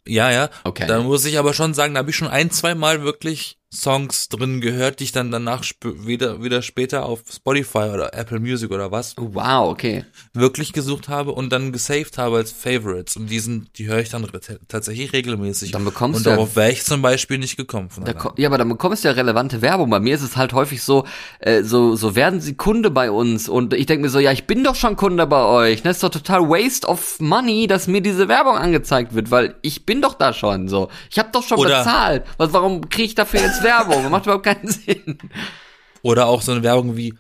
Ja, 0.08 0.32
ja. 0.32 0.50
Okay. 0.64 0.88
Da 0.88 1.00
muss 1.02 1.26
ich 1.26 1.38
aber 1.38 1.54
schon 1.54 1.74
sagen, 1.76 1.94
da 1.94 2.00
habe 2.00 2.10
ich 2.10 2.16
schon 2.16 2.28
ein, 2.28 2.50
zwei 2.50 2.74
Mal 2.74 3.04
wirklich 3.04 3.60
Songs 3.76 4.30
drin 4.30 4.62
gehört, 4.62 5.00
die 5.00 5.06
ich 5.06 5.12
dann 5.12 5.32
danach 5.32 5.64
wieder, 5.84 6.42
wieder 6.44 6.62
später 6.62 7.06
auf 7.06 7.22
Spotify 7.32 7.90
oder 7.94 8.14
Apple 8.14 8.40
Music 8.40 8.72
oder 8.72 8.92
was 8.92 9.16
Wow, 9.18 9.70
okay. 9.72 10.06
wirklich 10.34 10.74
gesucht 10.74 11.10
habe 11.10 11.32
und 11.32 11.52
dann 11.52 11.72
gesaved 11.72 12.18
habe 12.18 12.38
als 12.38 12.52
Favorites. 12.52 13.16
Und 13.18 13.28
die 13.30 13.40
sind, 13.40 13.68
die 13.78 13.88
höre 13.88 14.00
ich 14.00 14.10
dann 14.10 14.26
tatsächlich 14.68 15.14
regelmäßig. 15.14 15.72
Dann 15.72 15.86
bekommst 15.86 16.18
und 16.20 16.26
du 16.26 16.30
ja- 16.30 16.36
darauf 16.36 16.56
wäre 16.56 16.72
ich 16.72 16.84
zum 16.84 17.02
Beispiel 17.02 17.38
nicht 17.38 17.58
gekommen. 17.58 17.90
Von 17.90 18.06
Da 18.06 18.14
ja, 18.38 18.48
aber 18.48 18.58
dann 18.58 18.70
bekommst 18.70 19.04
du 19.04 19.08
ja 19.10 19.14
relevante 19.14 19.62
Werbung. 19.62 19.90
Bei 19.90 20.00
mir 20.00 20.16
ist 20.16 20.22
es 20.24 20.38
halt 20.38 20.54
häufig 20.54 20.82
so, 20.82 21.06
äh, 21.40 21.64
so, 21.64 21.96
so 21.96 22.16
werden 22.16 22.40
sie 22.42 22.56
Kunde 22.56 22.90
bei 22.92 23.12
uns 23.12 23.50
und 23.50 23.74
ich 23.74 23.86
denke 23.86 24.04
mir 24.04 24.10
so, 24.10 24.20
ja, 24.20 24.32
ich 24.32 24.48
bin 24.48 24.64
doch 24.64 24.76
schon 24.76 24.96
Kunde 24.96 25.28
bei 25.28 25.44
euch. 25.44 25.82
Das 25.84 25.98
ist 25.98 26.04
doch 26.04 26.10
total 26.10 26.42
waste 26.50 26.88
of 26.88 27.20
money, 27.20 27.68
dass 27.68 27.88
mir 27.88 28.02
diese 28.02 28.28
Werbung 28.28 28.56
angezeigt 28.58 29.14
wird, 29.14 29.32
weil 29.32 29.56
ich 29.62 29.86
bin 29.86 30.02
doch 30.02 30.14
da 30.14 30.34
schon 30.34 30.68
so. 30.70 30.90
Ich 31.10 31.20
habe 31.20 31.30
doch 31.32 31.44
schon 31.44 31.58
Oder- 31.58 31.80
bezahlt. 31.80 32.24
Was, 32.38 32.54
warum 32.54 32.90
kriege 32.90 33.04
ich 33.08 33.16
dafür 33.16 33.42
jetzt 33.42 33.64
Werbung? 33.66 34.10
Macht 34.10 34.26
überhaupt 34.26 34.46
keinen 34.46 34.68
Sinn. 34.70 35.18
Oder 36.02 36.28
auch 36.28 36.42
so 36.42 36.54
eine 36.54 36.64
Werbung 36.64 36.96
wie, 36.96 37.14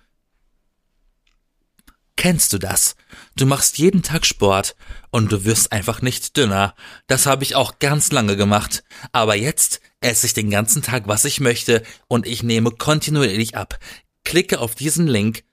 kennst 2.15 2.53
du 2.53 2.57
das? 2.57 2.95
Du 3.35 3.45
machst 3.45 3.77
jeden 3.77 4.01
Tag 4.01 4.25
Sport 4.25 4.75
und 5.11 5.31
du 5.31 5.45
wirst 5.45 5.71
einfach 5.71 6.01
nicht 6.01 6.37
dünner. 6.37 6.73
Das 7.07 7.25
habe 7.25 7.43
ich 7.43 7.55
auch 7.55 7.79
ganz 7.79 8.11
lange 8.11 8.35
gemacht. 8.35 8.83
Aber 9.11 9.35
jetzt 9.35 9.81
esse 10.01 10.25
ich 10.25 10.33
den 10.33 10.49
ganzen 10.49 10.81
Tag, 10.81 11.07
was 11.07 11.25
ich 11.25 11.39
möchte 11.39 11.83
und 12.07 12.25
ich 12.25 12.43
nehme 12.43 12.71
kontinuierlich 12.71 13.57
ab. 13.57 13.77
Klicke 14.23 14.59
auf 14.59 14.75
diesen 14.75 15.07
Link, 15.07 15.43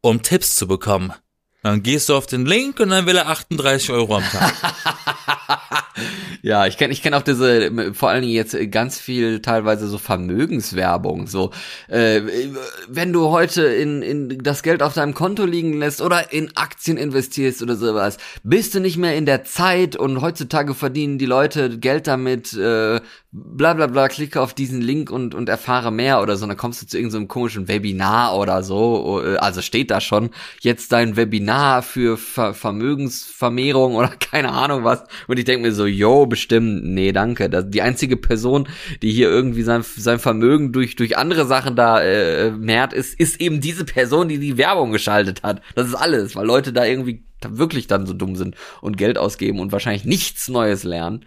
um 0.00 0.22
Tipps 0.22 0.54
zu 0.54 0.66
bekommen. 0.66 1.12
Dann 1.62 1.82
gehst 1.82 2.08
du 2.08 2.16
auf 2.16 2.26
den 2.26 2.46
Link 2.46 2.80
und 2.80 2.90
dann 2.90 3.06
will 3.06 3.16
er 3.16 3.28
38 3.28 3.90
Euro 3.90 4.16
am 4.16 4.24
Tag. 4.24 4.54
Ja, 6.42 6.66
ich 6.66 6.76
kenne 6.76 6.92
ich 6.92 7.02
kenn 7.02 7.14
auch 7.14 7.22
diese, 7.22 7.92
vor 7.94 8.10
allen 8.10 8.22
Dingen 8.22 8.34
jetzt 8.34 8.56
ganz 8.70 8.98
viel 8.98 9.40
teilweise 9.40 9.88
so 9.88 9.98
Vermögenswerbung. 9.98 11.26
So, 11.26 11.50
äh, 11.88 12.20
wenn 12.88 13.12
du 13.12 13.28
heute 13.30 13.62
in, 13.64 14.02
in 14.02 14.38
das 14.38 14.62
Geld 14.62 14.82
auf 14.82 14.94
deinem 14.94 15.14
Konto 15.14 15.44
liegen 15.44 15.74
lässt 15.78 16.00
oder 16.00 16.32
in 16.32 16.56
Aktien 16.56 16.96
investierst 16.96 17.62
oder 17.62 17.74
sowas, 17.74 18.18
bist 18.44 18.74
du 18.74 18.80
nicht 18.80 18.96
mehr 18.96 19.16
in 19.16 19.26
der 19.26 19.44
Zeit 19.44 19.96
und 19.96 20.20
heutzutage 20.20 20.74
verdienen 20.74 21.18
die 21.18 21.26
Leute 21.26 21.78
Geld 21.78 22.06
damit, 22.06 22.52
äh, 22.52 23.00
bla 23.32 23.74
bla 23.74 23.86
bla, 23.86 24.08
klicke 24.08 24.40
auf 24.40 24.54
diesen 24.54 24.80
Link 24.80 25.10
und, 25.10 25.34
und 25.34 25.48
erfahre 25.48 25.90
mehr 25.90 26.22
oder 26.22 26.36
so, 26.36 26.46
dann 26.46 26.56
kommst 26.56 26.82
du 26.82 26.86
zu 26.86 26.96
irgendeinem 26.96 27.22
so 27.22 27.28
komischen 27.28 27.68
Webinar 27.68 28.36
oder 28.38 28.62
so, 28.62 29.20
also 29.38 29.60
steht 29.60 29.90
da 29.90 30.00
schon, 30.00 30.30
jetzt 30.60 30.92
dein 30.92 31.16
Webinar 31.16 31.82
für 31.82 32.16
Ver 32.16 32.54
Vermögensvermehrung 32.54 33.96
oder 33.96 34.08
keine 34.30 34.52
Ahnung 34.52 34.84
was 34.84 35.04
und 35.26 35.38
ich 35.38 35.44
denke 35.44 35.68
mir 35.68 35.74
so, 35.74 35.84
yo, 35.86 36.27
bestimmt, 36.28 36.84
nee, 36.84 37.12
danke, 37.12 37.50
das, 37.50 37.68
die 37.68 37.82
einzige 37.82 38.16
Person, 38.16 38.68
die 39.02 39.10
hier 39.10 39.28
irgendwie 39.28 39.62
sein, 39.62 39.82
sein 39.82 40.18
Vermögen 40.18 40.72
durch, 40.72 40.96
durch 40.96 41.16
andere 41.16 41.46
Sachen 41.46 41.76
da 41.76 42.00
äh, 42.02 42.50
mehrt, 42.50 42.92
ist, 42.92 43.18
ist 43.18 43.40
eben 43.40 43.60
diese 43.60 43.84
Person, 43.84 44.28
die 44.28 44.38
die 44.38 44.56
Werbung 44.58 44.92
geschaltet 44.92 45.42
hat. 45.42 45.62
Das 45.74 45.88
ist 45.88 45.94
alles, 45.94 46.36
weil 46.36 46.46
Leute 46.46 46.72
da 46.72 46.84
irgendwie 46.84 47.24
wirklich 47.46 47.86
dann 47.86 48.06
so 48.06 48.14
dumm 48.14 48.36
sind 48.36 48.56
und 48.80 48.96
Geld 48.96 49.18
ausgeben 49.18 49.60
und 49.60 49.72
wahrscheinlich 49.72 50.04
nichts 50.04 50.48
Neues 50.48 50.84
lernen, 50.84 51.24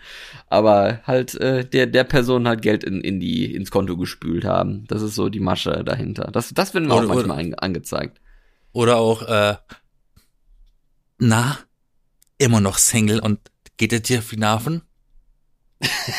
aber 0.47 1.01
halt 1.05 1.35
äh, 1.35 1.65
der 1.65 1.87
der 1.87 2.03
Person 2.03 2.47
halt 2.47 2.61
Geld 2.61 2.83
in, 2.83 3.01
in 3.01 3.19
die 3.19 3.55
ins 3.55 3.71
Konto 3.71 3.97
gespült 3.97 4.43
haben. 4.43 4.85
Das 4.87 5.01
ist 5.01 5.15
so 5.15 5.29
die 5.29 5.39
Masche 5.39 5.83
dahinter. 5.85 6.29
Das 6.31 6.53
das 6.53 6.73
wird 6.73 6.85
mir 6.85 6.93
auch 6.93 7.05
manchmal 7.05 7.39
an, 7.39 7.53
angezeigt. 7.53 8.19
Oder 8.73 8.97
auch 8.97 9.21
äh, 9.23 9.55
na 11.17 11.57
immer 12.37 12.59
noch 12.59 12.77
Single 12.77 13.19
und 13.19 13.39
geht 13.77 13.93
es 13.93 14.01
dir 14.03 14.19
auf 14.19 14.29
die 14.29 14.37
Nerven? 14.37 14.81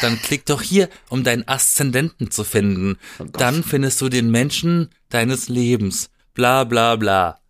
Dann 0.00 0.20
klick 0.20 0.46
doch 0.46 0.62
hier, 0.62 0.88
um 1.08 1.24
deinen 1.24 1.46
Aszendenten 1.46 2.30
zu 2.30 2.44
finden. 2.44 2.98
Oh 3.18 3.24
Dann 3.24 3.62
findest 3.62 4.00
du 4.00 4.08
den 4.08 4.30
Menschen 4.30 4.90
deines 5.08 5.48
Lebens. 5.48 6.10
Bla 6.34 6.64
bla 6.64 6.96
bla. 6.96 7.40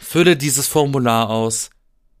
Fülle 0.00 0.36
dieses 0.36 0.66
Formular 0.66 1.30
aus. 1.30 1.70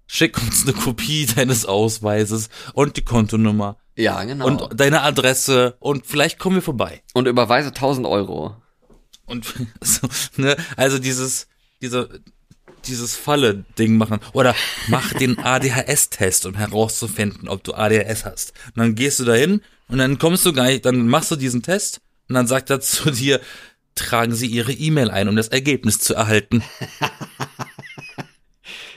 Schick 0.06 0.40
uns 0.40 0.64
eine 0.64 0.72
Kopie 0.72 1.26
deines 1.36 1.66
Ausweises 1.66 2.48
und 2.72 2.96
die 2.96 3.02
Kontonummer. 3.02 3.78
Ja, 3.96 4.22
genau. 4.24 4.46
Und 4.46 4.80
deine 4.80 5.02
Adresse 5.02 5.76
und 5.78 6.06
vielleicht 6.06 6.38
kommen 6.38 6.56
wir 6.56 6.62
vorbei. 6.62 7.02
Und 7.12 7.28
überweise 7.28 7.68
1000 7.68 8.06
Euro. 8.06 8.56
Und 9.26 9.54
so, 9.80 10.08
ne, 10.36 10.56
also 10.76 10.98
dieses, 10.98 11.46
dieser, 11.80 12.08
dieses 12.86 13.16
Falle-Ding 13.16 13.96
machen. 13.96 14.20
Oder 14.32 14.54
mach 14.88 15.12
den 15.12 15.38
ADHS-Test, 15.44 16.46
um 16.46 16.54
herauszufinden, 16.54 17.48
ob 17.48 17.64
du 17.64 17.74
ADHS 17.74 18.24
hast. 18.24 18.52
Und 18.68 18.78
dann 18.78 18.94
gehst 18.94 19.20
du 19.20 19.24
dahin 19.24 19.60
und 19.88 19.98
dann 19.98 20.18
kommst 20.18 20.46
du 20.46 20.52
gar 20.52 20.66
nicht, 20.66 20.84
dann 20.84 21.08
machst 21.08 21.30
du 21.30 21.36
diesen 21.36 21.62
Test 21.62 22.00
und 22.28 22.34
dann 22.34 22.46
sagt 22.46 22.70
er 22.70 22.80
zu 22.80 23.10
dir, 23.10 23.40
tragen 23.94 24.34
Sie 24.34 24.46
Ihre 24.46 24.72
E-Mail 24.72 25.10
ein, 25.10 25.28
um 25.28 25.36
das 25.36 25.48
Ergebnis 25.48 25.98
zu 25.98 26.14
erhalten. 26.14 26.62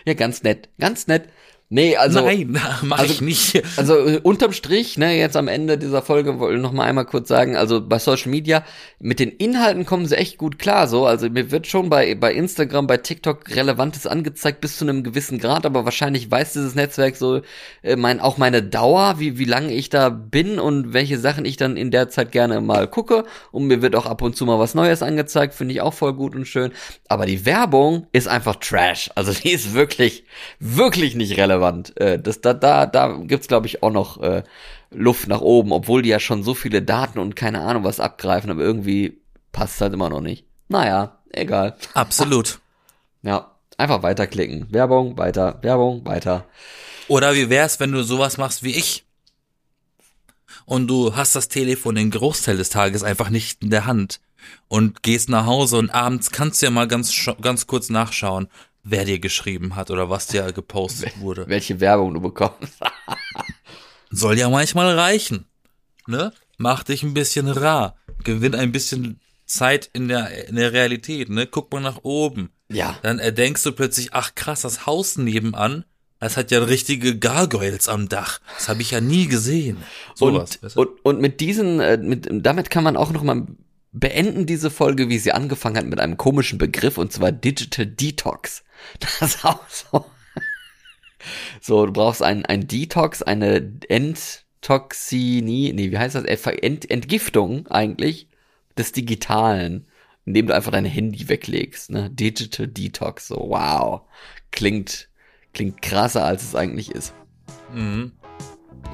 ja, 0.05 0.13
ganz 0.13 0.43
nett, 0.43 0.69
ganz 0.79 1.07
nett. 1.07 1.29
Nee, 1.70 1.97
also. 1.97 2.22
Nein, 2.22 2.57
mach 2.84 2.99
also, 2.99 3.11
ich 3.11 3.20
nicht. 3.20 3.61
Also 3.76 3.97
äh, 3.97 4.20
unterm 4.24 4.53
Strich, 4.53 4.97
ne, 4.97 5.18
jetzt 5.18 5.36
am 5.36 5.49
Ende 5.49 5.78
dieser 5.78 6.01
Folge 6.01 6.39
wollte 6.39 6.55
ich 6.55 6.61
noch 6.61 6.72
mal 6.72 6.86
einmal 6.86 7.03
kurz 7.03 7.28
sagen, 7.28 7.57
also 7.57 7.82
bei 7.82 7.99
Social 7.99 8.32
Media, 8.32 8.63
mit 8.99 9.20
den 9.20 9.32
Inhalten 9.32 9.86
kommen 9.86 10.05
sie 10.05 10.15
echt 10.15 10.38
gut 10.38 10.59
klar, 10.59 10.88
so. 10.88 11.05
Also 11.05 11.30
mir 11.30 11.51
wird 11.51 11.68
schon 11.68 11.89
bei, 11.89 12.15
bei 12.15 12.34
Instagram, 12.34 12.88
bei 12.88 12.95
TikTok 12.95 13.53
Relevantes 13.53 14.07
angezeigt 14.07 14.61
bis 14.61 14.78
zu 14.78 14.86
einem 14.86 15.03
gewissen 15.03 15.39
Grad, 15.39 15.65
aber 15.65 15.84
wahrscheinlich 15.84 16.32
weiß 16.32 16.53
dieses 16.53 16.74
Netzwerk 16.74 17.18
so, 17.18 17.41
äh, 17.82 17.97
mein, 17.97 18.22
auch 18.22 18.38
meine 18.38 18.63
Dauer, 18.63 19.20
wie, 19.20 19.38
wie 19.38 19.45
lange 19.45 19.74
ich 19.74 19.89
da 19.89 20.07
bin 20.07 20.59
und 20.59 20.93
welche 20.93 21.20
Sachen 21.20 21.43
ich 21.43 21.57
dann 21.57 21.76
in 21.76 21.91
der 21.91 22.07
Zeit 22.07 22.32
gerne 22.32 22.61
mal 22.61 22.88
gucke. 22.88 23.26
Und 23.51 23.68
mir 23.68 23.82
wird 23.82 23.97
auch 23.97 24.05
ab 24.05 24.22
und 24.22 24.38
zu 24.38 24.45
mal 24.45 24.57
was 24.57 24.74
Neues 24.74 25.03
angezeigt, 25.03 25.53
finde 25.53 25.74
ich 25.74 25.82
auch 25.82 25.93
voll 25.93 26.13
gut 26.13 26.34
und 26.34 26.45
schön. 26.45 26.72
Aber 27.09 27.26
die 27.26 27.45
Werbung 27.45 28.07
ist 28.13 28.30
einfach 28.30 28.55
Trash. 28.55 29.09
Also 29.15 29.34
die 29.34 29.51
ist 29.51 29.74
wirklich, 29.74 30.24
wirklich 30.59 31.15
nicht 31.15 31.38
relevant 31.38 31.57
relevant. 31.58 31.99
Äh, 31.99 32.20
das, 32.20 32.41
da, 32.41 32.53
da, 32.53 32.86
da 32.86 33.18
gibt's, 33.24 33.47
glaube 33.47 33.68
ich, 33.68 33.84
auch 33.84 33.91
noch 33.91 34.22
äh, 34.22 34.43
Luft 34.91 35.28
nach 35.28 35.41
oben, 35.41 35.72
obwohl 35.72 36.01
die 36.01 36.10
ja 36.10 36.20
schon 36.20 36.43
so 36.43 36.53
viele 36.53 36.82
Daten 36.82 37.20
und 37.20 37.36
keine 37.36 37.62
Ahnung 37.62 37.84
was 37.84 37.99
abgreifen, 37.99 38.49
aber 38.49 38.62
irgendwie 38.62 39.20
passt 39.51 39.82
halt 39.82 39.93
immer 39.93 40.10
noch 40.10 40.22
nicht. 40.22 40.45
Naja, 40.70 41.18
egal. 41.32 41.76
Absolut. 41.93 42.60
Ja, 43.24 43.51
einfach 43.78 44.03
weiterklicken. 44.03 44.68
Werbung, 44.70 45.18
weiter, 45.18 45.58
Werbung, 45.62 46.05
weiter. 46.05 46.45
Oder 47.10 47.34
wie 47.34 47.49
wär's, 47.49 47.80
wenn 47.80 47.91
du 47.91 48.03
sowas 48.03 48.38
machst 48.38 48.64
wie 48.64 48.76
ich? 48.76 49.05
Und 50.66 50.88
du 50.88 51.16
hast 51.16 51.36
das 51.36 51.49
Telefon 51.49 51.95
den 51.95 52.12
Großteil 52.12 52.55
des 52.55 52.70
Tages 52.70 53.03
einfach 53.03 53.30
nicht 53.30 53.64
in 53.64 53.72
der 53.72 53.86
Hand 53.86 54.22
und 54.68 55.01
gehst 55.03 55.30
nach 55.30 55.45
Hause 55.45 55.78
und 55.78 55.89
abends 55.89 56.32
kannst 56.32 56.62
du 56.62 56.68
ja 56.68 56.70
mal 56.70 56.88
ganz, 56.88 57.12
ganz 57.41 57.68
kurz 57.68 57.89
nachschauen, 57.89 58.47
wer 58.89 59.05
dir 59.05 59.19
geschrieben 59.19 59.75
hat 59.75 59.91
oder 59.91 60.09
was 60.09 60.27
dir 60.27 60.51
gepostet 60.53 61.19
wurde. 61.19 61.45
Welche 61.47 61.79
Werbung 61.79 62.13
du 62.13 62.21
bekommst. 62.21 62.79
Soll 64.09 64.38
ja 64.38 64.49
manchmal 64.49 64.97
reichen. 64.97 65.45
Ne? 66.07 66.31
Mach 66.57 66.83
dich 66.83 67.03
ein 67.03 67.13
bisschen 67.13 67.49
rar. 67.49 67.97
Gewinn 68.23 68.55
ein 68.55 68.71
bisschen 68.71 69.19
Zeit 69.45 69.89
in 69.93 70.07
der, 70.07 70.47
in 70.47 70.55
der 70.55 70.73
Realität, 70.73 71.29
ne? 71.29 71.47
Guck 71.47 71.71
mal 71.71 71.81
nach 71.81 72.03
oben. 72.03 72.49
Ja. 72.69 72.97
Dann 73.01 73.19
erdenkst 73.19 73.65
du 73.65 73.71
plötzlich, 73.71 74.09
ach 74.13 74.35
krass, 74.35 74.61
das 74.61 74.85
Haus 74.85 75.17
nebenan, 75.17 75.85
das 76.19 76.35
hat 76.35 76.51
ja 76.51 76.63
richtige 76.63 77.17
Gargoyles 77.17 77.88
am 77.88 78.09
Dach. 78.09 78.39
Das 78.55 78.69
habe 78.69 78.81
ich 78.81 78.91
ja 78.91 79.01
nie 79.01 79.27
gesehen. 79.27 79.77
So 80.15 80.25
und, 80.27 80.35
was, 80.35 80.75
und, 80.75 80.89
und 81.03 81.21
mit 81.21 81.39
diesen, 81.39 81.79
äh, 81.79 81.97
mit, 81.97 82.27
damit 82.31 82.69
kann 82.69 82.83
man 82.83 82.97
auch 82.97 83.11
noch 83.11 83.23
mal 83.23 83.45
beenden 84.00 84.45
diese 84.45 84.70
Folge, 84.70 85.10
wie 85.10 85.18
sie 85.18 85.32
angefangen 85.32 85.78
hat, 85.78 85.86
mit 85.86 86.00
einem 86.00 86.18
komischen 86.18 86.58
Begriff, 86.58 86.98
und 86.98 87.12
zwar 87.12 87.32
Digital 87.32 87.86
Detox. 87.86 88.64
Das 89.00 89.22
ist 89.22 89.45
auch 89.45 89.68
so. 89.70 90.06
So, 91.62 91.86
du 91.88 91.91
brauchst 91.91 92.22
ein, 92.22 92.45
ein 92.45 92.68
Detox, 92.68 93.24
eine 93.24 93.72
Enttoxinie, 93.89 95.74
nee, 95.74 95.91
wie 95.91 95.98
heißt 95.98 96.16
das? 96.16 96.24
Ent, 96.24 96.89
Entgiftung 96.89 97.68
eigentlich 97.68 98.28
des 98.78 98.91
Digitalen, 98.91 99.88
indem 100.26 100.48
du 100.48 100.56
einfach 100.56 100.72
dein 100.72 100.86
Handy 100.86 101.28
weglegst, 101.28 101.89
ne? 101.89 102.10
Digital 102.12 102.68
Detox, 102.68 103.28
so, 103.28 103.36
wow. 103.50 104.02
Klingt, 104.52 105.10
klingt 105.54 105.82
krasser, 105.82 106.24
als 106.24 106.43
es 106.43 106.56
eigentlich 106.56 106.91
ist. 106.91 107.14
Mhm. 107.74 108.12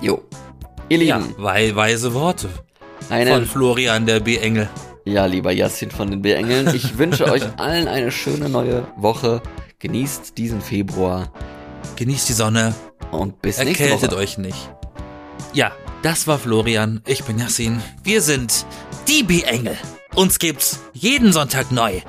Jo. 0.01 0.23
Ihr 0.89 0.97
Lieben. 0.97 1.35
Ja, 1.37 1.75
weise 1.75 2.13
Worte. 2.13 2.49
Eine, 3.09 3.31
von 3.31 3.45
Florian 3.45 4.05
der 4.05 4.21
B-Engel. 4.21 4.69
Ja, 5.05 5.25
lieber 5.25 5.51
Yassin 5.51 5.91
von 5.91 6.09
den 6.09 6.21
B-Engeln, 6.21 6.73
ich 6.73 6.97
wünsche 6.97 7.25
euch 7.29 7.43
allen 7.57 7.87
eine 7.87 8.11
schöne 8.11 8.47
neue 8.49 8.87
Woche. 8.95 9.41
Genießt 9.79 10.37
diesen 10.37 10.61
Februar. 10.61 11.31
Genießt 11.97 12.29
die 12.29 12.33
Sonne. 12.33 12.73
Und 13.11 13.41
bis 13.41 13.57
nächste 13.57 13.83
Erkältet 13.83 14.11
Woche. 14.11 14.19
euch 14.21 14.37
nicht. 14.37 14.69
Ja, 15.53 15.71
das 16.03 16.25
war 16.25 16.39
Florian. 16.39 17.01
Ich 17.05 17.23
bin 17.25 17.37
Yassin. 17.37 17.81
Wir 18.03 18.21
sind 18.21 18.65
die 19.07 19.23
B-Engel. 19.23 19.77
Uns 20.15 20.39
gibt's 20.39 20.79
jeden 20.93 21.33
Sonntag 21.33 21.71
neu. 21.71 21.99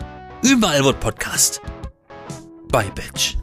Überall 0.43 0.85
wird 0.85 1.01
Podcast. 1.01 1.61
Bye, 2.71 2.93
Bitch. 2.95 3.37